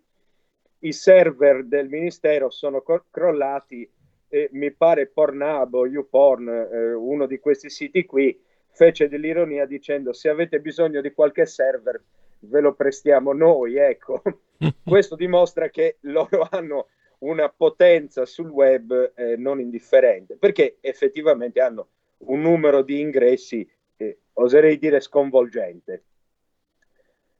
i 0.80 0.92
server 0.92 1.64
del 1.64 1.88
ministero 1.88 2.50
sono 2.50 2.80
cro- 2.82 3.06
crollati 3.10 3.90
e 4.28 4.48
mi 4.52 4.72
pare 4.72 5.06
Pornhub 5.06 5.74
o 5.74 5.86
YouPorn, 5.86 6.48
eh, 6.48 6.92
uno 6.92 7.26
di 7.26 7.38
questi 7.38 7.70
siti 7.70 8.04
qui, 8.04 8.38
fece 8.70 9.08
dell'ironia 9.08 9.64
dicendo 9.64 10.12
se 10.12 10.28
avete 10.28 10.60
bisogno 10.60 11.00
di 11.00 11.12
qualche 11.12 11.46
server 11.46 12.02
ve 12.40 12.60
lo 12.60 12.74
prestiamo 12.74 13.32
noi, 13.32 13.76
ecco. 13.76 14.22
Questo 14.84 15.16
dimostra 15.16 15.68
che 15.70 15.96
loro 16.00 16.46
hanno 16.50 16.88
una 17.18 17.48
potenza 17.48 18.26
sul 18.26 18.48
web 18.48 19.12
eh, 19.14 19.36
non 19.36 19.60
indifferente, 19.60 20.36
perché 20.36 20.76
effettivamente 20.80 21.60
hanno 21.60 21.88
un 22.18 22.40
numero 22.42 22.82
di 22.82 23.00
ingressi, 23.00 23.68
eh, 23.96 24.18
oserei 24.34 24.78
dire, 24.78 25.00
sconvolgente. 25.00 26.04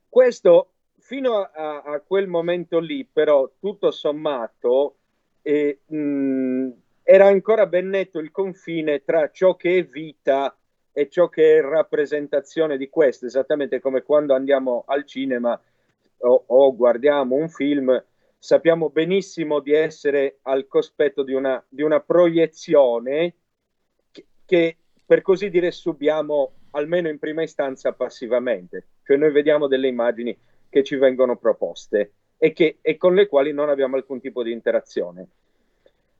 Questo 0.09 0.71
fino 0.99 1.41
a, 1.41 1.81
a, 1.81 1.99
quel 2.01 2.27
momento 2.27 2.79
lì, 2.79 3.05
però, 3.05 3.49
tutto 3.59 3.91
sommato, 3.91 4.97
eh, 5.41 5.79
mh, 5.85 6.69
era 7.03 7.27
ancora 7.27 7.65
ben 7.67 7.87
netto 7.87 8.19
il 8.19 8.31
confine 8.31 9.03
tra 9.03 9.29
ciò 9.31 9.55
che 9.55 9.77
è 9.77 9.85
vita 9.85 10.57
e 10.91 11.07
ciò 11.09 11.29
che 11.29 11.57
è 11.57 11.61
rappresentazione 11.61 12.75
di 12.75 12.89
questo, 12.89 13.25
esattamente 13.25 13.79
come 13.79 14.01
quando 14.01 14.33
andiamo 14.33 14.83
al 14.87 15.05
cinema 15.05 15.59
o, 16.17 16.43
o 16.47 16.75
guardiamo 16.75 17.35
un 17.35 17.49
film, 17.49 18.03
sappiamo 18.37 18.89
benissimo 18.89 19.59
di 19.59 19.73
essere 19.73 20.39
al 20.41 20.67
cospetto 20.67 21.23
di 21.23 21.33
una, 21.33 21.63
di 21.69 21.83
una 21.83 21.99
proiezione 21.99 23.35
che, 24.11 24.25
che, 24.45 24.77
per 25.07 25.21
così 25.21 25.49
dire, 25.49 25.71
subiamo 25.71 26.51
almeno 26.71 27.07
in 27.07 27.17
prima 27.17 27.41
istanza 27.41 27.93
passivamente, 27.93 28.87
cioè 29.05 29.15
noi 29.15 29.31
vediamo 29.31 29.67
delle 29.67 29.87
immagini 29.87 30.37
che 30.67 30.83
ci 30.83 30.97
vengono 30.97 31.37
proposte 31.37 32.11
e, 32.37 32.51
che, 32.51 32.79
e 32.81 32.97
con 32.97 33.15
le 33.15 33.27
quali 33.27 33.53
non 33.53 33.69
abbiamo 33.69 33.95
alcun 33.95 34.19
tipo 34.19 34.43
di 34.43 34.51
interazione. 34.51 35.27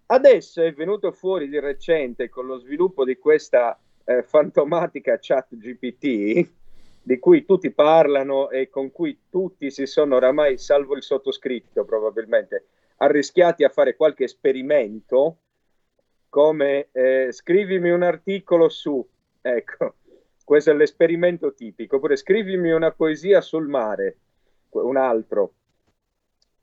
Adesso 0.06 0.62
è 0.62 0.72
venuto 0.72 1.12
fuori 1.12 1.50
di 1.50 1.60
recente 1.60 2.30
con 2.30 2.46
lo 2.46 2.60
sviluppo 2.60 3.04
di 3.04 3.18
questa 3.18 3.78
eh, 4.06 4.24
fantomatica 4.24 5.18
chat 5.20 5.48
GPT 5.58 6.50
di 7.04 7.20
cui 7.20 7.44
tutti 7.44 7.72
parlano 7.72 8.50
e 8.50 8.70
con 8.70 8.94
cui 8.94 9.20
tutti 9.30 9.70
si 9.70 9.86
sono 9.86 10.16
oramai, 10.16 10.58
salvo 10.58 10.96
il 10.96 11.04
sottoscritto 11.04 11.84
probabilmente, 11.84 12.68
arrischiati 12.98 13.66
a 13.66 13.70
fare 13.70 13.98
qualche 13.98 14.24
esperimento 14.24 15.40
come 16.38 16.90
eh, 16.92 17.30
scrivimi 17.32 17.90
un 17.90 18.04
articolo 18.04 18.70
su, 18.70 19.04
ecco, 19.42 19.96
questo 20.44 20.70
è 20.70 20.76
l'esperimento 20.76 21.56
tipico, 21.56 21.96
oppure 21.96 22.16
scrivimi 22.16 22.70
una 22.70 22.92
poesia 22.92 23.42
sul 23.42 23.68
mare, 23.68 24.18
un 24.70 24.98
altro. 24.98 25.54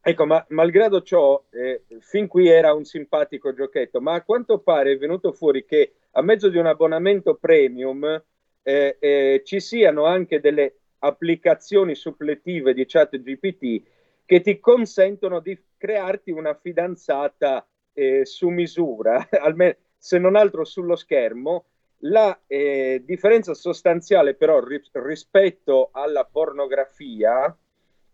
Ecco, 0.00 0.26
ma 0.26 0.46
malgrado 0.50 1.02
ciò, 1.02 1.44
eh, 1.50 1.82
fin 1.98 2.28
qui 2.28 2.46
era 2.46 2.72
un 2.72 2.84
simpatico 2.84 3.52
giochetto, 3.52 4.00
ma 4.00 4.14
a 4.14 4.22
quanto 4.22 4.60
pare 4.60 4.92
è 4.92 4.96
venuto 4.96 5.32
fuori 5.32 5.64
che 5.64 5.94
a 6.12 6.22
mezzo 6.22 6.48
di 6.50 6.56
un 6.56 6.66
abbonamento 6.66 7.34
premium 7.34 8.22
eh, 8.62 8.96
eh, 9.00 9.42
ci 9.44 9.58
siano 9.58 10.04
anche 10.04 10.38
delle 10.38 10.76
applicazioni 11.00 11.96
suppletive 11.96 12.74
di 12.74 12.86
chat 12.86 13.20
GPT 13.20 13.82
che 14.24 14.40
ti 14.40 14.60
consentono 14.60 15.40
di 15.40 15.60
crearti 15.76 16.30
una 16.30 16.54
fidanzata 16.54 17.66
eh, 17.94 18.26
su 18.26 18.48
misura, 18.48 19.28
almeno 19.40 19.76
se 19.96 20.18
non 20.18 20.36
altro 20.36 20.64
sullo 20.64 20.96
schermo. 20.96 21.64
La 22.00 22.38
eh, 22.46 23.02
differenza 23.04 23.54
sostanziale 23.54 24.34
però 24.34 24.62
ri- 24.62 24.82
rispetto 24.92 25.88
alla 25.92 26.24
pornografia 26.24 27.56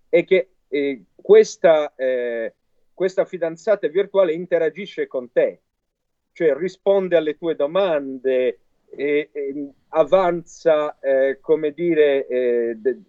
è 0.08 0.24
che 0.24 0.50
eh, 0.68 1.02
questa, 1.16 1.92
eh, 1.96 2.54
questa 2.94 3.24
fidanzata 3.24 3.88
virtuale 3.88 4.32
interagisce 4.32 5.08
con 5.08 5.32
te, 5.32 5.62
cioè 6.32 6.54
risponde 6.54 7.16
alle 7.16 7.36
tue 7.36 7.56
domande, 7.56 8.60
e, 8.90 9.30
avanza, 9.88 10.98
eh, 11.00 11.38
come 11.40 11.72
dire, 11.72 12.26
eh, 12.26 12.74
de, 12.76 13.00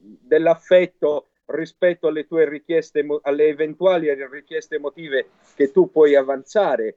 dell'affetto 0.00 1.28
rispetto 1.48 2.08
alle 2.08 2.26
tue 2.26 2.48
richieste, 2.48 3.06
alle 3.22 3.46
eventuali 3.46 4.12
richieste 4.28 4.76
emotive 4.76 5.28
che 5.54 5.70
tu 5.70 5.90
puoi 5.90 6.14
avanzare. 6.14 6.96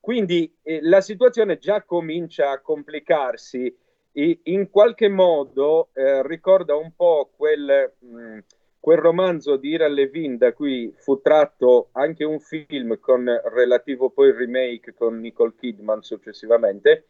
Quindi 0.00 0.52
eh, 0.62 0.80
la 0.82 1.00
situazione 1.00 1.58
già 1.58 1.82
comincia 1.82 2.50
a 2.50 2.60
complicarsi. 2.60 3.74
E 4.12 4.40
in 4.44 4.70
qualche 4.70 5.08
modo 5.08 5.90
eh, 5.92 6.26
ricorda 6.26 6.74
un 6.74 6.92
po' 6.96 7.30
quel, 7.36 7.92
mh, 7.98 8.18
mm, 8.18 8.38
quel 8.80 8.98
romanzo 8.98 9.56
di 9.56 9.68
Ira 9.68 9.86
Levin 9.86 10.36
da 10.36 10.52
cui 10.52 10.92
fu 10.96 11.20
tratto 11.20 11.90
anche 11.92 12.24
un 12.24 12.40
film 12.40 12.98
con 12.98 13.24
relativo 13.52 14.10
poi 14.10 14.32
remake 14.32 14.94
con 14.94 15.20
Nicole 15.20 15.52
Kidman 15.56 16.02
successivamente. 16.02 17.04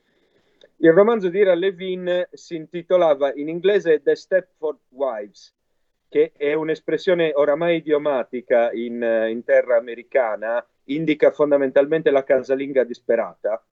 Il 0.83 0.93
romanzo 0.93 1.29
di 1.29 1.39
Ira 1.39 1.55
Levin 1.55 2.29
si 2.33 2.57
intitolava 2.57 3.33
in 3.35 3.49
inglese 3.49 4.03
The 4.03 4.16
Stepford 4.16 4.79
Wives, 4.89 5.55
che 6.11 6.32
è 6.36 6.52
un'espressione 6.52 7.30
oramai 7.32 7.76
idiomatica 7.76 8.72
in, 8.72 9.00
in 9.30 9.44
terra 9.44 9.76
americana, 9.76 10.62
indica 10.86 11.30
fondamentalmente 11.30 12.11
la 12.11 12.24
casalinga 12.24 12.82
disperata. 12.82 13.64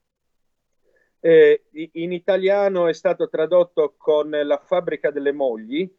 Eh, 1.21 1.65
in 1.73 2.13
italiano 2.13 2.87
è 2.87 2.93
stato 2.95 3.29
tradotto 3.29 3.95
con 3.99 4.31
La 4.31 4.63
fabbrica 4.65 5.11
delle 5.11 5.33
mogli, 5.33 5.93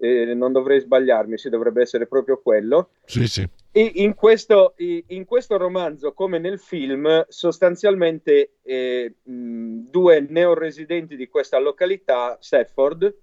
eh, 0.00 0.34
non 0.34 0.50
dovrei 0.50 0.80
sbagliarmi, 0.80 1.38
si 1.38 1.48
dovrebbe 1.48 1.82
essere 1.82 2.08
proprio 2.08 2.42
quello. 2.42 2.90
Sì, 3.04 3.28
sì. 3.28 3.48
E 3.70 3.92
in 3.94 4.14
questo, 4.14 4.74
in 4.78 5.24
questo 5.24 5.56
romanzo, 5.56 6.12
come 6.12 6.40
nel 6.40 6.58
film, 6.58 7.24
sostanzialmente 7.28 8.56
eh, 8.62 9.14
mh, 9.22 9.90
due 9.90 10.26
neoresidenti 10.28 11.14
di 11.14 11.28
questa 11.28 11.58
località, 11.58 12.36
Stafford, 12.40 13.14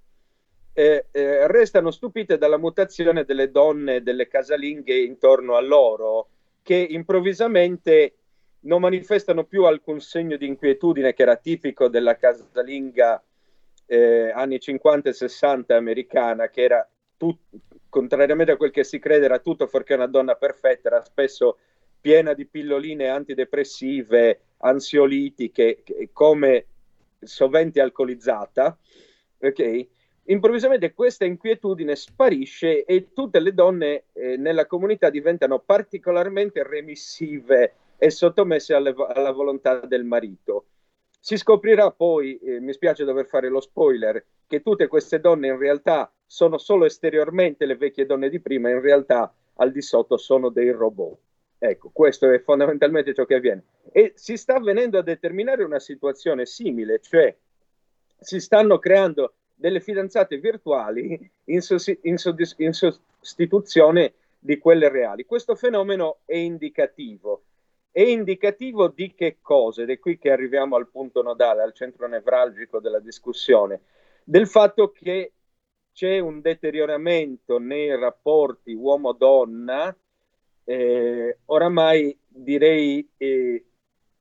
eh, 0.74 1.08
eh, 1.12 1.48
restano 1.48 1.92
stupite 1.92 2.38
dalla 2.38 2.58
mutazione 2.58 3.26
delle 3.26 3.52
donne, 3.52 4.02
delle 4.02 4.28
casalinghe 4.28 4.98
intorno 4.98 5.56
a 5.56 5.62
loro, 5.62 6.30
che 6.62 6.76
improvvisamente 6.76 8.16
non 8.62 8.82
manifestano 8.82 9.46
più 9.46 9.66
alcun 9.66 10.00
segno 10.00 10.38
di 10.38 10.46
inquietudine 10.46 11.14
che 11.14 11.24
era 11.24 11.36
tipico 11.36 11.88
della 11.88 12.16
casalinga 12.16 13.24
eh, 13.86 14.32
anni 14.34 14.60
50 14.60 15.10
e 15.10 15.14
60 15.14 15.76
americana, 15.76 16.50
che 16.50 16.62
era 16.62 16.88
tut- 17.18 17.40
contrariamente 17.90 18.54
a 18.54 18.58
quel 18.58 18.72
che 18.72 18.84
si 18.84 19.00
crede, 19.00 19.26
era 19.26 19.40
tutto 19.40 19.68
fuorché 19.68 19.96
una 19.96 20.08
donna 20.08 20.36
perfetta, 20.36 20.88
era 20.88 21.04
spesso 21.04 21.58
piena 22.00 22.34
di 22.34 22.46
pilloline 22.46 23.10
antidepressive, 23.10 24.40
ansiolitiche, 24.60 25.84
come 26.14 26.66
sovente 27.20 27.82
alcolizzata. 27.82 28.78
Ok? 29.40 29.88
Improvvisamente 30.26 30.94
questa 30.94 31.26
inquietudine 31.26 31.96
sparisce 31.96 32.86
e 32.86 33.12
tutte 33.14 33.40
le 33.40 33.54
donne 33.54 34.06
eh, 34.14 34.38
nella 34.38 34.68
comunità 34.68 35.10
diventano 35.10 35.60
particolarmente 35.60 36.64
remissive 36.64 37.74
e 37.98 38.10
sottomesse 38.12 38.74
alle, 38.74 38.94
alla 39.14 39.32
volontà 39.32 39.80
del 39.80 40.04
marito. 40.04 40.66
Si 41.20 41.38
scoprirà 41.38 41.92
poi, 41.92 42.38
eh, 42.38 42.60
mi 42.60 42.74
spiace 42.74 43.04
dover 43.04 43.28
fare 43.28 43.50
lo 43.50 43.62
spoiler, 43.62 44.24
che 44.48 44.62
tutte 44.62 44.88
queste 44.88 45.20
donne 45.20 45.48
in 45.48 45.58
realtà 45.58 46.12
sono 46.26 46.58
solo 46.58 46.86
esteriormente 46.86 47.66
le 47.66 47.76
vecchie 47.76 48.06
donne 48.06 48.30
di 48.30 48.40
prima, 48.40 48.70
in 48.70 48.82
realtà 48.82 49.34
al 49.56 49.72
di 49.72 49.82
sotto 49.82 50.18
sono 50.18 50.50
dei 50.50 50.72
robot. 50.72 51.18
Ecco, 51.60 51.92
questo 51.94 52.30
è 52.32 52.42
fondamentalmente 52.42 53.14
ciò 53.14 53.26
che 53.26 53.36
avviene. 53.36 53.64
E 53.92 54.14
si 54.16 54.36
sta 54.36 54.60
venendo 54.60 54.98
a 54.98 55.04
determinare 55.04 55.64
una 55.64 55.80
situazione 55.80 56.48
simile, 56.48 57.00
cioè 57.02 57.36
si 58.20 58.40
stanno 58.40 58.80
creando 58.80 59.36
delle 59.62 59.80
fidanzate 59.80 60.40
virtuali 60.40 61.32
in, 61.46 61.62
sost- 61.62 62.00
in, 62.02 62.18
soddis- 62.18 62.56
in 62.58 62.74
sostituzione 62.74 64.14
di 64.40 64.58
quelle 64.58 64.90
reali. 64.90 65.24
Questo 65.24 65.56
fenomeno 65.56 66.18
è 66.26 66.36
indicativo 66.36 67.44
è 67.92 68.00
indicativo 68.00 68.88
di 68.88 69.14
che 69.14 69.40
cosa? 69.42 69.82
Ed 69.82 69.90
è 69.90 70.00
qui 70.00 70.18
che 70.18 70.32
arriviamo 70.32 70.78
al 70.78 70.88
punto 70.88 71.22
nodale, 71.22 71.62
al 71.62 71.74
centro 71.74 72.08
nevralgico 72.08 72.80
della 72.80 73.00
discussione, 73.00 73.82
del 74.24 74.48
fatto 74.48 74.92
che 74.92 75.34
c'è 75.92 76.20
un 76.20 76.40
deterioramento 76.40 77.60
nei 77.60 77.94
rapporti 77.98 78.74
uomo-donna, 78.74 79.94
eh, 80.64 81.38
oramai 81.46 82.18
direi 82.26 83.06
eh, 83.18 83.66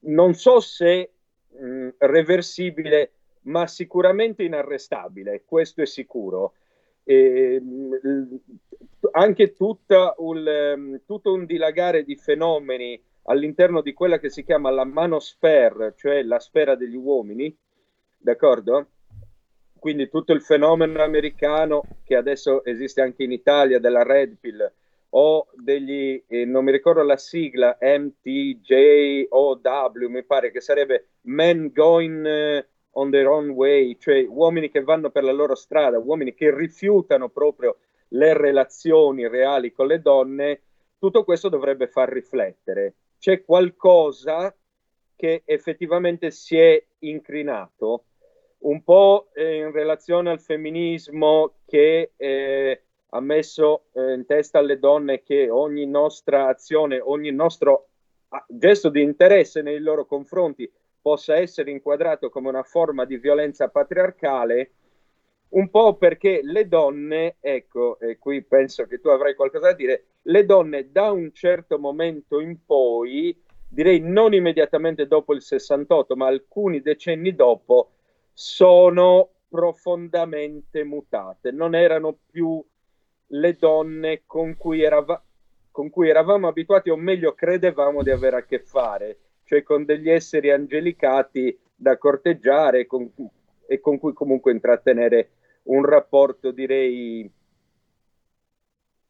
non 0.01 0.35
so 0.35 0.59
se 0.59 1.13
mh, 1.47 1.91
reversibile, 1.99 3.13
ma 3.43 3.67
sicuramente 3.67 4.43
inarrestabile, 4.43 5.45
questo 5.45 5.83
è 5.83 5.87
sicuro. 5.87 6.55
Eh, 7.05 7.61
anche 9.13 9.53
tutta 9.55 10.15
un, 10.19 11.01
tutto 11.07 11.33
un 11.33 11.47
dilagare 11.47 12.05
di 12.05 12.17
fenomeni 12.17 13.03
all'interno 13.25 13.81
di 13.81 13.93
quella 13.93 14.19
che 14.19 14.31
si 14.31 14.45
chiama 14.45 14.71
la 14.71 14.85
manosfera, 14.85 15.95
cioè 15.95 16.23
la 16.23 16.39
sfera 16.39 16.75
degli 16.75 16.97
uomini, 16.97 17.57
d'accordo? 18.19 18.89
Quindi 19.79 20.09
tutto 20.09 20.33
il 20.33 20.43
fenomeno 20.43 21.03
americano 21.03 21.83
che 22.05 22.15
adesso 22.15 22.65
esiste 22.65 23.01
anche 23.01 23.23
in 23.23 23.33
Italia 23.33 23.79
della 23.79 24.03
Red 24.03 24.37
Pill 24.39 24.71
o 25.11 25.49
degli, 25.55 26.23
eh, 26.27 26.45
non 26.45 26.65
mi 26.65 26.71
ricordo 26.71 27.03
la 27.03 27.17
sigla, 27.17 27.79
MTJOW, 27.81 29.61
mi 30.09 30.23
pare 30.23 30.51
che 30.51 30.61
sarebbe 30.61 31.07
Men 31.23 31.73
Going 31.73 32.27
eh, 32.27 32.69
on 33.01 33.11
Their 33.11 33.29
Own 33.29 33.51
Way, 33.51 33.97
cioè 33.99 34.27
uomini 34.29 34.71
che 34.71 34.83
vanno 34.83 35.11
per 35.11 35.25
la 35.25 35.33
loro 35.33 35.55
strada, 35.55 35.99
uomini 35.99 36.35
che 36.35 36.55
rifiutano 36.55 37.29
proprio 37.31 37.79
le 38.09 38.37
relazioni 38.37 39.27
reali 39.27 39.73
con 39.73 39.87
le 39.87 40.01
donne, 40.01 40.61
tutto 40.99 41.25
questo 41.25 41.49
dovrebbe 41.49 41.87
far 41.87 42.11
riflettere. 42.11 42.95
C'è 43.19 43.43
qualcosa 43.45 44.55
che 45.17 45.43
effettivamente 45.45 46.31
si 46.31 46.59
è 46.59 46.83
incrinato, 47.01 48.05
un 48.61 48.83
po' 48.83 49.29
eh, 49.33 49.57
in 49.57 49.73
relazione 49.73 50.31
al 50.31 50.41
femminismo 50.41 51.55
che 51.67 52.13
eh, 52.17 52.83
ha 53.11 53.21
messo 53.21 53.85
eh, 53.93 54.13
in 54.13 54.27
testa 54.27 54.59
alle 54.59 54.79
donne 54.79 55.23
che 55.23 55.49
ogni 55.49 55.87
nostra 55.87 56.49
azione, 56.49 57.01
ogni 57.01 57.31
nostro 57.31 57.89
ah, 58.29 58.45
gesto 58.49 58.91
di 58.91 59.03
interesse 59.03 59.63
nei 59.63 59.79
loro 59.79 60.05
confronti 60.05 60.71
possa 61.01 61.37
essere 61.37 61.71
inquadrato 61.71 62.29
come 62.29 62.49
una 62.49 62.63
forma 62.63 63.05
di 63.05 63.17
violenza 63.17 63.69
patriarcale, 63.69 64.73
un 65.51 65.69
po' 65.71 65.97
perché 65.97 66.41
le 66.43 66.69
donne, 66.69 67.37
ecco, 67.41 67.99
e 67.99 68.19
qui 68.19 68.43
penso 68.43 68.87
che 68.87 69.01
tu 69.01 69.09
avrai 69.09 69.35
qualcosa 69.35 69.69
da 69.69 69.75
dire, 69.75 70.05
le 70.23 70.45
donne 70.45 70.91
da 70.93 71.11
un 71.11 71.33
certo 71.33 71.79
momento 71.79 72.41
in 72.41 72.65
poi, 72.65 73.37
direi 73.69 74.01
non 74.01 74.35
immediatamente 74.35 75.07
dopo 75.07 75.35
il 75.35 75.43
68, 75.43 76.15
ma 76.17 76.27
alcuni 76.27 76.81
decenni 76.83 77.35
dopo, 77.35 77.93
sono 78.33 79.31
profondamente 79.49 80.85
mutate. 80.85 81.51
Non 81.51 81.75
erano 81.75 82.17
più 82.31 82.65
le 83.33 83.57
donne 83.57 84.23
con 84.27 84.57
cui, 84.57 84.83
erava- 84.83 85.23
con 85.71 85.91
cui 85.91 86.09
eravamo 86.09 86.47
abituati, 86.49 86.91
o 86.91 86.97
meglio 86.97 87.35
credevamo 87.35 88.03
di 88.03 88.11
avere 88.11 88.37
a 88.37 88.45
che 88.45 88.61
fare, 88.61 89.19
cioè 89.51 89.65
con 89.65 89.85
degli 89.85 90.09
esseri 90.09 90.53
angelicati 90.53 91.59
da 91.75 91.99
corteggiare 91.99 92.87
con, 92.87 93.11
e 93.67 93.81
con 93.81 93.99
cui 93.99 94.13
comunque 94.13 94.53
intrattenere 94.53 95.31
un 95.65 95.85
rapporto, 95.85 96.53
direi, 96.53 97.29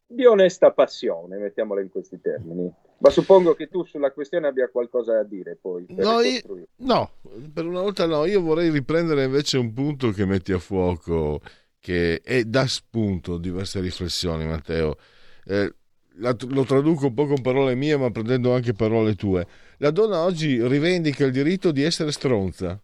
di 0.07 0.24
onesta 0.24 0.70
passione, 0.70 1.36
mettiamola 1.36 1.82
in 1.82 1.91
questi 1.91 2.18
termini. 2.22 2.72
Ma 2.97 3.11
suppongo 3.11 3.53
che 3.53 3.68
tu 3.68 3.84
sulla 3.84 4.12
questione 4.12 4.47
abbia 4.47 4.70
qualcosa 4.70 5.12
da 5.12 5.24
dire 5.24 5.59
poi. 5.61 5.84
No, 5.91 6.22
io, 6.22 6.41
no, 6.76 7.11
per 7.53 7.66
una 7.66 7.82
volta 7.82 8.07
no, 8.07 8.24
io 8.24 8.41
vorrei 8.41 8.70
riprendere 8.70 9.24
invece 9.24 9.59
un 9.59 9.74
punto 9.74 10.09
che 10.11 10.24
metti 10.24 10.53
a 10.53 10.59
fuoco, 10.59 11.43
che 11.78 12.22
è 12.24 12.45
da 12.45 12.66
spunto 12.66 13.36
diverse 13.36 13.78
riflessioni, 13.80 14.47
Matteo. 14.47 14.97
Eh, 15.45 15.74
la, 16.21 16.37
lo 16.49 16.64
traduco 16.64 17.07
un 17.07 17.14
po' 17.14 17.27
con 17.27 17.41
parole 17.41 17.75
mie, 17.75 17.97
ma 17.97 18.11
prendendo 18.11 18.55
anche 18.55 18.73
parole 18.73 19.14
tue. 19.14 19.47
La 19.79 19.91
donna 19.91 20.21
oggi 20.21 20.66
rivendica 20.66 21.25
il 21.25 21.33
diritto 21.33 21.73
di 21.73 21.83
essere 21.83 22.12
stronza. 22.12 22.81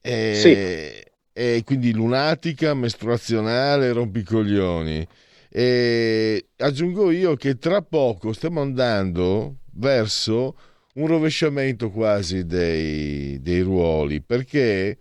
E, 0.00 0.34
sì. 0.34 1.02
e 1.32 1.62
quindi 1.64 1.92
lunatica, 1.92 2.74
mestruazionale, 2.74 3.92
rompicoglioni. 3.92 5.06
E 5.48 6.48
aggiungo 6.56 7.10
io 7.10 7.36
che 7.36 7.58
tra 7.58 7.80
poco 7.80 8.32
stiamo 8.32 8.60
andando 8.60 9.58
verso 9.74 10.56
un 10.94 11.06
rovesciamento 11.06 11.90
quasi 11.90 12.44
dei, 12.44 13.40
dei 13.40 13.60
ruoli, 13.60 14.20
perché 14.20 14.98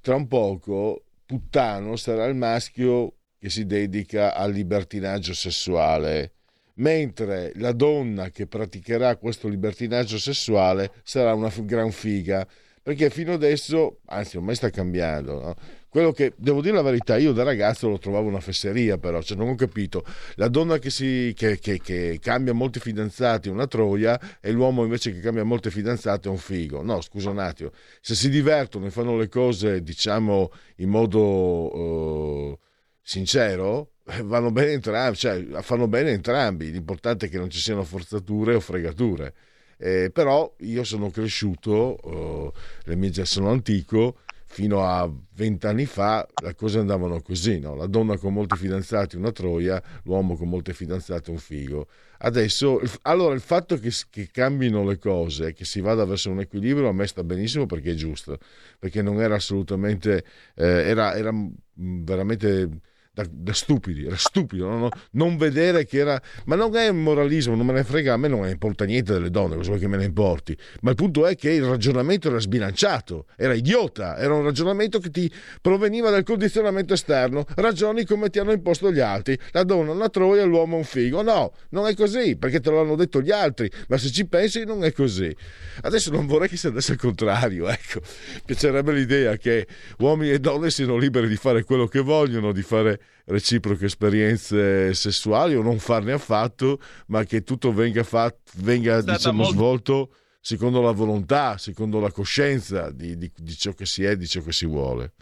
tra 0.00 0.16
un 0.16 0.26
poco 0.26 1.04
puttano 1.24 1.96
sarà 1.96 2.26
il 2.26 2.34
maschio 2.34 3.14
che 3.38 3.50
si 3.50 3.66
dedica 3.66 4.34
al 4.34 4.52
libertinaggio 4.52 5.34
sessuale, 5.34 6.33
mentre 6.74 7.52
la 7.56 7.72
donna 7.72 8.30
che 8.30 8.46
praticherà 8.46 9.16
questo 9.16 9.48
libertinaggio 9.48 10.18
sessuale 10.18 10.90
sarà 11.02 11.34
una 11.34 11.52
gran 11.62 11.90
figa, 11.90 12.46
perché 12.82 13.08
fino 13.10 13.32
adesso, 13.32 14.00
anzi 14.06 14.36
ormai 14.36 14.54
sta 14.54 14.70
cambiando, 14.70 15.40
no? 15.40 15.54
quello 15.94 16.10
che 16.10 16.32
devo 16.36 16.60
dire 16.60 16.74
la 16.74 16.82
verità, 16.82 17.16
io 17.16 17.32
da 17.32 17.44
ragazzo 17.44 17.88
lo 17.88 17.98
trovavo 17.98 18.26
una 18.26 18.40
fesseria, 18.40 18.98
però 18.98 19.22
cioè, 19.22 19.36
non 19.36 19.50
ho 19.50 19.54
capito. 19.54 20.04
La 20.34 20.48
donna 20.48 20.78
che, 20.78 20.90
si, 20.90 21.32
che, 21.36 21.60
che, 21.60 21.78
che 21.78 22.18
cambia 22.20 22.52
molti 22.52 22.80
fidanzati 22.80 23.48
è 23.48 23.52
una 23.52 23.68
troia 23.68 24.20
e 24.40 24.50
l'uomo 24.50 24.82
invece 24.82 25.12
che 25.12 25.20
cambia 25.20 25.44
molte 25.44 25.70
fidanzate 25.70 26.26
è 26.26 26.32
un 26.32 26.36
figo. 26.36 26.82
No, 26.82 27.00
scusa 27.00 27.30
un 27.30 27.38
attimo, 27.38 27.70
se 28.00 28.16
si 28.16 28.28
divertono 28.28 28.86
e 28.86 28.90
fanno 28.90 29.16
le 29.16 29.28
cose, 29.28 29.84
diciamo, 29.84 30.50
in 30.78 30.88
modo 30.88 31.78
uh, 31.78 32.58
sincero, 33.00 33.82
eh, 33.82 33.93
vanno 34.24 34.50
bene 34.50 34.72
entrambi, 34.72 35.16
cioè 35.16 35.44
fanno 35.62 35.88
bene 35.88 36.10
entrambi. 36.10 36.70
L'importante 36.70 37.26
è 37.26 37.28
che 37.28 37.38
non 37.38 37.50
ci 37.50 37.58
siano 37.58 37.84
forzature 37.84 38.54
o 38.54 38.60
fregature. 38.60 39.34
Eh, 39.76 40.10
però 40.12 40.54
io 40.58 40.84
sono 40.84 41.10
cresciuto, 41.10 42.52
mie, 42.86 43.24
sono 43.24 43.50
antico 43.50 44.18
fino 44.54 44.84
a 44.86 45.10
vent'anni 45.34 45.84
fa 45.84 46.24
le 46.40 46.54
cose 46.54 46.78
andavano 46.78 47.20
così, 47.22 47.58
no? 47.58 47.74
la 47.74 47.86
donna 47.86 48.16
con 48.18 48.32
molti 48.32 48.56
fidanzati 48.56 49.16
una 49.16 49.32
troia, 49.32 49.82
l'uomo 50.04 50.36
con 50.36 50.48
molte 50.48 50.72
fidanzate 50.72 51.30
un 51.32 51.38
figo. 51.38 51.88
Adesso, 52.18 52.80
allora 53.02 53.34
il 53.34 53.40
fatto 53.40 53.76
che, 53.78 53.90
che 54.10 54.28
cambino 54.30 54.84
le 54.84 54.98
cose, 54.98 55.52
che 55.54 55.64
si 55.64 55.80
vada 55.80 56.04
verso 56.04 56.30
un 56.30 56.38
equilibrio, 56.38 56.88
a 56.88 56.92
me 56.92 57.04
sta 57.08 57.24
benissimo 57.24 57.66
perché 57.66 57.90
è 57.90 57.94
giusto, 57.94 58.38
perché 58.78 59.02
non 59.02 59.20
era 59.20 59.34
assolutamente, 59.34 60.24
eh, 60.54 60.64
era, 60.64 61.16
era 61.16 61.32
veramente 61.74 62.68
da, 63.14 63.24
da 63.30 63.52
stupidi, 63.52 64.04
era 64.04 64.16
stupido 64.16 64.68
no? 64.68 64.88
non 65.12 65.36
vedere 65.36 65.86
che 65.86 65.98
era, 65.98 66.20
ma 66.46 66.56
non 66.56 66.74
è 66.76 66.90
moralismo, 66.90 67.54
non 67.54 67.64
me 67.64 67.72
ne 67.72 67.84
frega, 67.84 68.14
a 68.14 68.16
me 68.16 68.26
non 68.26 68.46
importa 68.48 68.84
niente 68.84 69.12
delle 69.12 69.30
donne, 69.30 69.54
cosa 69.54 69.68
vuoi 69.68 69.80
che 69.80 69.86
me 69.86 69.96
ne 69.96 70.04
importi, 70.04 70.56
ma 70.80 70.90
il 70.90 70.96
punto 70.96 71.24
è 71.24 71.36
che 71.36 71.52
il 71.52 71.64
ragionamento 71.64 72.28
era 72.28 72.40
sbilanciato, 72.40 73.26
era 73.36 73.54
idiota, 73.54 74.18
era 74.18 74.34
un 74.34 74.42
ragionamento 74.42 74.98
che 74.98 75.10
ti 75.10 75.32
proveniva 75.60 76.10
dal 76.10 76.24
condizionamento 76.24 76.92
esterno, 76.92 77.44
ragioni 77.54 78.04
come 78.04 78.30
ti 78.30 78.40
hanno 78.40 78.50
imposto 78.50 78.92
gli 78.92 79.00
altri, 79.00 79.38
la 79.52 79.62
donna 79.62 79.92
una 79.92 80.08
troia, 80.08 80.42
l'uomo 80.42 80.76
un 80.76 80.84
figo, 80.84 81.22
no, 81.22 81.52
non 81.70 81.86
è 81.86 81.94
così, 81.94 82.36
perché 82.36 82.58
te 82.58 82.72
l'hanno 82.72 82.96
detto 82.96 83.20
gli 83.20 83.30
altri, 83.30 83.70
ma 83.86 83.96
se 83.96 84.10
ci 84.10 84.26
pensi 84.26 84.64
non 84.64 84.82
è 84.82 84.92
così. 84.92 85.34
Adesso 85.82 86.10
non 86.10 86.26
vorrei 86.26 86.48
che 86.48 86.56
sia 86.56 86.70
adesso 86.70 86.90
il 86.90 86.98
contrario, 86.98 87.68
ecco, 87.70 88.00
piacerebbe 88.44 88.92
l'idea 88.92 89.36
che 89.36 89.68
uomini 89.98 90.32
e 90.32 90.40
donne 90.40 90.70
siano 90.70 90.96
liberi 90.96 91.28
di 91.28 91.36
fare 91.36 91.62
quello 91.62 91.86
che 91.86 92.00
vogliono, 92.00 92.50
di 92.50 92.62
fare 92.62 92.98
reciproche 93.26 93.86
esperienze 93.86 94.92
sessuali 94.94 95.54
o 95.54 95.62
non 95.62 95.78
farne 95.78 96.12
affatto, 96.12 96.78
ma 97.06 97.24
che 97.24 97.42
tutto 97.42 97.72
venga, 97.72 98.02
fatto, 98.02 98.52
venga 98.56 99.00
diciamo, 99.00 99.42
molto... 99.42 99.52
svolto 99.52 100.14
secondo 100.40 100.82
la 100.82 100.92
volontà, 100.92 101.56
secondo 101.56 102.00
la 102.00 102.10
coscienza 102.10 102.90
di, 102.90 103.16
di, 103.16 103.32
di 103.34 103.52
ciò 103.52 103.72
che 103.72 103.86
si 103.86 104.04
è, 104.04 104.16
di 104.16 104.26
ciò 104.26 104.42
che 104.42 104.52
si 104.52 104.66
vuole. 104.66 105.12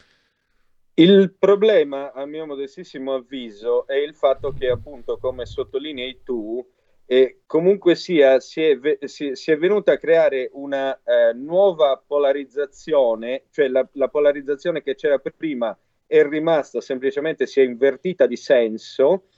Il 0.95 1.35
problema, 1.39 2.13
a 2.13 2.27
mio 2.27 2.45
modestissimo 2.45 3.15
avviso, 3.15 3.87
è 3.87 3.95
il 3.95 4.15
fatto 4.15 4.53
che, 4.53 4.69
appunto, 4.69 5.19
come 5.19 5.47
sottolinei 5.47 6.21
tu, 6.23 6.63
eh, 7.07 7.41
comunque 7.47 7.95
sia, 7.95 8.41
si 8.41 8.63
è, 8.63 8.79
si, 9.05 9.35
si 9.35 9.51
è, 9.51 9.57
venuta 9.57 9.93
a 9.93 9.99
creare 9.99 10.51
una 10.53 10.95
eh, 11.03 11.33
nuova 11.35 12.03
polarizzazione, 12.05 13.45
cioè 13.51 13.69
la, 13.69 13.89
la, 13.93 14.09
polarizzazione 14.09 14.83
che 14.83 14.95
c'era 14.95 15.19
prima 15.19 15.77
è 16.13 16.29
rimasta 16.29 16.83
semplicemente, 16.83 17.47
si 17.47 17.63
è 17.63 17.65
invertita 17.65 18.27
di 18.27 18.37
senso, 18.37 19.29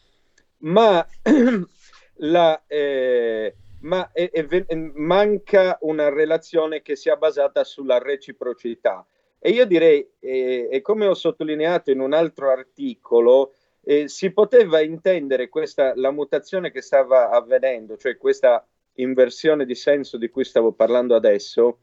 ma, 0.62 1.06
la, 2.18 2.64
eh, 2.66 3.54
ma 3.82 4.10
è, 4.10 4.28
è, 4.32 4.74
manca 4.94 5.78
una 5.82 6.08
relazione 6.08 6.82
che 6.82 6.96
sia 6.96 7.14
basata 7.14 7.62
sulla 7.62 7.98
reciprocità. 7.98 9.06
E 9.38 9.50
io 9.50 9.66
direi, 9.66 10.04
eh, 10.18 10.68
e 10.68 10.80
come 10.80 11.06
ho 11.06 11.14
sottolineato 11.14 11.92
in 11.92 12.00
un 12.00 12.12
altro 12.12 12.50
articolo, 12.50 13.54
eh, 13.84 14.08
si 14.08 14.32
poteva 14.32 14.80
intendere 14.80 15.48
questa, 15.48 15.92
la 15.94 16.10
mutazione 16.10 16.72
che 16.72 16.82
stava 16.82 17.30
avvenendo, 17.30 17.96
cioè 17.96 18.16
questa 18.16 18.66
inversione 18.94 19.64
di 19.64 19.76
senso 19.76 20.16
di 20.16 20.28
cui 20.28 20.42
stavo 20.42 20.72
parlando 20.72 21.14
adesso, 21.14 21.78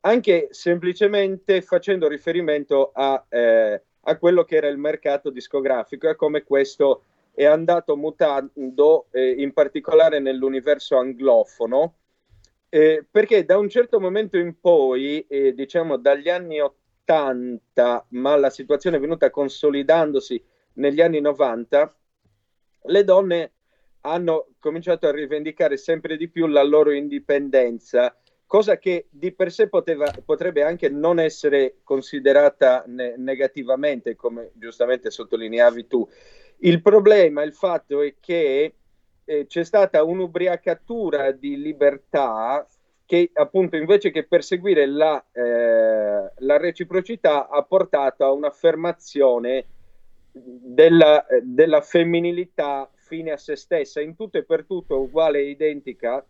anche 0.00 0.48
semplicemente 0.50 1.62
facendo 1.62 2.08
riferimento 2.08 2.90
a, 2.92 3.24
eh, 3.28 3.82
a 4.08 4.16
quello 4.16 4.44
che 4.44 4.56
era 4.56 4.68
il 4.68 4.78
mercato 4.78 5.30
discografico 5.30 6.08
e 6.08 6.16
come 6.16 6.44
questo 6.44 7.02
è 7.32 7.44
andato 7.44 7.96
mutando, 7.96 9.06
eh, 9.10 9.30
in 9.30 9.52
particolare 9.52 10.20
nell'universo 10.20 10.96
anglofono, 10.96 11.94
eh, 12.68 13.04
perché 13.10 13.44
da 13.44 13.58
un 13.58 13.68
certo 13.68 14.00
momento 14.00 14.38
in 14.38 14.58
poi, 14.60 15.24
eh, 15.28 15.54
diciamo 15.54 15.96
dagli 15.96 16.28
anni 16.28 16.60
80, 16.60 18.06
ma 18.10 18.36
la 18.36 18.50
situazione 18.50 18.96
è 18.96 19.00
venuta 19.00 19.30
consolidandosi 19.30 20.42
negli 20.74 21.00
anni 21.00 21.20
90, 21.20 21.94
le 22.82 23.04
donne 23.04 23.52
hanno 24.02 24.46
cominciato 24.60 25.08
a 25.08 25.12
rivendicare 25.12 25.76
sempre 25.76 26.16
di 26.16 26.28
più 26.28 26.46
la 26.46 26.62
loro 26.62 26.92
indipendenza, 26.92 28.16
cosa 28.46 28.78
che 28.78 29.06
di 29.10 29.32
per 29.32 29.50
sé 29.50 29.68
poteva, 29.68 30.12
potrebbe 30.24 30.62
anche 30.62 30.88
non 30.88 31.18
essere 31.18 31.78
considerata 31.82 32.84
ne- 32.86 33.14
negativamente, 33.16 34.14
come 34.14 34.52
giustamente 34.54 35.10
sottolineavi 35.10 35.86
tu. 35.86 36.08
Il 36.58 36.80
problema, 36.80 37.42
il 37.42 37.52
fatto 37.52 38.02
è 38.02 38.14
che 38.20 38.74
eh, 39.24 39.46
c'è 39.46 39.64
stata 39.64 40.02
un'ubriacatura 40.04 41.32
di 41.32 41.60
libertà 41.60 42.66
che 43.04 43.30
appunto 43.34 43.76
invece 43.76 44.10
che 44.10 44.26
perseguire 44.26 44.86
la, 44.86 45.24
eh, 45.32 46.32
la 46.36 46.56
reciprocità 46.56 47.48
ha 47.48 47.62
portato 47.62 48.24
a 48.24 48.32
un'affermazione 48.32 49.64
della, 50.32 51.24
della 51.42 51.80
femminilità 51.80 52.90
fine 52.94 53.30
a 53.30 53.36
se 53.36 53.54
stessa, 53.54 54.00
in 54.00 54.16
tutto 54.16 54.38
e 54.38 54.44
per 54.44 54.64
tutto 54.64 55.00
uguale 55.00 55.38
e 55.38 55.50
identica 55.50 56.24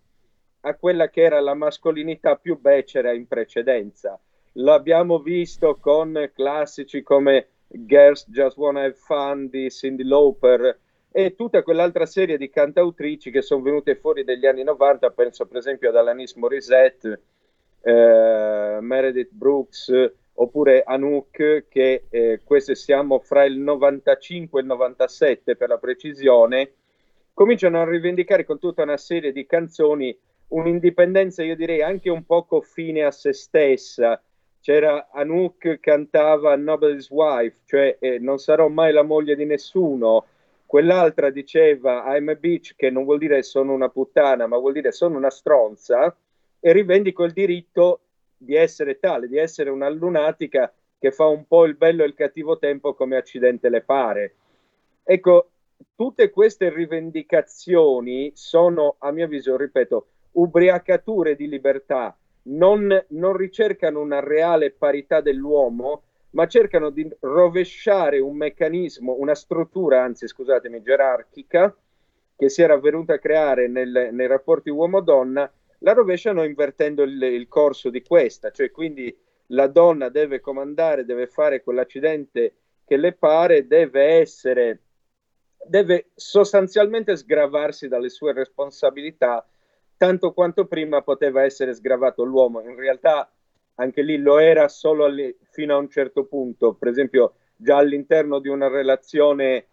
a 0.61 0.75
quella 0.75 1.09
che 1.09 1.23
era 1.23 1.41
la 1.41 1.55
mascolinità 1.55 2.37
più 2.37 2.59
becera 2.59 3.13
in 3.13 3.27
precedenza. 3.27 4.19
L'abbiamo 4.53 5.19
visto 5.19 5.77
con 5.81 6.31
classici 6.35 7.03
come 7.03 7.49
Girls 7.69 8.29
Just 8.29 8.57
Wanna 8.57 8.85
Have 8.85 8.95
Fun 8.95 9.49
di 9.49 9.71
Cindy 9.71 10.05
Lauper 10.05 10.79
e 11.11 11.35
tutta 11.35 11.63
quell'altra 11.63 12.07
serie 12.07 12.37
di 12.37 12.51
cantautrici 12.51 13.31
che 13.31 13.43
sono 13.43 13.63
venute 13.63 13.97
fuori 13.97 14.23
negli 14.25 14.47
anni 14.47 14.63
90, 14.63 15.11
penso 15.11 15.47
per 15.47 15.59
esempio 15.59 15.89
ad 15.89 15.97
Alanis 15.97 16.35
Morissette, 16.35 17.21
eh, 17.81 18.79
Meredith 18.81 19.31
Brooks, 19.31 19.93
oppure 20.35 20.83
Anouk, 20.83 21.65
che 21.69 22.05
eh, 22.11 22.41
queste 22.45 22.75
siamo 22.75 23.19
fra 23.21 23.45
il 23.45 23.59
95 23.59 24.59
e 24.59 24.63
il 24.63 24.69
97 24.69 25.57
per 25.57 25.69
la 25.69 25.79
precisione, 25.79 26.73
cominciano 27.33 27.81
a 27.81 27.89
rivendicare 27.89 28.45
con 28.45 28.59
tutta 28.59 28.83
una 28.83 28.97
serie 28.97 29.33
di 29.33 29.47
canzoni 29.47 30.17
un'indipendenza, 30.49 31.43
io 31.43 31.57
direi, 31.57 31.83
anche 31.83 32.11
un 32.11 32.25
poco 32.25 32.61
fine 32.61 33.03
a 33.05 33.11
se 33.11 33.33
stessa. 33.33 34.21
C'era 34.61 35.09
Anouk 35.13 35.79
cantava 35.79 36.57
Nobody's 36.57 37.11
Wife, 37.11 37.61
cioè 37.67 37.97
eh, 38.01 38.19
non 38.19 38.39
sarò 38.39 38.69
mai 38.69 38.93
la 38.93 39.03
moglie 39.03 39.37
di 39.37 39.45
nessuno. 39.45 40.27
Quell'altra 40.67 41.31
diceva 41.31 42.05
I'm 42.17 42.29
a 42.29 42.35
bitch, 42.35 42.75
che 42.75 42.91
non 42.91 43.05
vuol 43.05 43.19
dire 43.19 43.43
sono 43.43 43.73
una 43.73 43.89
puttana, 43.89 44.47
ma 44.47 44.59
vuol 44.59 44.73
dire 44.73 44.91
sono 44.91 45.17
una 45.17 45.31
stronza, 45.31 46.17
e 46.59 46.73
rivendico 46.73 47.23
il 47.23 47.33
diritto 47.33 48.01
di 48.37 48.57
essere 48.57 48.99
tale, 48.99 49.29
di 49.29 49.39
essere 49.39 49.71
una 49.71 49.89
lunatica 49.89 50.73
che 50.99 51.13
fa 51.13 51.27
un 51.27 51.47
po' 51.47 51.65
il 51.65 51.77
bello 51.77 52.03
e 52.03 52.07
il 52.07 52.15
cattivo 52.15 52.59
tempo 52.59 52.95
come 52.95 53.17
accidente 53.17 53.69
le 53.69 53.83
pare. 53.83 54.35
Ecco, 55.05 55.51
tutte 55.95 56.31
queste 56.31 56.71
rivendicazioni 56.71 58.33
sono, 58.35 58.97
a 58.99 59.13
mio 59.13 59.27
avviso, 59.27 59.57
ripeto, 59.57 60.07
ubriacature 60.37 61.37
di 61.37 61.49
libertà, 61.49 62.17
non, 62.45 63.05
non 63.09 63.37
ricercano 63.37 64.01
una 64.01 64.21
reale 64.21 64.71
parità 64.71 65.21
dell'uomo, 65.21 66.03
ma 66.31 66.47
cercano 66.47 66.91
di 66.91 67.09
rovesciare 67.21 68.19
un 68.19 68.37
meccanismo, 68.37 69.17
una 69.19 69.35
struttura, 69.35 70.03
anzi 70.03 70.27
scusatemi, 70.27 70.83
gerarchica, 70.83 71.75
che 72.37 72.49
si 72.51 72.63
era 72.63 72.79
venuta 72.79 73.15
a 73.15 73.19
creare 73.19 73.69
nel, 73.69 74.11
nei 74.13 74.27
rapporti 74.27 74.69
uomo-donna 74.69 75.51
la 75.81 75.93
rovesciano 75.93 76.45
invertendo 76.45 77.03
il, 77.03 77.23
il 77.23 77.49
corso 77.49 77.91
di 77.91 78.03
questa, 78.03 78.51
cioè 78.51 78.71
quindi 78.71 79.15
la 79.51 79.67
donna 79.67 80.09
deve 80.09 80.41
comandare, 80.41 81.05
deve 81.05 81.27
fare 81.27 81.63
quell'accidente 81.63 82.55
che 82.85 82.97
le 82.97 83.13
pare, 83.13 83.67
deve 83.67 84.05
essere, 84.05 84.81
deve 85.67 86.11
sostanzialmente 86.15 87.17
sgravarsi 87.17 87.89
dalle 87.89 88.09
sue 88.09 88.33
responsabilità, 88.33 89.47
tanto 89.97 90.33
quanto 90.33 90.67
prima 90.67 91.03
poteva 91.03 91.43
essere 91.43 91.75
sgravato 91.75 92.25
l'uomo. 92.25 92.61
In 92.61 92.77
realtà 92.77 93.31
anche 93.77 94.03
lì 94.03 94.19
lo 94.19 94.39
era 94.39 94.69
solo 94.69 95.05
alli, 95.05 95.37
fino 95.51 95.75
a 95.75 95.79
un 95.79 95.89
certo 95.89 96.25
punto, 96.25 96.75
per 96.75 96.89
esempio 96.89 97.35
già 97.57 97.79
all'interno 97.79 98.39
di 98.39 98.49
una 98.49 98.69
relazione 98.69 99.67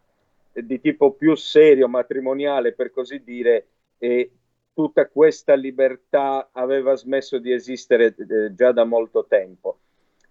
di 0.53 0.79
tipo 0.79 1.13
più 1.13 1.35
serio, 1.35 1.87
matrimoniale 1.87 2.73
per 2.73 2.91
così 2.91 3.23
dire, 3.23 3.67
e 3.97 4.31
tutta 4.73 5.07
questa 5.07 5.53
libertà 5.55 6.49
aveva 6.51 6.95
smesso 6.95 7.37
di 7.39 7.51
esistere 7.51 8.15
eh, 8.15 8.53
già 8.53 8.71
da 8.71 8.83
molto 8.83 9.25
tempo. 9.27 9.79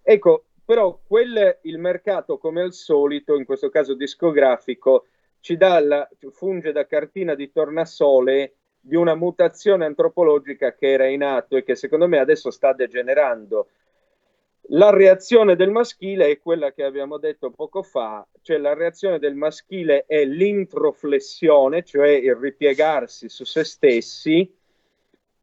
Ecco, 0.03 0.45
però 0.65 0.99
quel, 1.07 1.59
il 1.63 1.79
mercato, 1.79 2.39
come 2.39 2.63
al 2.63 2.73
solito, 2.73 3.37
in 3.37 3.45
questo 3.45 3.69
caso 3.69 3.95
discografico, 3.95 5.07
ci 5.41 5.57
dà 5.57 5.81
la, 5.81 6.09
funge 6.31 6.73
da 6.73 6.87
cartina 6.87 7.35
di 7.35 7.51
tornasole 7.51 8.55
di 8.85 8.97
una 8.97 9.15
mutazione 9.15 9.85
antropologica 9.85 10.75
che 10.75 10.91
era 10.91 11.07
in 11.07 11.23
atto 11.23 11.57
e 11.57 11.63
che 11.63 11.77
secondo 11.77 12.09
me 12.09 12.19
adesso 12.19 12.51
sta 12.51 12.73
degenerando. 12.73 13.69
La 14.67 14.91
reazione 14.91 15.55
del 15.55 15.71
maschile 15.71 16.29
è 16.29 16.39
quella 16.41 16.73
che 16.73 16.83
abbiamo 16.83 17.19
detto 17.19 17.51
poco 17.51 17.83
fa, 17.83 18.27
cioè 18.43 18.59
la 18.59 18.75
reazione 18.75 19.19
del 19.19 19.35
maschile 19.35 20.05
è 20.07 20.25
l'introflessione, 20.25 21.85
cioè 21.85 22.09
il 22.09 22.35
ripiegarsi 22.35 23.29
su 23.29 23.45
se 23.45 23.65
stessi, 23.65 24.53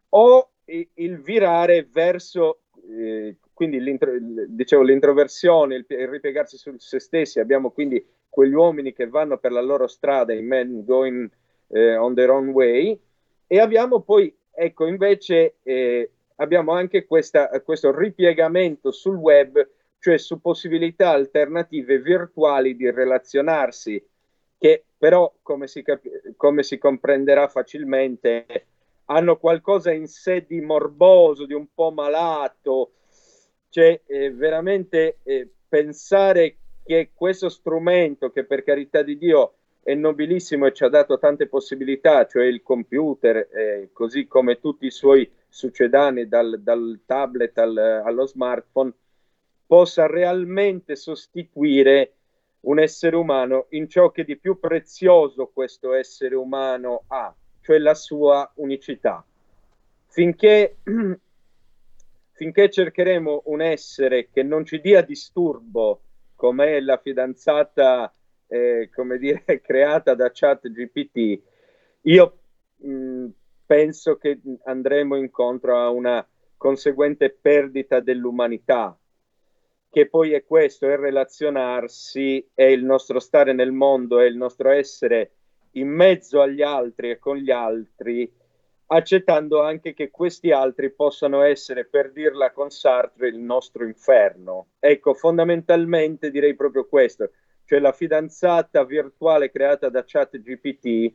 o 0.10 0.50
il 0.66 1.20
virare 1.20 1.88
verso, 1.92 2.62
eh, 2.90 3.38
quindi 3.54 3.80
l'intro, 3.80 4.12
dicevo, 4.48 4.84
l'introversione, 4.84 5.76
il, 5.76 5.86
il, 5.88 6.08
ripiegarsi 6.08 6.58
su 6.58 6.76
se 6.78 7.00
stessi. 7.00 7.40
Abbiamo 7.40 7.72
quindi 7.72 8.04
quegli 8.30 8.54
uomini 8.54 8.94
che 8.94 9.08
vanno 9.08 9.38
per 9.38 9.52
la 9.52 9.62
loro 9.62 9.88
strada, 9.88 10.34
i 10.34 10.42
men 10.42 10.84
going 10.86 11.30
eh, 11.68 11.96
on 11.96 12.16
their 12.16 12.32
own 12.32 12.50
way, 12.50 13.00
e 13.52 13.60
abbiamo 13.60 14.00
poi, 14.00 14.34
ecco, 14.54 14.86
invece... 14.86 15.56
Eh, 15.64 16.12
abbiamo 16.40 16.74
anche 16.74 17.06
questa, 17.06 17.50
questo 17.62 17.96
ripiegamento 17.96 18.92
sul 18.92 19.16
web, 19.16 19.68
cioè 20.00 20.18
su 20.18 20.42
possibilità 20.42 21.12
alternative 21.12 22.00
virtuali 22.00 22.76
di 22.76 22.90
relazionarsi, 22.90 24.04
che 24.58 24.84
però, 24.98 25.34
come 25.42 25.68
si, 25.68 25.82
cap- 25.82 26.36
come 26.36 26.64
si 26.64 26.78
comprenderà 26.78 27.48
facilmente, 27.48 28.46
hanno 29.06 29.38
qualcosa 29.38 29.92
in 29.92 30.08
sé 30.08 30.46
di 30.48 30.62
morboso, 30.62 31.46
di 31.46 31.54
un 31.54 31.68
po' 31.74 31.92
malato, 31.92 32.92
cioè 33.70 34.00
eh, 34.06 34.32
veramente 34.32 35.18
eh, 35.24 35.48
pensare 35.68 36.58
che 36.84 37.12
questo 37.14 37.50
strumento, 37.50 38.32
che 38.32 38.46
per 38.46 38.64
carità 38.64 39.02
di 39.02 39.18
Dio 39.18 39.54
è 39.90 39.96
nobilissimo 39.96 40.68
e 40.68 40.74
ci 40.74 40.84
ha 40.84 40.88
dato 40.88 41.18
tante 41.18 41.48
possibilità, 41.48 42.28
cioè 42.28 42.46
il 42.46 42.62
computer, 42.62 43.50
eh, 43.52 43.90
così 43.92 44.28
come 44.28 44.60
tutti 44.60 44.86
i 44.86 44.92
suoi 44.92 45.28
succedani 45.48 46.28
dal, 46.28 46.60
dal 46.62 47.00
tablet 47.08 47.58
al, 47.58 48.04
allo 48.06 48.28
smartphone, 48.28 48.94
possa 49.66 50.06
realmente 50.06 50.96
sostituire 50.96 52.14
un 52.62 52.78
essere 52.78 53.16
umano 53.16 53.66
in 53.70 53.90
ciò 53.90 54.12
che 54.12 54.24
di 54.26 54.38
più 54.38 54.60
prezioso 54.60 55.50
questo 55.52 55.94
essere 55.94 56.36
umano 56.36 57.06
ha, 57.08 57.34
cioè 57.62 57.80
la 57.80 57.96
sua 57.96 58.48
unicità. 58.58 59.26
Finché, 60.06 60.78
finché 62.34 62.70
cercheremo 62.70 63.42
un 63.46 63.62
essere 63.62 64.30
che 64.32 64.44
non 64.44 64.66
ci 64.66 64.80
dia 64.82 65.02
disturbo, 65.02 66.02
come 66.36 66.80
la 66.80 66.98
fidanzata 66.98 68.14
eh, 68.50 68.90
come 68.94 69.18
dire, 69.18 69.44
creata 69.62 70.16
da 70.16 70.32
chat 70.34 70.68
GPT, 70.70 71.42
io 72.02 72.40
mh, 72.78 73.28
penso 73.66 74.18
che 74.18 74.40
andremo 74.64 75.16
incontro 75.16 75.78
a 75.78 75.90
una 75.90 76.28
conseguente 76.58 77.30
perdita 77.30 78.00
dell'umanità, 78.00 78.98
che 79.90 80.08
poi 80.10 80.34
è 80.34 80.44
questo, 80.44 80.88
è 80.88 80.98
relazionarsi, 80.98 82.50
è 82.54 82.64
il 82.64 82.84
nostro 82.84 83.20
stare 83.20 83.54
nel 83.54 83.72
mondo, 83.72 84.20
è 84.20 84.26
il 84.26 84.36
nostro 84.36 84.70
essere 84.70 85.32
in 85.74 85.88
mezzo 85.88 86.42
agli 86.42 86.62
altri 86.62 87.12
e 87.12 87.20
con 87.20 87.38
gli 87.38 87.52
altri, 87.52 88.32
accettando 88.88 89.62
anche 89.62 89.94
che 89.94 90.10
questi 90.10 90.52
altri 90.52 90.92
possano 90.92 91.42
essere, 91.44 91.86
per 91.86 92.12
dirla 92.12 92.52
con 92.52 92.72
Sartre, 92.72 93.28
il 93.28 93.38
nostro 93.38 93.86
inferno. 93.86 94.70
Ecco, 94.80 95.14
fondamentalmente 95.14 96.32
direi 96.32 96.56
proprio 96.56 96.88
questo, 96.88 97.32
cioè 97.70 97.78
la 97.78 97.92
fidanzata 97.92 98.84
virtuale 98.84 99.52
creata 99.52 99.90
da 99.90 100.04
ChatGPT 100.04 101.14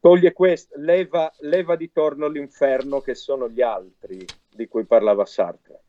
toglie 0.00 0.32
questo, 0.32 0.74
leva, 0.78 1.30
leva 1.40 1.76
di 1.76 1.92
torno 1.92 2.28
l'inferno 2.28 3.02
che 3.02 3.14
sono 3.14 3.46
gli 3.50 3.60
altri 3.60 4.24
di 4.50 4.66
cui 4.68 4.86
parlava 4.86 5.26
Sartre. 5.26 5.82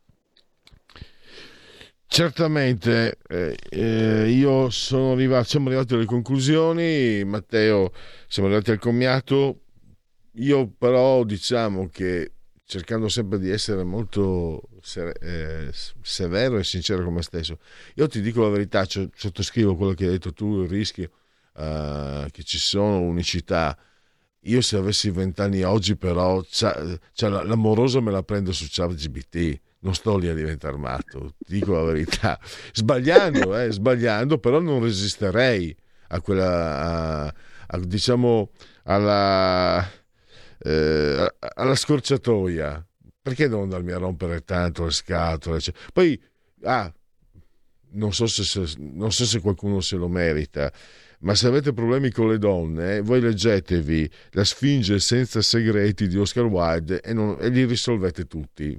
Certamente, 2.06 3.18
eh, 3.30 3.56
eh, 3.70 4.28
io 4.28 4.70
sono 4.72 5.14
arrivato, 5.14 5.46
siamo 5.46 5.68
arrivati 5.68 5.94
alle 5.94 6.04
conclusioni, 6.04 7.24
Matteo, 7.24 7.94
siamo 8.28 8.50
arrivati 8.50 8.72
al 8.72 8.80
commiato, 8.80 9.62
io 10.34 10.68
però 10.68 11.24
diciamo 11.24 11.88
che 11.88 12.34
cercando 12.70 13.10
sempre 13.10 13.40
di 13.40 13.50
essere 13.50 13.84
molto 13.84 14.62
eh, 15.22 15.72
severo 16.04 16.60
e 16.60 16.64
sincero 16.64 17.04
con 17.04 17.16
me 17.16 17.24
stesso, 17.24 17.58
io 17.96 18.08
ti 18.08 18.22
dico 18.22 18.44
la 18.44 18.50
verità, 18.50 18.86
sottoscrivo 18.86 19.76
quello 19.76 19.94
che 19.94 20.06
hai 20.06 20.12
detto 20.12 20.34
tu, 20.34 20.62
il 20.62 20.70
rischio 20.70 21.10
uh, 21.56 22.30
che 22.30 22.44
ci 22.44 22.60
sono 22.60 23.00
unicità. 23.00 23.76
Io 24.42 24.62
se 24.62 24.78
avessi 24.78 25.10
vent'anni 25.10 25.64
oggi 25.64 25.96
però, 25.96 26.44
cioè, 26.44 27.00
l'amorosa 27.18 28.02
me 28.02 28.12
la 28.12 28.22
prendo 28.22 28.52
su 28.52 28.68
ChatGPT 28.70 29.60
non 29.80 29.96
sto 29.96 30.16
lì 30.18 30.28
a 30.28 30.36
diventare 30.36 30.78
matto, 30.78 31.34
dico 31.40 31.74
la 31.74 31.84
verità, 31.86 32.40
sbagliando, 32.72 33.58
eh, 33.58 33.72
sbagliando, 33.72 34.38
però 34.38 34.60
non 34.60 34.84
resisterei 34.84 35.76
a 36.10 36.22
quella, 36.22 37.24
a, 37.26 37.34
a, 37.66 37.80
diciamo, 37.80 38.52
alla, 38.84 39.90
eh, 40.60 41.36
alla 41.56 41.76
scorciatoia. 41.76 42.86
Perché 43.22 43.48
non 43.48 43.64
andarmi 43.64 43.92
a 43.92 43.98
rompere 43.98 44.42
tanto 44.44 44.86
le 44.86 44.92
scatole? 44.92 45.60
Cioè, 45.60 45.74
poi, 45.94 46.20
ah, 46.64 46.92
non 47.92 48.14
so, 48.14 48.28
se, 48.28 48.74
non 48.78 49.12
so 49.12 49.26
se 49.26 49.40
qualcuno 49.40 49.82
se 49.82 49.98
lo 49.98 50.08
merita, 50.08 50.72
ma 51.20 51.36
se 51.36 51.48
avete 51.48 51.74
problemi 51.74 52.12
con 52.12 52.30
le 52.30 52.38
donne, 52.38 53.02
voi 53.02 53.20
leggetevi 53.20 54.10
La 54.32 54.44
Sfinge 54.44 55.00
senza 55.00 55.42
segreti 55.42 56.08
di 56.08 56.18
Oscar 56.18 56.46
Wilde 56.46 57.02
e, 57.02 57.14
non, 57.14 57.38
e 57.40 57.50
li 57.50 57.66
risolvete 57.66 58.26
tutti 58.26 58.78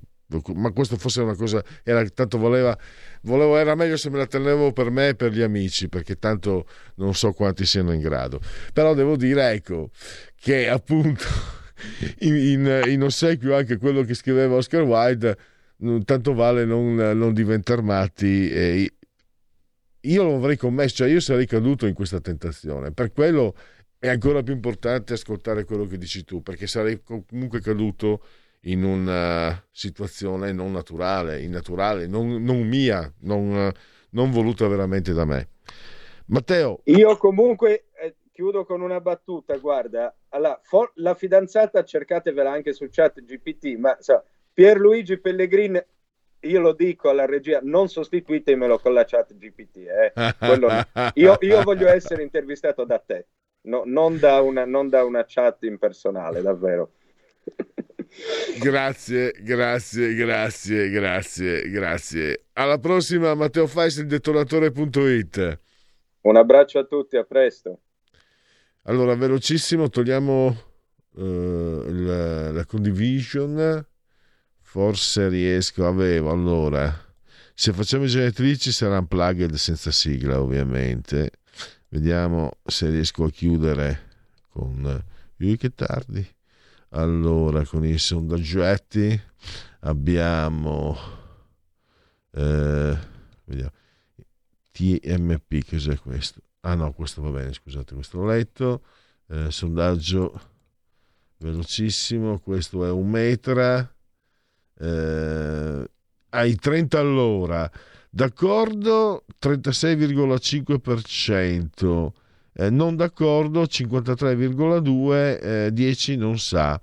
ma 0.55 0.71
questo 0.71 0.97
fosse 0.97 1.23
una 1.23 1.35
cosa 1.35 1.61
era 1.83 2.05
tanto 2.09 2.39
voleva, 2.39 2.77
volevo 3.23 3.57
era 3.57 3.75
meglio 3.75 3.97
se 3.97 4.11
me 4.11 4.19
la 4.19 4.27
tenevo 4.27 4.73
per 4.73 4.89
me 4.89 5.09
e 5.09 5.15
per 5.17 5.33
gli 5.33 5.41
amici 5.41 5.89
perché 5.89 6.21
tanto 6.21 6.67
non 6.97 7.15
so 7.15 7.33
quanti 7.33 7.67
siano 7.67 7.93
in 7.93 8.01
grado 8.01 8.41
però 8.73 8.95
devo 8.95 9.17
dire 9.17 9.51
ecco 9.51 9.91
che 10.37 10.69
appunto 10.69 11.25
in, 12.21 12.35
in, 12.35 12.83
in 12.87 13.03
ossequio 13.03 13.57
anche 13.57 13.79
quello 13.79 14.03
che 14.03 14.15
scriveva 14.15 14.57
Oscar 14.57 14.83
Wilde 14.83 15.37
tanto 16.05 16.35
vale 16.35 16.65
non, 16.65 16.95
non 16.95 17.33
diventare 17.33 17.83
matti 17.83 18.51
e 18.51 18.93
io 20.01 20.23
lo 20.23 20.37
avrei 20.37 20.57
commesso 20.57 20.97
cioè 20.97 21.09
io 21.09 21.21
sarei 21.21 21.47
caduto 21.47 21.87
in 21.87 21.95
questa 21.95 22.21
tentazione 22.21 22.93
per 22.93 23.13
quello 23.13 23.55
è 23.99 24.09
ancora 24.09 24.43
più 24.43 24.55
importante 24.55 25.13
ascoltare 25.13 25.65
quello 25.65 25.87
che 25.87 25.99
dici 25.99 26.25
tu 26.25 26.43
perché 26.43 26.67
sarei 26.67 27.03
comunque 27.03 27.61
caduto 27.61 28.23
in 28.65 28.85
una 28.85 29.63
situazione 29.71 30.53
non 30.53 30.73
naturale, 30.73 31.43
innaturale, 31.43 32.07
non, 32.07 32.43
non 32.43 32.67
mia, 32.67 33.11
non, 33.21 33.71
non, 34.11 34.31
voluta 34.31 34.67
veramente 34.69 35.13
da 35.13 35.25
me. 35.25 35.49
Matteo. 36.27 36.81
Io 36.85 37.17
comunque 37.17 37.87
eh, 38.03 38.17
chiudo 38.41 38.65
con 38.65 38.81
una 38.81 39.03
battuta, 39.03 39.55
guarda, 39.59 40.17
allora, 40.31 40.59
for, 40.63 40.93
la 40.95 41.15
fidanzata 41.15 41.85
cercatevela 41.85 42.51
anche 42.51 42.73
su 42.73 42.89
chat 42.89 43.23
GPT, 43.23 43.77
ma 43.77 43.95
so, 44.01 44.25
Pierluigi 44.55 45.21
Pellegrini, 45.21 45.79
io 46.41 46.61
lo 46.61 46.73
dico 46.73 47.11
alla 47.11 47.27
regia, 47.27 47.61
non 47.63 47.89
sostituitemelo 47.89 48.79
con 48.79 48.95
la 48.95 49.05
chat 49.05 49.37
GPT, 49.37 49.77
eh. 49.77 50.13
io, 51.17 51.37
io, 51.41 51.63
voglio 51.63 51.89
essere 51.89 52.23
intervistato 52.23 52.85
da 52.85 52.99
te, 52.99 53.27
no, 53.65 53.83
non, 53.85 54.19
da 54.19 54.41
una, 54.41 54.65
non 54.65 54.89
da 54.89 55.05
una 55.05 55.27
chat 55.29 55.63
impersonale, 55.65 56.41
davvero. 56.41 56.93
Grazie, 58.59 59.33
grazie, 59.39 60.15
grazie, 60.15 60.89
grazie, 60.91 61.71
grazie. 61.71 62.47
Alla 62.55 62.79
prossima, 62.79 63.37
Matteo 63.37 63.69
Fais, 63.69 63.99
il 63.99 64.07
detonatore.it. 64.07 65.61
Un 66.23 66.37
abbraccio 66.37 66.81
a 66.81 66.85
tutti, 66.85 67.17
a 67.17 67.23
presto. 67.23 67.83
Allora, 68.85 69.15
velocissimo, 69.15 69.89
togliamo 69.89 70.47
uh, 71.13 71.85
la, 71.89 72.53
la 72.53 72.65
condivision. 72.65 73.87
Forse 74.61 75.29
riesco, 75.29 75.87
avevo, 75.87 76.31
allora, 76.31 76.93
se 77.55 77.73
facciamo 77.73 78.05
i 78.05 78.09
genetrici 78.09 78.73
sarà 78.73 78.99
un 78.99 79.07
plugin 79.07 79.57
senza 79.57 79.91
sigla, 79.91 80.41
ovviamente. 80.41 81.33
Vediamo 81.89 82.59
se 82.65 82.89
riesco 82.89 83.25
a 83.25 83.31
chiudere 83.31 84.09
con... 84.49 85.05
Ui, 85.39 85.57
che 85.57 85.75
tardi. 85.75 86.27
Allora, 86.91 87.65
con 87.65 87.85
i 87.85 87.99
sondaggetti 87.99 89.21
abbiamo 89.81 90.97
eh, 92.33 92.99
vediamo, 93.45 93.73
TMP, 94.73 95.69
cos'è 95.69 95.97
questo? 95.99 96.41
Ah 96.63 96.75
no, 96.75 96.93
questo 96.93 97.23
va 97.23 97.31
bene, 97.31 97.55
scusate, 97.55 97.95
questo 97.95 98.19
l'ho 98.19 98.27
letto. 98.27 98.83
Eh, 99.29 99.51
sondaggio 99.51 100.39
velocissimo, 101.39 102.39
questo 102.39 102.85
è 102.85 102.91
un 102.91 103.09
metra 103.09 103.91
eh, 104.79 105.91
ai 106.31 106.55
30 106.57 106.99
all'ora. 106.99 107.71
D'accordo 108.11 109.25
36,5%, 109.41 112.13
eh, 112.53 112.69
non 112.69 112.97
d'accordo 112.97 113.63
53,2, 113.63 115.39
eh, 115.41 115.71
10 115.73 116.17
non 116.17 116.39
sa. 116.39 116.79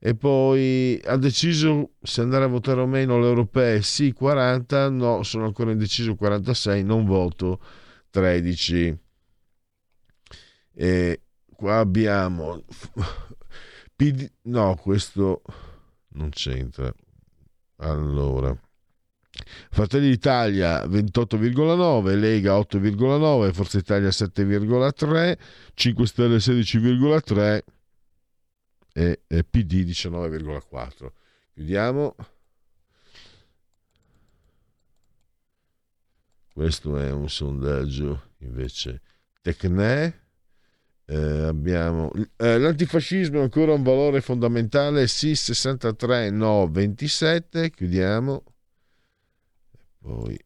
E 0.00 0.16
poi 0.16 1.00
ha 1.04 1.16
deciso 1.16 1.90
se 2.02 2.22
andare 2.22 2.42
a 2.44 2.48
votare 2.48 2.80
o 2.80 2.86
meno 2.86 3.20
le 3.20 3.26
europee, 3.28 3.82
sì 3.82 4.12
40, 4.12 4.88
no, 4.90 5.22
sono 5.22 5.44
ancora 5.44 5.70
indeciso 5.70 6.16
46, 6.16 6.82
non 6.82 7.04
voto 7.04 7.60
13. 8.10 8.98
E 10.74 11.20
qua 11.54 11.78
abbiamo 11.78 12.64
PD, 13.96 14.30
no, 14.42 14.76
questo 14.76 15.42
non 16.14 16.30
c'entra. 16.30 16.92
Allora 17.76 18.56
Fratelli 19.70 20.10
d'Italia 20.10 20.84
28,9, 20.84 22.18
Lega 22.18 22.58
8,9, 22.58 23.52
Forza 23.52 23.78
Italia 23.78 24.08
7,3, 24.08 25.38
5 25.74 26.06
Stelle 26.06 26.36
16,3 26.36 27.62
e, 28.92 29.22
e 29.26 29.44
PD 29.44 29.84
19,4. 29.86 31.10
Chiudiamo. 31.54 32.14
Questo 36.52 36.98
è 36.98 37.10
un 37.10 37.30
sondaggio 37.30 38.32
invece 38.38 39.00
Tecne. 39.40 40.21
Eh, 41.12 41.42
abbiamo 41.46 42.10
eh, 42.38 42.58
l'antifascismo 42.58 43.40
è 43.40 43.42
ancora 43.42 43.74
un 43.74 43.82
valore 43.82 44.22
fondamentale 44.22 45.06
sì 45.06 45.34
63 45.34 46.30
no 46.30 46.66
27 46.70 47.68
chiudiamo 47.68 48.42
poi 50.00 50.38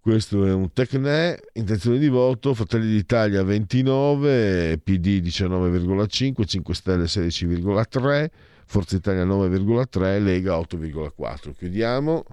questo 0.00 0.44
è 0.44 0.52
un 0.52 0.70
Tecne, 0.72 1.40
intenzione 1.52 1.96
di 1.96 2.08
voto, 2.08 2.54
Fratelli 2.54 2.90
d'Italia 2.90 3.44
29, 3.44 4.78
PD 4.82 5.22
19,5, 5.22 6.44
5 6.44 6.74
Stelle 6.74 7.04
16,3, 7.04 8.28
Forza 8.66 8.96
Italia 8.96 9.24
9,3, 9.24 10.20
Lega 10.20 10.58
8,4. 10.58 11.54
Chiudiamo 11.56 12.24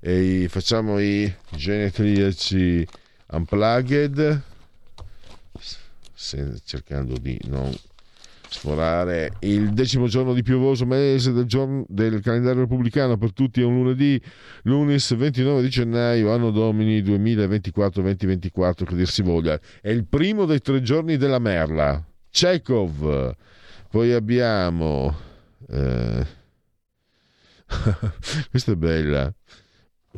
e 0.00 0.46
facciamo 0.48 0.98
i 0.98 1.32
genetriaci 1.50 2.86
unplugged. 3.30 4.42
Cercando 6.64 7.16
di 7.16 7.38
non 7.46 7.72
sforare 8.50 9.34
il 9.40 9.72
decimo 9.72 10.08
giorno 10.08 10.32
di 10.32 10.42
piovoso 10.42 10.86
mese 10.86 11.32
del, 11.32 11.44
giorno, 11.44 11.84
del, 11.86 12.20
calendario 12.22 12.62
repubblicano 12.62 13.18
per 13.18 13.32
tutti 13.32 13.60
è 13.60 13.64
un 13.64 13.74
lunedì 13.74 14.20
lunis 14.62 15.14
29 15.14 15.60
di 15.60 15.68
gennaio 15.68 16.32
anno 16.32 16.50
domini 16.50 17.02
2024-2024 17.02 18.84
che 18.84 18.94
dir 18.94 19.08
si 19.08 19.22
voglia. 19.22 19.58
È 19.80 19.90
il 19.90 20.06
primo 20.06 20.44
dei 20.44 20.60
tre 20.60 20.82
giorni 20.82 21.16
della 21.16 21.38
merla. 21.38 22.02
Chekhov. 22.30 23.34
Poi 23.90 24.12
abbiamo 24.12 25.16
eh... 25.68 26.26
questa 28.50 28.72
è 28.72 28.76
bella 28.76 29.32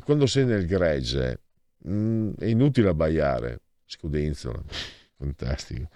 quando 0.04 0.26
sei 0.26 0.44
nel 0.44 0.66
gregge 0.66 1.40
mh, 1.78 1.92
mm, 1.92 2.30
è 2.38 2.46
inutile 2.46 2.88
abbaiare 2.88 3.60
scudenzola 3.86 4.62
fantastico. 5.20 5.90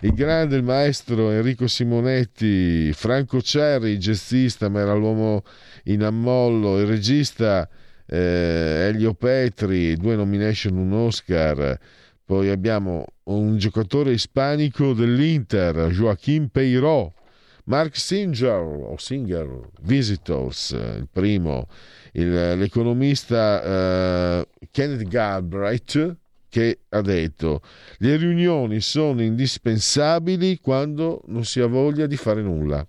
Il 0.00 0.14
grande 0.14 0.62
maestro 0.62 1.30
Enrico 1.30 1.66
Simonetti, 1.66 2.92
Franco 2.92 3.42
Cerri, 3.42 3.98
jazzista, 3.98 4.68
ma 4.68 4.80
era 4.80 4.94
l'uomo 4.94 5.42
in 5.84 6.04
ammollo, 6.04 6.78
il 6.78 6.86
regista 6.86 7.68
eh, 8.06 8.86
Elio 8.88 9.14
Petri, 9.14 9.96
due 9.96 10.14
nomination, 10.14 10.76
un 10.76 10.92
Oscar. 10.92 11.78
Poi 12.24 12.48
abbiamo 12.48 13.06
un 13.24 13.58
giocatore 13.58 14.12
ispanico 14.12 14.92
dell'Inter, 14.92 15.88
Joaquim 15.88 16.46
Peiró, 16.46 17.12
Mark 17.70 17.96
Singer, 17.96 18.88
o 18.88 18.96
Singer, 18.98 19.70
Visitors, 19.82 20.70
il 20.70 21.06
primo, 21.08 21.68
il, 22.14 22.58
l'economista 22.58 23.62
eh, 24.40 24.48
Kenneth 24.72 25.06
Galbraith, 25.06 26.16
che 26.48 26.80
ha 26.88 27.00
detto 27.00 27.62
le 27.98 28.16
riunioni 28.16 28.80
sono 28.80 29.22
indispensabili 29.22 30.58
quando 30.58 31.22
non 31.26 31.44
si 31.44 31.60
ha 31.60 31.66
voglia 31.66 32.06
di 32.06 32.16
fare 32.16 32.42
nulla. 32.42 32.84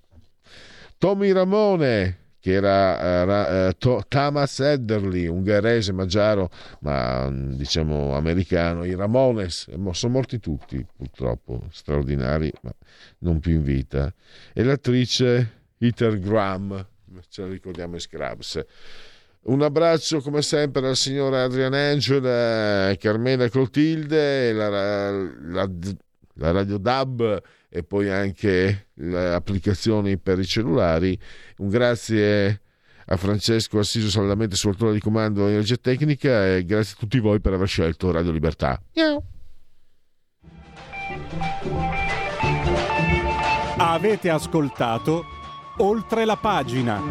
Tommy 0.97 1.31
Ramone, 1.31 2.20
che 2.41 2.53
era 2.53 3.67
uh, 3.67 3.71
to, 3.77 4.03
Thomas 4.07 4.59
Ederly, 4.59 5.27
ungherese, 5.27 5.93
maggiaro, 5.93 6.49
ma 6.79 7.29
diciamo 7.31 8.15
americano, 8.15 8.83
i 8.83 8.95
Ramones, 8.95 9.69
sono 9.91 10.13
morti 10.13 10.39
tutti 10.39 10.83
purtroppo, 10.97 11.67
straordinari, 11.71 12.51
ma 12.61 12.73
non 13.19 13.39
più 13.39 13.53
in 13.53 13.63
vita. 13.63 14.11
E 14.53 14.63
l'attrice 14.63 15.59
Heather 15.77 16.19
Graham, 16.19 16.83
ce 17.29 17.41
la 17.43 17.47
ricordiamo 17.47 17.93
in 17.93 17.99
Scrubs. 17.99 18.65
Un 19.43 19.61
abbraccio 19.61 20.19
come 20.21 20.41
sempre 20.41 20.81
alla 20.81 20.95
signora 20.95 21.43
Adrian 21.43 21.73
Angel, 21.73 22.97
Carmela 22.97 23.49
Clotilde, 23.49 24.51
la, 24.51 24.69
la, 24.69 25.69
la 26.33 26.51
Radio 26.51 26.77
DAB 26.77 27.41
e 27.73 27.83
poi 27.83 28.09
anche 28.09 28.89
le 28.95 29.33
applicazioni 29.33 30.17
per 30.17 30.37
i 30.39 30.45
cellulari. 30.45 31.17
Un 31.59 31.69
grazie 31.69 32.61
a 33.05 33.15
Francesco 33.15 33.79
Assiso 33.79 34.09
saldamente 34.09 34.57
sul 34.57 34.75
di 34.91 34.99
comando 34.99 35.47
energia 35.47 35.77
tecnica 35.77 36.55
e 36.55 36.65
grazie 36.65 36.95
a 36.95 36.99
tutti 36.99 37.19
voi 37.19 37.39
per 37.39 37.53
aver 37.53 37.67
scelto 37.67 38.11
Radio 38.11 38.31
Libertà. 38.31 38.81
Ciao. 38.91 39.23
Avete 43.77 44.29
ascoltato 44.29 45.23
oltre 45.77 46.25
la 46.25 46.35
pagina. 46.35 47.01